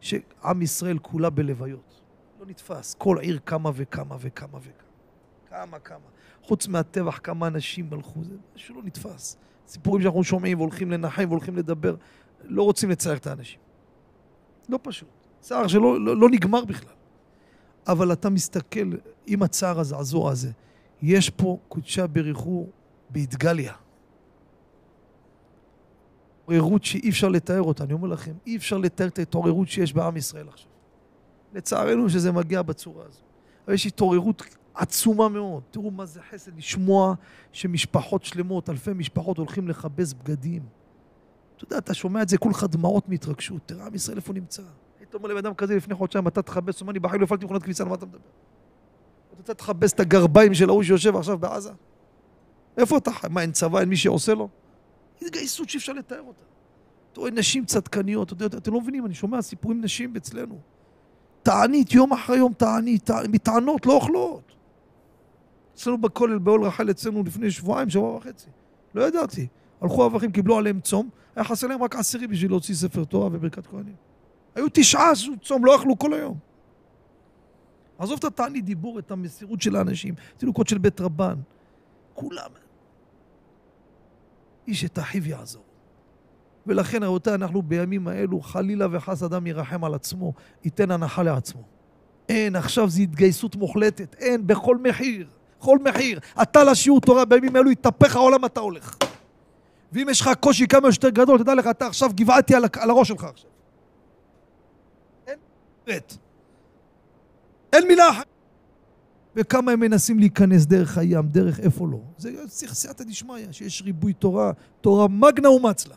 שעם 0.01 0.63
ישראל 0.63 0.99
כולה 0.99 1.31
בלוויות. 1.31 2.01
לא 2.41 2.47
נתפס. 2.47 2.95
כל 2.99 3.19
עיר 3.19 3.39
כמה 3.47 3.71
וכמה 3.75 4.17
וכמה 4.21 4.59
וכמה. 4.59 4.91
כמה 5.51 5.79
כמה. 5.79 6.07
חוץ 6.43 6.69
מהטבח, 6.69 7.21
כמה 7.23 7.47
אנשים 7.47 7.89
הלכו, 7.93 8.25
זה 8.25 8.35
משהו 8.55 8.75
לא 8.75 8.83
נתפס. 8.83 9.37
סיפורים 9.67 10.03
שאנחנו 10.03 10.25
שומעים 10.25 10.59
והולכים 10.59 10.91
לנחם 10.91 11.25
והולכים 11.29 11.57
לדבר, 11.57 11.95
לא 12.45 12.63
רוצים 12.63 12.91
לצייר 12.91 13.17
את 13.17 13.27
האנשים. 13.27 13.61
לא 14.69 14.79
פשוט. 14.83 15.09
צער 15.41 15.67
שלא 15.67 16.01
לא, 16.01 16.17
לא 16.17 16.29
נגמר 16.31 16.65
בכלל. 16.65 16.95
אבל 17.87 18.13
אתה 18.13 18.31
מסתכל, 18.31 18.91
עם 19.27 19.43
הצער 19.43 19.81
הזעזוע 19.81 20.31
הזה, 20.31 20.51
יש 21.03 21.31
פה 21.31 21.59
קודשה 21.69 22.07
בריחו 22.07 22.67
באתגליה. 23.11 23.75
התעוררות 26.45 26.85
שאי 26.85 27.11
אפשר 27.11 27.29
לתאר 27.29 27.63
אותה, 27.63 27.85
אני 27.85 27.93
אומר 27.93 28.09
לכם, 28.09 28.33
אי 28.47 28.57
אפשר 28.57 28.79
לתאר 28.79 29.07
את 29.07 29.19
ההתעוררות 29.19 29.69
שיש 29.69 29.93
בעם 29.93 30.17
ישראל 30.17 30.49
עכשיו. 30.49 30.71
לצערנו 31.55 32.09
שזה 32.09 32.33
מגיע 32.33 32.63
בצורה 32.63 33.05
הזו. 33.09 33.21
אבל 33.67 33.75
יש 33.75 33.87
התעוררות 33.87 34.43
עצומה 34.75 35.29
מאוד. 35.29 35.63
תראו 35.71 35.91
מה 35.91 36.07
זה 36.07 36.21
חסד 36.31 36.57
לשמוע 36.57 37.15
שמשפחות 37.53 38.25
שלמות, 38.25 38.71
אלפי 38.71 38.93
משפחות 38.93 39.39
הולכים 39.39 39.69
לכבס 39.69 40.13
בגדים. 40.13 40.63
אתה 41.61 41.67
יודע, 41.67 41.79
אתה 41.79 41.95
שומע 41.95 42.23
את 42.23 42.29
זה, 42.29 42.39
כולך 42.39 42.65
דמעות 42.71 43.09
מהתרגשות. 43.09 43.63
תראה, 43.67 43.87
עם 43.87 43.95
ישראל 43.95 44.17
איפה 44.17 44.33
נמצא? 44.33 44.63
היית 44.99 45.15
אומר 45.15 45.29
לבן 45.29 45.39
אדם 45.39 45.55
כזה 45.55 45.77
לפני 45.77 45.95
חודשיים, 45.95 46.29
אתה 46.29 46.43
תכבס, 46.43 46.75
הוא 46.75 46.81
אומר 46.81 46.93
לי, 46.93 46.99
בחיים 46.99 47.21
לא 47.21 47.25
הפעלתי 47.25 47.45
מכונת 47.45 47.63
כביסה, 47.63 47.83
על 47.83 47.89
מה 47.89 47.95
אתה 47.95 48.07
מדבר? 48.07 48.19
אתה 48.19 49.37
רוצה 49.39 49.55
תכבס 49.55 49.93
את 49.93 50.01
הגרביים 50.01 50.55
של 50.55 50.69
ההוא 50.69 50.83
שיושב 50.83 51.17
עכשיו 51.17 51.39
בעזה? 51.39 51.71
איפה 52.77 52.97
אתה 52.97 53.13
חי? 53.13 53.27
מה, 53.31 53.43
אין 53.43 53.53
צבא, 53.53 53.81
אין 53.81 53.89
מי 53.89 53.97
שעושה 53.97 54.35
לו? 54.35 54.49
התגייסות 55.23 55.69
שאי 55.69 55.79
אפשר 55.79 55.93
לתאר 55.93 56.21
אותה. 56.21 56.45
אתה 57.13 57.21
רואה 57.21 57.31
נשים 57.31 57.65
צדקניות, 57.65 58.33
אתה 58.33 58.45
יודע, 58.45 58.59
אתם 58.59 58.73
לא 58.73 58.81
מבינים, 58.81 59.07
אני 59.07 59.15
שומע 59.15 59.43
סיפורים 59.43 59.81
נשים 59.81 60.17
אצלנו. 60.17 60.59
תענית, 61.43 61.93
יום 61.93 62.13
אחרי 62.13 62.37
יום 62.37 62.53
תענית, 62.53 63.11
מטענות, 63.29 63.87
לא 63.87 63.93
אוכלות. 63.93 64.53
אצלנו 65.75 65.99
בכולל, 65.99 66.39
באוהל 66.39 66.63
רחל, 66.63 66.91
אצלנו 66.91 67.23
לפני 67.23 67.51
שבועיים, 67.51 67.91
שבוע 67.91 68.17
וחצי. 68.17 68.47
לא 68.95 69.05
ידעתי. 69.09 69.47
הלכו 69.81 70.07
אברכים, 70.07 70.33
קיבלו 70.33 70.59
עליהם 70.59 70.81
צום, 70.81 71.09
היה 71.37 71.45
חסר 71.45 71.67
להם 71.67 71.83
רק 71.83 71.97
עשירי 71.97 72.27
בשביל 72.27 72.51
להוציא 72.51 72.75
ספר 72.75 73.05
תורה 73.05 73.27
וברכת 73.27 73.67
כהנים. 73.67 73.95
היו 74.55 74.67
תשעה 74.73 75.13
צום, 75.43 75.65
לא 75.65 75.77
אכלו 75.77 75.99
כל 75.99 76.15
היום. 76.15 76.39
עזוב 77.99 78.19
את 78.19 78.25
התענית 78.25 78.65
דיבור, 78.65 78.99
את 78.99 79.11
המסירות 79.11 79.63
של 79.63 79.77
האנשים, 79.77 80.15
תינוקות 80.37 80.69
של 80.69 80.79
בית 80.79 81.01
רבן. 81.01 81.35
כולם. 82.15 82.51
איש 84.67 84.85
את 84.85 84.99
אחיו 84.99 85.29
יעזור. 85.29 85.65
ולכן, 86.67 87.03
רבותיי, 87.03 87.35
אנחנו 87.35 87.63
בימים 87.63 88.09
האלו, 88.09 88.41
חלילה 88.41 88.87
וחס 88.91 89.23
אדם 89.23 89.47
ירחם 89.47 89.85
על 89.85 89.95
עצמו, 89.95 90.33
ייתן 90.65 90.91
הנחה 90.91 91.23
לעצמו. 91.23 91.63
אין, 92.29 92.57
עכשיו 92.57 92.89
זו 92.89 93.03
התגייסות 93.03 93.57
מוחלטת, 93.57 94.15
אין, 94.15 94.47
בכל 94.47 94.77
מחיר, 94.77 95.29
בכל 95.59 95.79
מחיר. 95.79 96.21
אתה 96.43 96.65
לשיעור 96.65 97.01
תורה 97.01 97.25
בימים 97.25 97.57
האלו, 97.57 97.71
יתהפך 97.71 98.17
העולם, 98.17 98.45
אתה 98.45 98.61
הולך. 98.61 98.97
ואם 99.93 100.09
יש 100.11 100.21
לך 100.21 100.31
קושי 100.41 100.67
כמה 100.67 100.93
שיותר 100.93 101.11
גדול, 101.11 101.39
תדע 101.39 101.55
לך, 101.55 101.67
אתה 101.67 101.87
עכשיו 101.87 102.11
גבעתי 102.15 102.55
על, 102.55 102.65
על 102.81 102.91
הראש 102.91 103.09
שלך 103.09 103.25
עכשיו. 103.25 103.51
אין, 105.27 105.39
אין 107.73 107.89
מילה 107.89 108.11
אחת. 108.11 108.27
וכמה 109.37 109.73
הם 109.73 109.81
מנסים 109.81 110.19
להיכנס 110.19 110.67
דרך 110.67 110.99
הים, 110.99 111.29
דרך 111.29 111.61
איפה 111.61 111.87
לא. 111.87 111.99
זה 112.19 112.49
צריך 112.49 112.75
סייעתא 112.75 113.05
דשמיא, 113.05 113.53
שיש 113.53 113.83
ריבוי 113.83 114.13
תורה, 114.13 114.53
תורה 114.81 115.09
מגנה 115.09 115.51
ומצלה. 115.51 115.95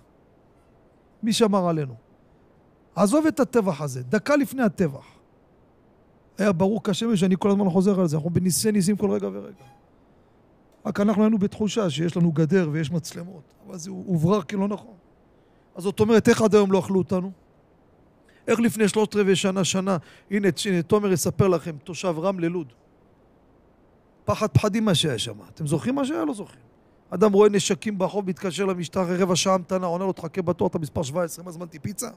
מי 1.23 1.33
שמר 1.33 1.69
עלינו? 1.69 1.95
עזוב 2.95 3.25
את 3.25 3.39
הטבח 3.39 3.81
הזה, 3.81 4.03
דקה 4.03 4.35
לפני 4.35 4.63
הטבח. 4.63 5.05
היה 6.37 6.51
ברור 6.51 6.81
כשמש, 6.83 7.23
אני 7.23 7.35
כל 7.39 7.49
הזמן 7.49 7.69
חוזר 7.69 7.99
על 7.99 8.07
זה, 8.07 8.15
אנחנו 8.15 8.29
בניסי 8.29 8.71
ניסים 8.71 8.97
כל 8.97 9.11
רגע 9.11 9.27
ורגע. 9.27 9.63
רק 10.85 10.99
אנחנו 10.99 11.23
היינו 11.23 11.37
בתחושה 11.37 11.89
שיש 11.89 12.17
לנו 12.17 12.31
גדר 12.31 12.69
ויש 12.71 12.91
מצלמות, 12.91 13.43
אבל 13.67 13.77
זה 13.77 13.89
הוברר 13.89 14.41
כלא 14.41 14.67
נכון. 14.67 14.95
אז 15.75 15.83
זאת 15.83 15.99
אומרת, 15.99 16.29
איך 16.29 16.41
עד 16.41 16.55
היום 16.55 16.71
לא 16.71 16.79
אכלו 16.79 16.97
אותנו? 16.97 17.31
איך 18.47 18.59
לפני 18.59 18.87
שלושת 18.87 19.15
רבעי 19.15 19.35
שנה, 19.35 19.63
שנה, 19.63 19.97
הנה, 20.31 20.47
הנה, 20.65 20.81
תומר 20.81 21.11
יספר 21.11 21.47
לכם, 21.47 21.75
תושב 21.83 22.15
רמלה 22.17 22.47
לוד. 22.47 22.73
פחד 24.25 24.47
פחדים 24.47 24.85
מה 24.85 24.95
שהיה 24.95 25.19
שם. 25.19 25.33
אתם 25.53 25.67
זוכרים 25.67 25.95
מה 25.95 26.05
שהיה? 26.05 26.25
לא 26.25 26.33
זוכרים. 26.33 26.63
אדם 27.09 27.33
רואה 27.33 27.49
נשקים 27.49 27.97
ברחוב, 27.97 28.27
מתקשר 28.27 28.65
למשטרה 28.65 29.03
אחרי 29.03 29.17
רבע 29.17 29.35
שעה 29.35 29.53
המתנה, 29.53 29.85
עונה 29.85 30.05
לו, 30.05 30.13
תחכה 30.13 30.41
בתור, 30.41 30.67
אתה 30.67 30.79
מספר 30.79 31.03
17, 31.03 31.45
מה 31.45 31.51
זמנתי 31.51 31.79
פיצה? 31.79 32.09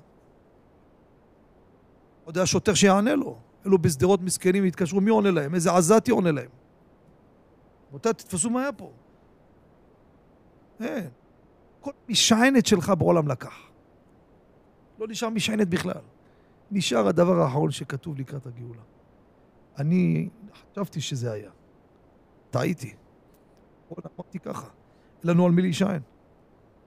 עוד 2.24 2.36
היה 2.36 2.46
שוטר 2.46 2.74
שיענה 2.74 3.14
לו. 3.14 3.36
אלו 3.66 3.78
בשדרות 3.78 4.22
מסכנים 4.22 4.64
התקשרו, 4.64 5.00
מי 5.00 5.10
עונה 5.10 5.30
להם? 5.30 5.54
איזה 5.54 5.72
עזתי 5.72 6.10
עונה 6.10 6.32
להם? 6.32 6.48
רבותיי, 7.88 8.14
תתפסו 8.14 8.50
מה 8.50 8.60
היה 8.60 8.72
פה. 8.72 8.92
אין. 10.80 11.08
כל 11.80 11.90
משענת 12.08 12.66
שלך 12.66 12.92
בעולם 12.98 13.28
לקח. 13.28 13.54
לא 14.98 15.08
נשאר 15.08 15.28
משענת 15.28 15.68
בכלל. 15.68 16.00
נשאר 16.70 17.08
הדבר 17.08 17.40
האחרון 17.40 17.70
שכתוב 17.70 18.18
לקראת 18.18 18.46
הגאולה. 18.46 18.82
אני 19.78 20.28
חשבתי 20.72 21.00
שזה 21.00 21.32
היה. 21.32 21.50
טעיתי. 22.50 22.94
אמרתי 23.92 24.38
ככה, 24.38 24.68
אין 25.22 25.30
לנו 25.30 25.46
על 25.46 25.52
מי 25.52 25.62
להישען. 25.62 26.00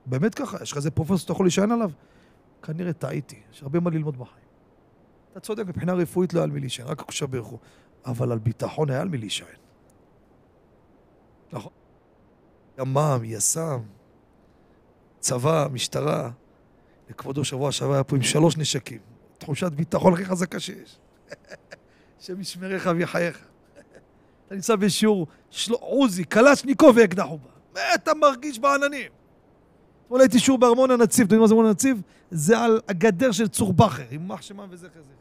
באמת 0.05 0.35
ככה, 0.35 0.57
יש 0.61 0.71
לך 0.71 0.77
איזה 0.77 0.91
פרופסור 0.91 1.17
שאתה 1.17 1.31
יכול 1.31 1.45
להישען 1.45 1.71
עליו? 1.71 1.91
כנראה 2.63 2.93
טעיתי, 2.93 3.41
יש 3.51 3.63
הרבה 3.63 3.79
מה 3.79 3.89
ללמוד 3.89 4.17
בחיים. 4.17 4.45
אתה 5.31 5.39
צודק, 5.39 5.63
מבחינה 5.67 5.93
רפואית 5.93 6.33
לא 6.33 6.39
היה 6.39 6.43
על 6.43 6.51
מי 6.51 6.59
להישען, 6.59 6.87
רק 6.87 7.01
הקושה 7.01 7.27
ברכו. 7.27 7.57
אבל 8.05 8.31
על 8.31 8.39
ביטחון 8.39 8.89
היה 8.89 9.01
על 9.01 9.09
מי 9.09 9.17
להישען. 9.17 9.55
נכון. 11.51 11.71
ימ"מ, 12.79 13.23
יס"מ, 13.23 13.79
צבא, 15.19 15.67
משטרה. 15.71 16.29
לכבודו 17.09 17.45
שבוע 17.45 17.71
שעבר 17.71 17.93
היה 17.93 18.03
פה 18.03 18.15
עם 18.15 18.21
שלוש 18.21 18.57
נשקים. 18.57 18.99
תחושת 19.37 19.71
ביטחון 19.71 20.13
הכי 20.13 20.25
חזקה 20.25 20.59
שיש. 20.59 20.97
השם 22.19 22.41
ישמרך 22.41 22.87
ויחייך. 22.95 23.37
אתה 24.45 24.55
נמצא 24.55 24.75
בשיעור 24.75 25.27
של... 25.49 25.73
עוזי, 25.73 26.23
קלצ'ניקוב 26.23 26.97
ואקדח 26.97 27.25
הוא 27.25 27.39
בא. 27.39 27.49
מה 27.73 27.95
אתה 27.95 28.13
מרגיש 28.13 28.59
בעננים? 28.59 29.11
אתמול 30.05 30.21
הייתי 30.21 30.39
שיעור 30.39 30.59
בארמון 30.59 30.91
הנציב, 30.91 31.25
אתם 31.25 31.35
יודעים 31.35 31.41
מה 31.41 31.47
זה 31.47 31.53
ארמון 31.53 31.65
הנציב? 31.65 32.01
זה 32.31 32.59
על 32.59 32.81
הגדר 32.87 33.31
של 33.31 33.47
צור 33.47 33.73
בכר, 33.73 34.03
עם 34.11 34.27
מח 34.27 34.41
שמם 34.41 34.67
וזכר 34.69 35.01
זכר. 35.01 35.13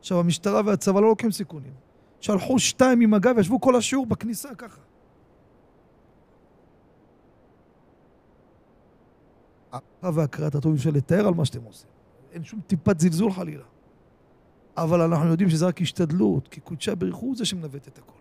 עכשיו, 0.00 0.20
המשטרה 0.20 0.62
והצבא 0.64 1.00
לא 1.00 1.08
לוקחים 1.08 1.32
סיכונים. 1.32 1.72
שלחו 2.20 2.58
שתיים 2.58 3.00
עם 3.00 3.10
מג"ב 3.10 3.36
וישבו 3.36 3.60
כל 3.60 3.76
השיעור 3.76 4.06
בכניסה 4.06 4.54
ככה. 4.54 4.80
ההערכה 9.74 10.20
והקריאת 10.20 10.54
הטוב 10.54 10.74
אפשר 10.74 10.90
לתאר 10.90 11.26
על 11.26 11.34
מה 11.34 11.44
שאתם 11.44 11.62
עושים. 11.64 11.88
אין 12.32 12.44
שום 12.44 12.60
טיפת 12.66 13.00
זלזול 13.00 13.32
חלילה. 13.32 13.64
אבל 14.76 15.00
אנחנו 15.00 15.28
יודעים 15.28 15.50
שזה 15.50 15.66
רק 15.66 15.80
השתדלות, 15.80 16.48
כי 16.48 16.60
קודשה 16.60 16.94
בריחו 16.94 17.26
הוא 17.26 17.36
זה 17.36 17.44
שמנווט 17.44 17.88
את 17.88 17.98
הכל. 17.98 18.18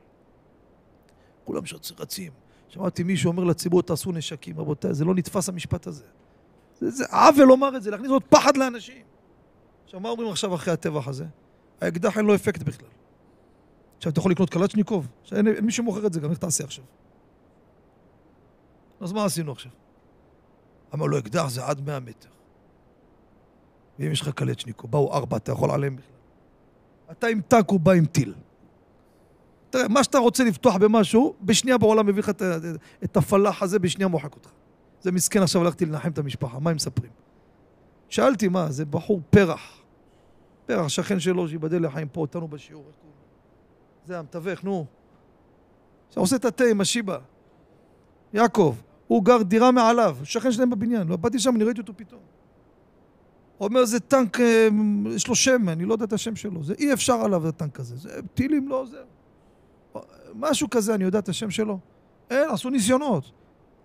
כולם 1.46 1.64
רצים. 2.00 2.32
שמעתי 2.68 3.04
מישהו 3.04 3.32
אומר 3.32 3.44
לציבור, 3.44 3.82
תעשו 3.82 4.12
נשקים. 4.12 4.60
רבותיי, 4.60 4.94
זה 4.94 5.06
לא 5.06 5.16
נתפס 5.16 5.50
המשפט 5.50 5.88
הזה. 5.88 6.04
זה, 6.80 6.90
זה 6.90 7.06
עוול 7.12 7.48
לומר 7.48 7.78
את 7.78 7.84
זה, 7.84 7.92
להכניס 7.92 8.12
עוד 8.12 8.24
פחד 8.24 8.58
לאנשים. 8.58 9.04
עכשיו, 9.84 10.00
מה 10.00 10.10
אומרים 10.10 10.30
עכשיו 10.30 10.56
אחרי 10.56 10.74
הטבח 10.74 11.08
הזה? 11.08 11.26
האקדח 11.82 12.18
אין 12.18 12.26
לו 12.26 12.36
אפקט 12.36 12.64
בכלל. 12.64 12.90
עכשיו, 13.98 14.12
אתה 14.12 14.20
יכול 14.20 14.32
לקנות 14.32 14.50
קלצ'ניקוב? 14.50 15.08
אין, 15.32 15.48
אין 15.48 15.66
מי 15.66 15.72
שמוכר 15.72 16.06
את 16.06 16.14
זה, 16.14 16.20
גם 16.20 16.30
איך 16.30 16.40
תעשה 16.40 16.64
עכשיו? 16.64 16.86
אז 19.02 19.12
מה 19.12 19.26
עשינו 19.26 19.52
עכשיו? 19.52 19.72
אמר 20.94 21.06
לו, 21.06 21.18
אקדח 21.18 21.48
זה 21.50 21.66
עד 21.66 21.82
100 21.82 22.00
מטר. 22.00 22.30
ואם 24.00 24.12
יש 24.12 24.22
לך 24.22 24.30
קלצ'ניקוב, 24.30 24.92
באו 24.92 25.14
ארבע, 25.14 25.38
אתה 25.38 25.52
יכול 25.52 25.72
עליהם 25.72 25.96
בכלל. 25.96 26.16
אתה 27.12 27.28
עם 27.28 27.42
טאק, 27.42 27.70
הוא 27.70 27.80
בא 27.80 27.92
עם 27.92 28.06
טיל. 28.06 28.34
תראה, 29.70 29.88
מה 29.88 30.04
שאתה 30.04 30.18
רוצה 30.18 30.44
לפתוח 30.44 30.76
במשהו, 30.76 31.36
בשנייה 31.42 31.78
בעולם 31.78 32.06
מביא 32.06 32.20
לך 32.20 32.32
את 33.04 33.18
הפלאח 33.18 33.64
הזה, 33.64 33.80
בשנייה 33.80 34.08
מוחק 34.08 34.36
אותך. 34.36 34.50
זה 35.02 35.12
מסכן, 35.12 35.42
עכשיו 35.42 35.62
הלכתי 35.62 35.86
לנחם 35.86 36.12
את 36.12 36.18
המשפחה, 36.18 36.60
מה 36.60 36.70
הם 36.70 36.76
מספרים? 36.76 37.12
שאלתי, 38.10 38.48
מה, 38.48 38.72
זה 38.72 38.86
בחור 38.86 39.22
פרח. 39.30 39.82
פרח, 40.66 40.88
שכן 40.88 41.20
שלו, 41.20 41.48
שיבדל 41.48 41.86
לחיים 41.86 42.08
פה, 42.08 42.22
אותנו 42.22 42.48
בשיעור. 42.48 42.86
זה 44.06 44.20
המתווך, 44.20 44.64
נו. 44.64 44.86
שעושה 46.10 46.36
את 46.36 46.46
התה 46.46 46.64
עם 46.64 46.82
השיבה. 46.82 47.18
יעקב, 48.34 48.76
הוא 49.08 49.24
גר 49.26 49.42
דירה 49.42 49.72
מעליו, 49.72 50.18
שכן 50.24 50.52
שלהם 50.52 50.70
בבניין. 50.70 51.08
לא 51.08 51.16
באתי 51.16 51.40
שם, 51.40 51.56
אני 51.56 51.64
ראיתי 51.64 51.82
אותו 51.82 51.94
פתאום. 51.96 52.22
אומר, 53.60 53.86
זה 53.86 54.00
טנק, 54.00 54.40
אה, 54.40 54.68
יש 55.16 55.28
לו 55.28 55.36
שם, 55.36 55.70
אני 55.70 55.86
לא 55.86 55.94
יודע 55.94 56.06
את 56.06 56.14
השם 56.14 56.36
שלו. 56.36 56.64
זה 56.64 56.74
אי 56.80 56.94
אפשר 56.94 57.14
עליו, 57.14 57.48
הטנק 57.48 57.80
הזה. 57.80 57.96
זה 57.96 58.20
טילים, 58.34 58.68
לא 58.68 58.86
זה. 58.86 58.98
משהו 60.36 60.70
כזה, 60.70 60.96
אני 60.96 61.04
יודע 61.04 61.20
את 61.20 61.30
השם 61.30 61.50
שלו. 61.50 61.80
אין, 62.30 62.50
עשו 62.50 62.70
ניסיונות. 62.70 63.32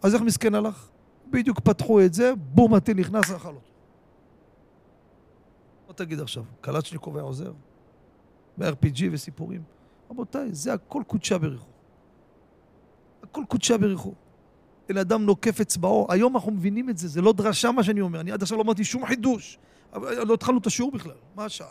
אז 0.03 0.15
איך 0.15 0.23
מסכן 0.23 0.55
הלך? 0.55 0.89
בדיוק 1.31 1.61
פתחו 1.61 2.01
את 2.01 2.15
זה, 2.15 2.33
בום, 2.37 2.75
הטיל 2.75 2.97
נכנס, 2.97 3.31
אכל 3.31 3.49
אותו. 3.49 3.61
מה 5.89 5.95
תגיד 5.95 6.21
עכשיו, 6.21 6.45
קלצ'ניקוב 6.61 7.17
היה 7.17 7.25
עוזר? 7.25 7.53
ב-RPG 8.59 9.03
וסיפורים. 9.13 9.63
רבותיי, 10.11 10.55
זה 10.55 10.73
הכל 10.73 11.03
קודשה 11.07 11.39
בריחו. 11.39 11.69
הכל 13.23 13.43
קודשה 13.49 13.79
בריחו. 13.79 14.15
בן 14.89 14.97
אדם 14.97 15.25
נוקף 15.25 15.61
אצבעו. 15.61 16.07
היום 16.11 16.37
אנחנו 16.37 16.53
מבינים 16.53 16.91
את 16.91 16.99
זה, 16.99 17.09
זה 17.09 17.23
לא 17.23 17.33
דרשה 17.33 17.73
מה 17.73 17.85
שאני 17.85 18.01
אומר. 18.01 18.21
אני 18.21 18.33
עד 18.33 18.43
עכשיו 18.43 18.59
לא 18.59 18.63
אמרתי 18.63 18.85
שום 18.85 19.07
חידוש. 19.07 19.59
לא 19.95 20.35
התחלנו 20.35 20.59
את 20.59 20.67
השיעור 20.67 20.93
בכלל. 20.93 21.13
מה 21.35 21.45
השעה? 21.45 21.69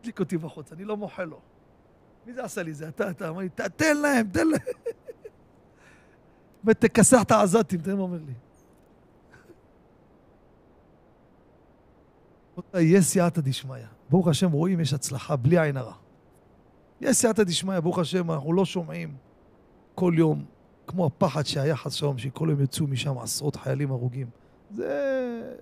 הדליק 0.00 0.20
אותי 0.20 0.38
בחוץ, 0.38 0.72
אני 0.72 0.84
לא 0.84 0.96
מוחל 0.96 1.24
לו. 1.24 1.40
מי 2.26 2.32
זה 2.32 2.44
עשה 2.44 2.62
לי 2.62 2.74
זה? 2.74 2.88
אתה, 2.88 3.10
אתה. 3.10 3.28
אמר 3.28 3.40
לי, 3.40 3.48
תן 3.76 3.96
להם, 3.96 4.28
תן 4.28 4.46
להם. 4.46 4.60
ותכסח 6.64 7.22
את 7.22 7.30
העזתים, 7.30 7.80
תראה 7.80 7.96
מה 7.96 8.02
אומר 8.02 8.18
לי. 8.26 8.34
יש 12.80 13.04
סייעתא 13.04 13.40
דשמיא. 13.40 13.76
ברוך 14.10 14.28
השם, 14.28 14.50
רואים, 14.50 14.80
יש 14.80 14.92
הצלחה, 14.92 15.36
בלי 15.36 15.58
עין 15.58 15.76
הרע. 15.76 16.03
יש 17.00 17.16
סייעתא 17.16 17.42
דשמיא, 17.42 17.80
ברוך 17.80 17.98
השם, 17.98 18.30
אנחנו 18.30 18.52
לא 18.52 18.64
שומעים 18.64 19.14
כל 19.94 20.14
יום, 20.16 20.44
כמו 20.86 21.06
הפחד 21.06 21.46
שהיה 21.46 21.76
חסום, 21.76 22.18
שכל 22.18 22.48
יום 22.50 22.60
יצאו 22.60 22.86
משם 22.86 23.18
עשרות 23.18 23.56
חיילים 23.56 23.90
הרוגים. 23.90 24.26
זה 24.70 25.56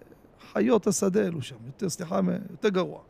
חיות 0.52 0.86
השדה 0.86 1.20
אלו 1.26 1.42
שם, 1.42 1.56
יותר, 1.66 1.88
סליחה, 1.88 2.20
יותר 2.50 2.68
גרוע. 2.68 3.00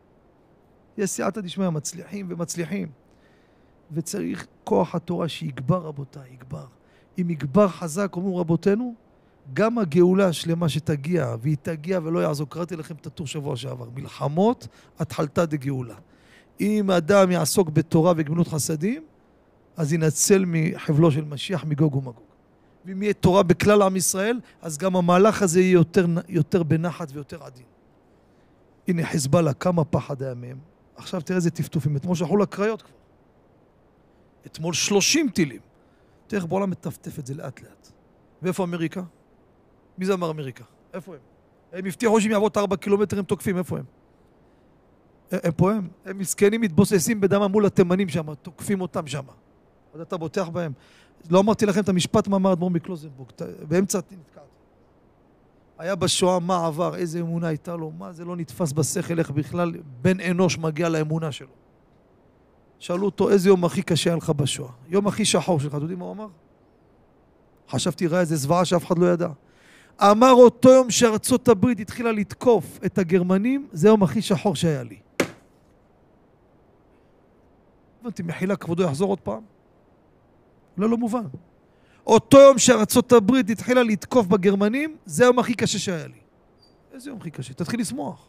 יש 0.98 1.10
סייעתא 1.10 1.40
דשמיא, 1.40 1.68
מצליחים 1.68 2.26
ומצליחים. 2.28 2.88
וצריך 3.92 4.46
כוח 4.64 4.94
התורה 4.94 5.28
שיגבר, 5.28 5.78
רבותיי, 5.78 6.30
יגבר. 6.32 6.66
אם 7.18 7.30
יגבר 7.30 7.68
חזק, 7.68 8.12
אומרים 8.16 8.36
רבותינו, 8.36 8.94
גם 9.54 9.78
הגאולה 9.78 10.28
השלמה 10.28 10.68
שתגיע, 10.68 11.34
והיא 11.40 11.56
תגיע 11.62 12.00
ולא 12.02 12.18
יעזור, 12.20 12.48
קראתי 12.48 12.76
לכם 12.76 12.94
את 12.94 13.06
הטור 13.06 13.26
שבוע 13.26 13.56
שעבר, 13.56 13.88
מלחמות, 13.94 14.68
התחלתא 14.98 15.44
דגאולה. 15.44 15.94
אם 16.60 16.90
אדם 16.90 17.30
יעסוק 17.30 17.68
בתורה 17.68 18.12
וגמילות 18.16 18.48
חסדים, 18.48 19.04
אז 19.76 19.92
ינצל 19.92 20.44
מחבלו 20.46 21.10
של 21.10 21.24
משיח 21.24 21.64
מגוג 21.64 21.94
ומגוג. 21.94 22.32
ואם 22.84 23.02
יהיה 23.02 23.14
תורה 23.14 23.42
בכלל 23.42 23.82
עם 23.82 23.96
ישראל, 23.96 24.40
אז 24.62 24.78
גם 24.78 24.96
המהלך 24.96 25.42
הזה 25.42 25.60
יהיה 25.60 25.72
יותר, 25.72 26.06
יותר 26.28 26.62
בנחת 26.62 27.08
ויותר 27.12 27.44
עדין. 27.44 27.64
הנה 28.88 29.06
חיזבאללה, 29.06 29.54
כמה 29.54 29.84
פחד 29.84 30.22
היה 30.22 30.34
מהם. 30.34 30.58
עכשיו 30.96 31.20
תראה 31.20 31.36
איזה 31.36 31.50
טפטופים. 31.50 31.96
אתמול 31.96 32.16
שלחו 32.16 32.36
לקריות 32.36 32.82
כבר. 32.82 32.94
אתמול 34.46 34.74
שלושים 34.74 35.28
טילים. 35.28 35.60
תראה 36.26 36.42
איך 36.42 36.48
בעולם 36.48 36.70
מטפטף 36.70 37.18
את 37.18 37.26
זה 37.26 37.34
לאט 37.34 37.60
לאט. 37.60 37.88
ואיפה 38.42 38.64
אמריקה? 38.64 39.02
מי 39.98 40.04
זה 40.04 40.14
אמר 40.14 40.30
אמריקה? 40.30 40.64
איפה 40.94 41.14
הם? 41.14 41.20
הם 41.72 41.86
הבטיחו 41.86 42.20
שאם 42.20 42.30
יעבוד 42.30 42.52
ארבע 42.56 42.76
קילומטר 42.76 43.18
הם 43.18 43.24
תוקפים, 43.24 43.58
איפה 43.58 43.78
הם? 43.78 43.84
הם 45.32 45.52
פה 45.52 45.72
הם, 45.72 45.88
הם 46.04 46.18
מסכנים 46.18 46.60
מתבוססים 46.60 47.20
בדמם 47.20 47.52
מול 47.52 47.66
התימנים 47.66 48.08
שם, 48.08 48.34
תוקפים 48.34 48.80
אותם 48.80 49.06
שם. 49.06 49.22
אז 49.94 50.00
אתה 50.00 50.16
בוטח 50.16 50.48
בהם. 50.48 50.72
לא 51.30 51.40
אמרתי 51.40 51.66
לכם 51.66 51.80
את 51.80 51.88
המשפט 51.88 52.28
מה 52.28 52.36
אמר 52.36 52.52
אדמו"ר 52.52 52.70
מקלוזנבורג, 52.70 53.30
באמצע 53.68 53.98
נתקעתי. 53.98 54.46
היה 55.78 55.94
בשואה 55.94 56.38
מה 56.38 56.66
עבר, 56.66 56.96
איזה 56.96 57.20
אמונה 57.20 57.48
הייתה 57.48 57.76
לו, 57.76 57.90
מה 57.98 58.12
זה 58.12 58.24
לא 58.24 58.36
נתפס 58.36 58.72
בשכל, 58.72 59.18
איך 59.18 59.30
בכלל 59.30 59.72
בן 60.02 60.20
אנוש 60.20 60.58
מגיע 60.58 60.88
לאמונה 60.88 61.32
שלו. 61.32 61.48
שאלו 62.78 63.06
אותו, 63.06 63.30
איזה 63.30 63.48
יום 63.48 63.64
הכי 63.64 63.82
קשה 63.82 64.10
היה 64.10 64.16
לך 64.16 64.30
בשואה? 64.30 64.70
יום 64.88 65.06
הכי 65.06 65.24
שחור 65.24 65.60
שלך, 65.60 65.74
אתם 65.74 65.80
יודעים 65.80 65.98
מה 65.98 66.04
הוא 66.04 66.12
אמר? 66.12 66.26
חשבתי, 67.68 68.06
ראה 68.06 68.20
איזה 68.20 68.36
זוועה 68.36 68.64
שאף 68.64 68.86
אחד 68.86 68.98
לא 68.98 69.06
ידע. 69.06 69.28
אמר 70.02 70.32
אותו 70.32 70.68
יום 70.68 70.90
שארצות 70.90 71.48
הברית 71.48 71.80
התחילה 71.80 72.12
לתקוף 72.12 72.78
את 72.84 72.98
הגרמנים, 72.98 73.68
זה 73.72 73.88
היום 73.88 74.02
הכי 74.02 74.22
שחור 74.22 74.56
שהיה 74.56 74.82
לי. 74.82 74.96
הבנתי, 78.02 78.22
מחילה 78.22 78.56
כבודו 78.56 78.82
יחזור 78.82 79.08
עוד 79.08 79.20
פעם? 79.20 79.42
לא, 80.76 80.90
לא 80.90 80.96
מובן. 80.96 81.24
אותו 82.06 82.38
יום 82.38 82.58
שארצות 82.58 83.12
הברית 83.12 83.50
התחילה 83.50 83.82
לתקוף 83.82 84.26
בגרמנים, 84.26 84.96
זה 85.06 85.24
היום 85.24 85.38
הכי 85.38 85.54
קשה 85.54 85.78
שהיה 85.78 86.06
לי. 86.06 86.18
איזה 86.92 87.10
יום 87.10 87.18
הכי 87.18 87.30
קשה? 87.30 87.54
תתחיל 87.54 87.80
לשמוח. 87.80 88.28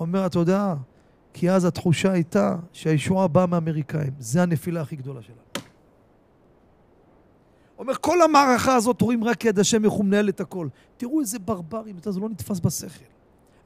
אומר, 0.00 0.26
אתה 0.26 0.38
יודע, 0.38 0.74
כי 1.32 1.50
אז 1.50 1.64
התחושה 1.64 2.12
הייתה 2.12 2.56
שהישועה 2.72 3.28
באה 3.28 3.46
מהאמריקאים. 3.46 4.12
זה 4.18 4.42
הנפילה 4.42 4.80
הכי 4.80 4.96
גדולה 4.96 5.22
שלנו. 5.22 5.38
אומר, 7.78 7.94
כל 8.00 8.22
המערכה 8.22 8.74
הזאת 8.74 9.00
רואים 9.00 9.24
רק 9.24 9.44
יד 9.44 9.58
השם 9.58 9.84
איך 9.84 9.92
הוא 9.92 10.04
מנהל 10.04 10.28
את 10.28 10.40
הכל. 10.40 10.68
תראו 10.96 11.20
איזה 11.20 11.38
ברברים, 11.38 11.96
זה 12.04 12.20
לא 12.20 12.28
נתפס 12.28 12.60
בשכל. 12.60 13.04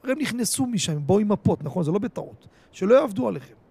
הרי 0.03 0.11
הם 0.11 0.19
נכנסו 0.19 0.65
משם, 0.65 0.95
הם 0.95 1.07
באו 1.07 1.19
עם 1.19 1.31
מפות, 1.31 1.63
נכון? 1.63 1.83
זה 1.83 1.91
לא 1.91 1.99
בטעות. 1.99 2.47
שלא 2.71 2.95
יעבדו 2.95 3.27
עליכם. 3.27 3.62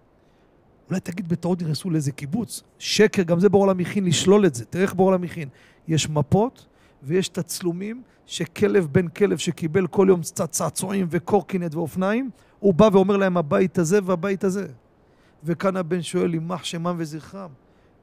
אולי 0.89 0.99
תגיד 0.99 1.29
בטעות 1.29 1.61
נכנסו 1.61 1.89
לאיזה 1.89 2.11
קיבוץ? 2.11 2.63
שקר, 2.79 3.23
גם 3.23 3.39
זה 3.39 3.49
בור 3.49 3.63
העולם 3.63 3.79
הכין 3.79 4.05
לשלול 4.05 4.45
את 4.45 4.55
זה. 4.55 4.65
תראה 4.65 4.83
איך 4.83 4.93
בור 4.93 5.09
העולם 5.09 5.23
הכין. 5.23 5.49
יש 5.87 6.09
מפות 6.09 6.65
ויש 7.03 7.27
תצלומים 7.27 8.01
שכלב 8.25 8.87
בן 8.91 9.07
כלב 9.07 9.37
שקיבל 9.37 9.87
כל 9.87 10.05
יום 10.09 10.21
צעצועים 10.49 11.07
וקורקינט 11.09 11.75
ואופניים, 11.75 12.29
הוא 12.59 12.73
בא 12.73 12.89
ואומר 12.93 13.17
להם 13.17 13.37
הבית 13.37 13.77
הזה 13.77 13.99
והבית 14.03 14.43
הזה. 14.43 14.67
וכאן 15.43 15.77
הבן 15.77 16.01
שואל, 16.01 16.33
יימח 16.33 16.63
שמם 16.63 16.95
וזכרם, 16.97 17.49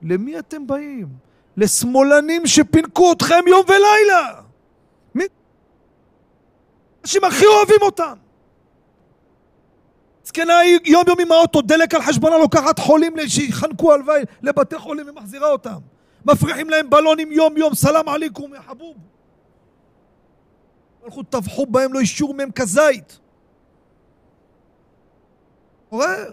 למי 0.02 0.38
אתם 0.38 0.66
באים? 0.66 1.08
לשמאלנים 1.56 2.46
שפינקו 2.46 3.12
אתכם 3.12 3.44
יום 3.46 3.64
ולילה! 3.68 4.40
מי? 5.14 5.24
אנשים 7.04 7.24
הכי 7.24 7.44
אוהבים 7.46 7.82
אותם! 7.82 8.14
זקנה 10.30 10.52
יום 10.84 11.04
יום 11.08 11.20
עם 11.20 11.32
האוטו, 11.32 11.62
דלק 11.62 11.94
על 11.94 12.02
חשבונה, 12.02 12.38
לוקחת 12.38 12.78
חולים 12.78 13.14
שיחנקו 13.26 13.92
הלוואי 13.92 14.22
לבתי 14.42 14.78
חולים 14.78 15.06
ומחזירה 15.08 15.50
אותם. 15.50 15.78
מפריחים 16.24 16.70
להם 16.70 16.90
בלונים 16.90 17.32
יום 17.32 17.56
יום, 17.56 17.74
סלאם 17.74 18.08
עליכום 18.08 18.54
יא 18.54 18.60
חבוב. 18.60 18.96
הלכו 21.04 21.22
טבחו 21.22 21.66
בהם, 21.66 21.92
לא 21.92 22.00
אישור 22.00 22.34
מהם 22.34 22.50
כזית. 22.50 23.18
רואה? 25.90 26.24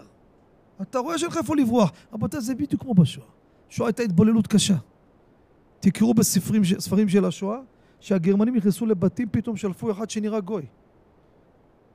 אתה 0.82 0.98
רואה 0.98 1.18
שאין 1.18 1.30
לך 1.30 1.36
איפה 1.36 1.56
לברוח. 1.56 1.90
רבותיי, 2.12 2.40
זה 2.40 2.54
בדיוק 2.54 2.82
כמו 2.82 2.94
בשואה. 2.94 3.26
שואה 3.68 3.88
הייתה 3.88 4.02
התבוללות 4.02 4.46
קשה. 4.46 4.74
תקראו 5.80 6.14
בספרים 6.14 7.08
של 7.08 7.24
השואה, 7.24 7.58
שהגרמנים 8.00 8.56
נכנסו 8.56 8.86
לבתים, 8.86 9.28
פתאום 9.30 9.56
שלפו 9.56 9.90
אחד 9.90 10.10
שנראה 10.10 10.40
גוי. 10.40 10.66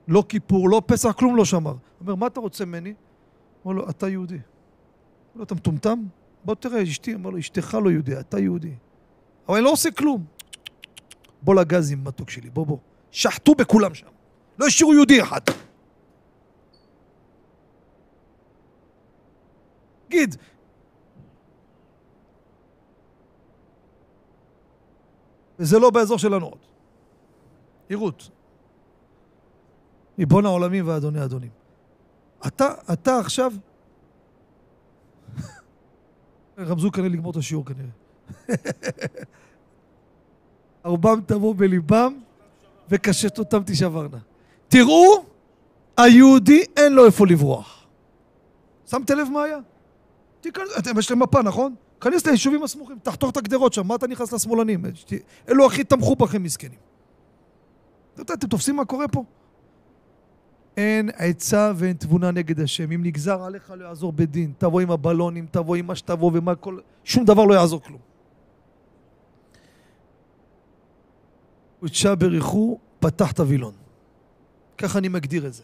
לא 0.07 0.23
כיפור, 0.29 0.69
לא 0.69 0.81
פסח, 0.85 1.11
כלום 1.11 1.35
לא 1.35 1.45
שמר. 1.45 1.75
אומר, 2.01 2.15
מה 2.15 2.27
אתה 2.27 2.39
רוצה 2.39 2.65
ממני? 2.65 2.93
אמר 3.65 3.73
לו, 3.73 3.89
אתה 3.89 4.09
יהודי. 4.09 4.35
אמר 4.35 4.43
לו, 5.35 5.43
אתה 5.43 5.55
מטומטם? 5.55 6.03
בוא 6.45 6.55
תראה, 6.55 6.83
אשתי, 6.83 7.15
אמר 7.15 7.29
לו, 7.29 7.39
אשתך 7.39 7.77
לא 7.83 7.89
יהודי, 7.89 8.19
אתה 8.19 8.39
יהודי. 8.39 8.73
אבל 9.47 9.55
אני 9.55 9.65
לא 9.65 9.71
עושה 9.71 9.91
כלום. 9.91 10.25
בוא 11.41 11.55
לגזים, 11.55 12.03
מתוק 12.03 12.29
שלי, 12.29 12.49
בוא 12.49 12.65
בוא. 12.65 12.77
שחטו 13.11 13.55
בכולם 13.55 13.93
שם. 13.93 14.07
לא 14.59 14.65
השאירו 14.65 14.93
יהודי 14.93 15.21
אחד. 15.21 15.41
תגיד, 20.07 20.35
וזה 25.59 25.79
לא 25.79 25.89
באזור 25.89 26.17
שלנו 26.17 26.45
עוד. 26.45 26.59
עירות. 27.89 28.29
ריבון 30.19 30.45
העולמים 30.45 30.87
ואדוני 30.87 31.19
האדונים. 31.19 31.49
אתה, 32.47 32.73
אתה 32.93 33.19
עכשיו... 33.19 33.53
רמזו 36.59 36.91
כנראה 36.91 37.09
לגמור 37.09 37.31
את 37.31 37.37
השיעור 37.37 37.65
כנראה. 37.65 37.89
ארבם 40.85 41.21
תבוא 41.25 41.55
בליבם 41.57 42.19
וקשת 42.89 43.39
אותם 43.39 43.63
תשברנה. 43.65 44.17
תראו, 44.67 45.25
היהודי 45.97 46.63
אין 46.77 46.93
לו 46.93 47.05
איפה 47.05 47.27
לברוח. 47.27 47.85
שמת 48.85 49.09
לב 49.09 49.27
מה 49.29 49.43
היה? 49.43 49.57
תיכנס, 50.41 50.67
יש 50.99 51.11
להם 51.11 51.23
מפה, 51.23 51.41
נכון? 51.41 51.75
כנס 52.01 52.25
ליישובים 52.27 52.63
הסמוכים, 52.63 52.99
תחתור 53.03 53.29
את 53.29 53.37
הגדרות 53.37 53.73
שם, 53.73 53.87
מה 53.87 53.95
אתה 53.95 54.07
נכנס 54.07 54.33
לשמאלנים? 54.33 54.85
אלו 55.49 55.65
הכי 55.65 55.83
תמכו 55.83 56.15
בכם 56.15 56.43
מסכנים. 56.43 56.79
אתם 58.21 58.47
תופסים 58.47 58.75
מה 58.75 58.85
קורה 58.85 59.07
פה? 59.07 59.23
אין 60.77 61.09
עצה 61.15 61.71
ואין 61.75 61.93
תבונה 61.93 62.31
נגד 62.31 62.59
השם. 62.59 62.91
אם 62.91 63.03
נגזר 63.03 63.43
עליך 63.43 63.73
לא 63.77 63.85
יעזור 63.85 64.11
בדין. 64.11 64.53
תבוא 64.57 64.81
עם 64.81 64.91
הבלונים, 64.91 65.45
תבוא 65.51 65.75
עם 65.75 65.87
מה 65.87 65.95
שתבוא 65.95 66.31
ומה 66.33 66.55
כל... 66.55 66.79
שום 67.03 67.25
דבר 67.25 67.45
לא 67.45 67.53
יעזור 67.53 67.81
כלום. 67.81 67.99
ותשע 71.83 72.15
בריחו, 72.15 72.79
פתח 72.99 73.31
את 73.31 73.39
הווילון. 73.39 73.73
ככה 74.77 74.99
אני 74.99 75.07
מגדיר 75.07 75.47
את 75.47 75.53
זה. 75.53 75.63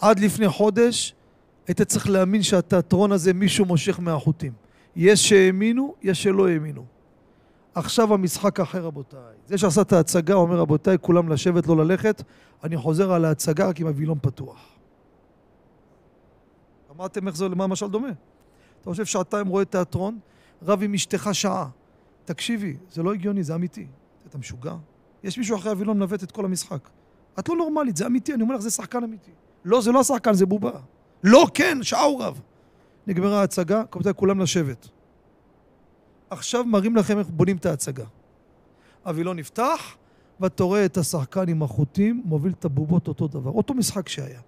עד 0.00 0.20
לפני 0.20 0.48
חודש 0.48 1.14
היית 1.66 1.82
צריך 1.82 2.10
להאמין 2.10 2.42
שהתיאטרון 2.42 3.12
הזה 3.12 3.32
מישהו 3.32 3.64
מושך 3.64 4.00
מהחוטים. 4.00 4.52
יש 4.96 5.28
שהאמינו, 5.28 5.94
יש 6.02 6.22
שלא 6.22 6.48
האמינו. 6.48 6.84
עכשיו 7.74 8.14
המשחק 8.14 8.60
אחר 8.60 8.84
רבותיי. 8.84 9.34
זה 9.46 9.58
שעשה 9.58 9.80
את 9.80 9.92
ההצגה 9.92 10.34
אומר 10.34 10.56
רבותיי 10.58 10.96
כולם 11.00 11.28
לשבת 11.28 11.66
לא 11.66 11.76
ללכת, 11.76 12.22
אני 12.64 12.76
חוזר 12.76 13.12
על 13.12 13.24
ההצגה 13.24 13.68
רק 13.68 13.80
עם 13.80 13.86
הווילון 13.86 14.18
פתוח. 14.22 14.68
אמרתם 16.96 17.28
איך 17.28 17.36
זה, 17.36 17.48
למה 17.48 17.64
המשל 17.64 17.88
דומה? 17.88 18.08
אתה 18.80 18.90
חושב 18.90 19.04
שעתיים 19.04 19.46
רואה 19.46 19.64
תיאטרון, 19.64 20.18
רב 20.62 20.82
עם 20.82 20.94
אשתך 20.94 21.28
שעה. 21.32 21.68
תקשיבי, 22.24 22.76
זה 22.90 23.02
לא 23.02 23.12
הגיוני, 23.12 23.42
זה 23.42 23.54
אמיתי. 23.54 23.86
אתה 24.28 24.38
משוגע? 24.38 24.74
יש 25.22 25.38
מישהו 25.38 25.56
אחרי 25.56 25.70
הווילון 25.70 25.96
מנווט 25.96 26.22
את 26.22 26.32
כל 26.32 26.44
המשחק. 26.44 26.88
את 27.38 27.48
לא 27.48 27.56
נורמלית, 27.56 27.96
זה 27.96 28.06
אמיתי, 28.06 28.34
אני 28.34 28.42
אומר 28.42 28.54
לך, 28.54 28.60
זה 28.60 28.70
שחקן 28.70 29.04
אמיתי. 29.04 29.30
לא, 29.64 29.80
זה 29.80 29.92
לא 29.92 30.00
השחקן, 30.00 30.34
זה 30.34 30.46
בובה. 30.46 30.72
לא, 31.24 31.46
כן, 31.54 31.82
שעה 31.82 32.02
הוא 32.02 32.22
רב. 32.22 32.40
נגמרה 33.06 33.40
ההצגה, 33.40 33.82
כולם 34.16 34.40
לשבת. 34.40 34.88
עכשיו 36.30 36.64
מראים 36.64 36.96
לכם 36.96 37.18
איך 37.18 37.28
בונים 37.28 37.56
את 37.56 37.66
ההצגה. 37.66 38.04
הווילון 39.04 39.38
נפתח, 39.38 39.96
ואתה 40.40 40.64
רואה 40.64 40.84
את 40.84 40.96
השחקן 40.96 41.48
עם 41.48 41.62
החוטים 41.62 42.22
מוביל 42.24 42.52
את 42.58 42.64
הבובות 42.64 43.08
אותו 43.08 43.28
דבר. 43.28 43.50
אותו 43.50 43.74
משחק 43.74 44.08
שהיה. 44.08 44.40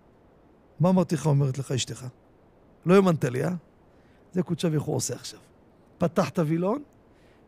מה 0.81 0.89
אמרתי 0.89 1.15
לך, 1.15 1.27
אומרת 1.27 1.59
לך 1.59 1.73
אשתך? 1.73 2.07
לא 2.87 2.95
האמנת 2.95 3.25
לי, 3.25 3.45
אה? 3.45 3.51
זה 4.33 4.41
הוא 4.77 4.97
עושה 4.97 5.15
עכשיו. 5.15 5.41
פתח 5.99 6.29
את 6.29 6.39
הווילון, 6.39 6.83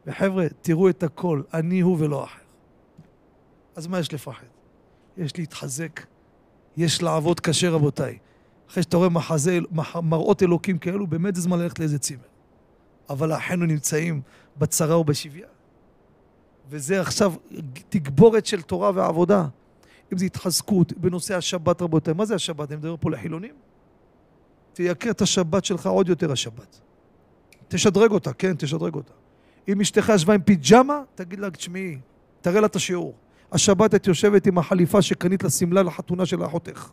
וחבר'ה, 0.06 0.46
תראו 0.60 0.88
את 0.88 1.02
הכל, 1.02 1.42
אני 1.54 1.80
הוא 1.80 1.96
ולא 2.00 2.24
אחר. 2.24 2.42
אז 3.76 3.86
מה 3.86 3.98
יש 3.98 4.12
לפחד? 4.12 4.46
יש 5.16 5.38
להתחזק, 5.38 6.00
יש 6.76 7.02
לעבוד 7.02 7.40
קשה, 7.40 7.70
רבותיי. 7.70 8.18
אחרי 8.70 8.82
שאתה 8.82 8.96
רואה 8.96 9.08
מחזה, 9.08 9.58
מראות 10.02 10.42
אלוקים 10.42 10.78
כאלו, 10.78 11.06
באמת 11.06 11.34
זה 11.34 11.42
זמן 11.42 11.58
ללכת 11.58 11.78
לאיזה 11.78 11.98
צימר. 11.98 12.31
אבל 13.12 13.32
אחינו 13.32 13.66
נמצאים 13.66 14.20
בצרה 14.56 14.98
ובשביה. 14.98 15.46
וזה 16.68 17.00
עכשיו 17.00 17.34
תגבורת 17.88 18.46
של 18.46 18.62
תורה 18.62 18.90
ועבודה. 18.94 19.46
אם 20.12 20.18
זה 20.18 20.24
התחזקות 20.24 20.92
בנושא 20.92 21.36
השבת, 21.36 21.82
רבותיי. 21.82 22.14
מה 22.14 22.24
זה 22.24 22.34
השבת? 22.34 22.70
אני 22.70 22.76
מדבר 22.76 22.96
פה 23.00 23.10
לחילונים? 23.10 23.54
תייקר 24.72 25.10
את 25.10 25.22
השבת 25.22 25.64
שלך 25.64 25.86
עוד 25.86 26.08
יותר 26.08 26.32
השבת. 26.32 26.80
תשדרג 27.68 28.10
אותה, 28.10 28.32
כן, 28.32 28.54
תשדרג 28.56 28.94
אותה. 28.94 29.12
אם 29.68 29.80
אשתך 29.80 30.12
ישבה 30.14 30.34
עם 30.34 30.42
פיג'מה, 30.42 31.02
תגיד 31.14 31.38
לה, 31.38 31.50
תשמעי, 31.50 31.98
תראה 32.40 32.60
לה 32.60 32.66
את 32.66 32.76
השיעור. 32.76 33.14
השבת 33.52 33.94
את 33.94 34.06
יושבת 34.06 34.46
עם 34.46 34.58
החליפה 34.58 35.02
שקנית 35.02 35.44
לשמלה 35.44 35.82
לחתונה 35.82 36.26
של 36.26 36.44
אחותך. 36.44 36.90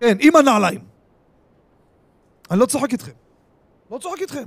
כן, 0.00 0.16
עם 0.20 0.36
הנעליים. 0.36 0.91
אני 2.50 2.60
לא 2.60 2.66
צוחק 2.66 2.92
איתכם. 2.92 3.12
לא 3.90 3.98
צוחק 3.98 4.20
איתכם. 4.20 4.44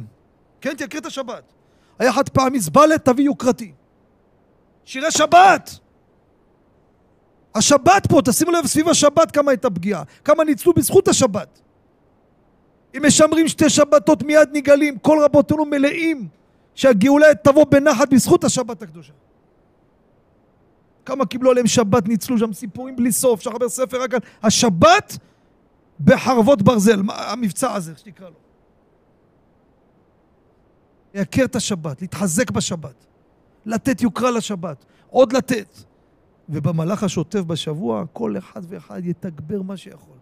כן, 0.61 0.73
תקריא 0.73 1.01
את 1.01 1.05
השבת. 1.05 1.43
היה 1.99 2.13
חד 2.13 2.29
פעמי 2.29 2.59
זבלת, 2.59 3.05
תביא 3.05 3.25
יוקרתי. 3.25 3.71
שירי 4.85 5.11
שבת! 5.11 5.79
השבת 7.55 8.07
פה, 8.09 8.21
תשימו 8.25 8.51
לב 8.51 8.65
סביב 8.65 8.89
השבת 8.89 9.31
כמה 9.31 9.51
הייתה 9.51 9.69
פגיעה, 9.69 10.03
כמה 10.23 10.43
ניצלו 10.43 10.73
בזכות 10.73 11.07
השבת. 11.07 11.61
אם 12.97 13.05
משמרים 13.05 13.47
שתי 13.47 13.69
שבתות 13.69 14.23
מיד 14.23 14.49
נגאלים, 14.53 14.97
כל 14.99 15.17
רבותינו 15.23 15.65
מלאים 15.65 16.27
שהגאולה 16.75 17.35
תבוא 17.43 17.65
בנחת 17.65 18.09
בזכות 18.09 18.43
השבת 18.43 18.81
הקדושה. 18.81 19.13
כמה 21.05 21.25
קיבלו 21.25 21.51
עליהם 21.51 21.67
שבת, 21.67 22.07
ניצלו 22.07 22.37
שם 22.37 22.53
סיפורים 22.53 22.95
בלי 22.95 23.11
סוף, 23.11 23.39
אפשר 23.39 23.49
לחבר 23.49 23.69
ספר 23.69 24.01
רק 24.01 24.13
על 24.13 24.19
השבת 24.43 25.17
בחרבות 25.99 26.61
ברזל, 26.61 27.01
המבצע 27.09 27.73
הזה, 27.73 27.91
איך 27.91 27.99
שתקרא 27.99 28.29
לו. 28.29 28.35
לייקר 31.13 31.45
את 31.45 31.55
השבת, 31.55 32.01
להתחזק 32.01 32.51
בשבת, 32.51 33.05
לתת 33.65 34.01
יוקרה 34.01 34.31
לשבת, 34.31 34.85
עוד 35.09 35.33
לתת. 35.33 35.77
ובמהלך 36.49 37.03
השוטף 37.03 37.39
בשבוע, 37.39 38.03
כל 38.13 38.37
אחד 38.37 38.61
ואחד 38.67 39.05
יתגבר 39.05 39.61
מה 39.61 39.77
שיכול. 39.77 40.15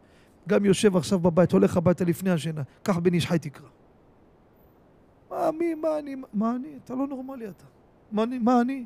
גם 0.50 0.66
יושב 0.66 0.98
עכשיו 0.98 1.20
בבית, 1.20 1.52
הולך 1.52 1.78
הביתה 1.78 2.06
לפני 2.06 2.32
השינה, 2.32 2.62
קח 2.84 2.98
בן 2.98 3.14
איש 3.14 3.26
חי 3.28 3.40
תקרא. 3.40 3.68
מה, 5.30 5.52
מי, 5.52 5.74
מה 5.74 6.00
אני, 6.00 6.16
מה 6.34 6.56
אני? 6.56 6.78
אתה 6.84 6.96
לא 6.96 7.08
נורמלי 7.08 7.48
אתה. 7.48 7.66
מה 8.12 8.24
אני? 8.24 8.40
מה 8.40 8.62
אני? 8.62 8.86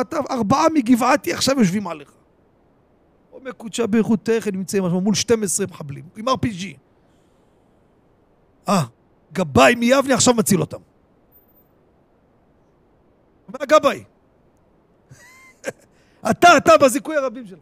אתה, 0.00 0.16
ארבעה 0.30 0.66
מגבעתי 0.74 1.32
עכשיו 1.32 1.58
יושבים 1.58 1.86
עליך. 1.86 2.12
אומר 3.32 3.52
קודשה 3.52 3.86
באיכותך, 3.86 4.46
הם 4.46 4.54
נמצאים 4.54 4.84
עכשיו 4.84 5.00
מול 5.00 5.14
12 5.14 5.66
מחבלים, 5.66 6.04
עם 6.16 6.28
RPG. 6.28 6.76
אה, 8.68 8.82
גבאי 9.32 9.74
מיבנה 9.74 10.14
עכשיו 10.14 10.34
מציל 10.34 10.60
אותם. 10.60 10.80
אומר 13.48 13.58
הגבאי. 13.62 14.04
אתה, 16.30 16.56
אתה 16.56 16.72
בזיכוי 16.78 17.16
הרבים 17.16 17.46
שלך. 17.46 17.58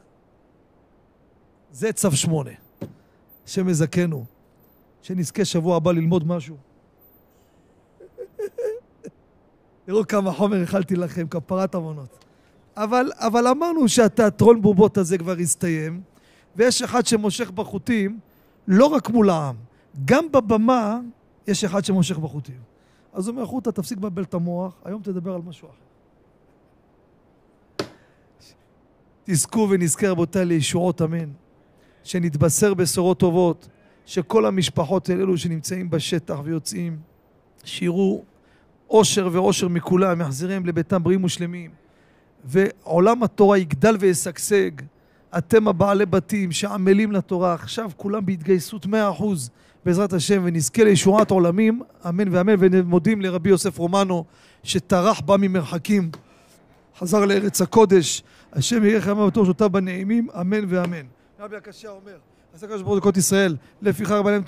זה 1.73 1.93
צו 1.93 2.13
שמונה. 2.13 2.51
השם 3.47 3.69
יזכנו, 3.69 4.25
שנזכה 5.03 5.45
שבוע 5.45 5.77
הבא 5.77 5.93
ללמוד 5.93 6.27
משהו. 6.27 6.57
תראו 9.85 10.07
כמה 10.07 10.33
חומר 10.33 10.63
הכלתי 10.63 10.97
לכם, 10.97 11.29
כפרת 11.29 11.75
עוונות. 11.75 12.25
אבל, 12.83 13.11
אבל 13.15 13.47
אמרנו 13.47 13.89
שהתיאטרון 13.89 14.63
בובות 14.63 14.99
הזה 14.99 15.19
כבר 15.19 15.37
הסתיים, 15.39 16.01
ויש 16.57 16.83
אחד 16.83 17.07
שמושך 17.07 17.51
בחוטים, 17.51 18.19
לא 18.69 18.87
רק 18.87 19.11
מול 19.11 19.31
העם, 19.31 19.57
גם 20.05 20.33
בבמה 20.33 21.01
יש 21.47 21.65
אחד 21.65 21.85
שמושך 21.85 22.19
בחוטים. 22.19 22.59
אז 23.13 23.29
הוא 23.29 23.37
אומר, 23.37 23.47
חוטה, 23.47 23.73
תפסיק 23.73 23.99
לבלבל 23.99 24.23
את 24.23 24.35
המוח, 24.35 24.75
היום 24.85 25.03
תדבר 25.03 25.35
על 25.35 25.41
משהו 25.47 25.69
אחר. 25.69 25.75
תזכו 29.25 29.69
ונזכה, 29.71 30.09
רבותיי, 30.11 30.45
לישועות 30.45 31.03
אמן. 31.03 31.31
שנתבשר 32.05 32.75
בשורות 32.75 33.19
טובות, 33.19 33.69
שכל 34.07 34.47
המשפחות 34.47 35.09
האלו 35.09 35.39
שנמצאים 35.39 35.91
בשטח 35.91 36.41
ויוצאים, 36.45 36.99
שיראו 37.65 38.25
אושר 38.91 39.29
ואושר 39.33 39.69
מכולם, 39.69 40.21
יחזירם 40.21 40.67
לביתם 40.67 41.03
בריאים 41.03 41.25
ושלמים. 41.25 41.80
ועולם 42.45 43.23
התורה 43.23 43.59
יגדל 43.59 43.97
וישגשג. 44.01 44.71
אתם 45.39 45.69
הבעלי 45.69 46.07
בתים 46.07 46.53
שעמלים 46.53 47.13
לתורה, 47.13 47.55
עכשיו 47.55 47.91
כולם 47.97 48.27
בהתגייסות 48.27 48.87
מאה 48.87 49.11
אחוז 49.11 49.51
בעזרת 49.85 50.13
השם, 50.13 50.43
ונזכה 50.45 50.85
לישועת 50.85 51.31
עולמים, 51.31 51.83
אמן 52.09 52.35
ואמן, 52.35 52.55
ומודים 52.61 53.21
לרבי 53.21 53.51
יוסף 53.51 53.79
רומנו, 53.79 54.25
שטרח 54.63 55.21
בה 55.21 55.37
ממרחקים, 55.37 56.11
חזר 56.99 57.25
לארץ 57.25 57.61
הקודש, 57.61 58.23
השם 58.53 58.85
יהיה 58.85 59.01
חיימה 59.01 59.29
שותיו 59.47 59.71
בנעימים, 59.71 60.29
אמן 60.41 60.65
ואמן. 60.69 61.07
רבי 61.41 61.57
הקשיא 61.57 61.89
אומר, 61.89 62.17
עשה 62.55 62.67
הקדוש 62.67 62.83
ברוך 62.83 63.05
הוא 63.05 63.13
ישראל, 63.17 63.57
לפיכך 63.83 64.11
רבנים 64.11 64.43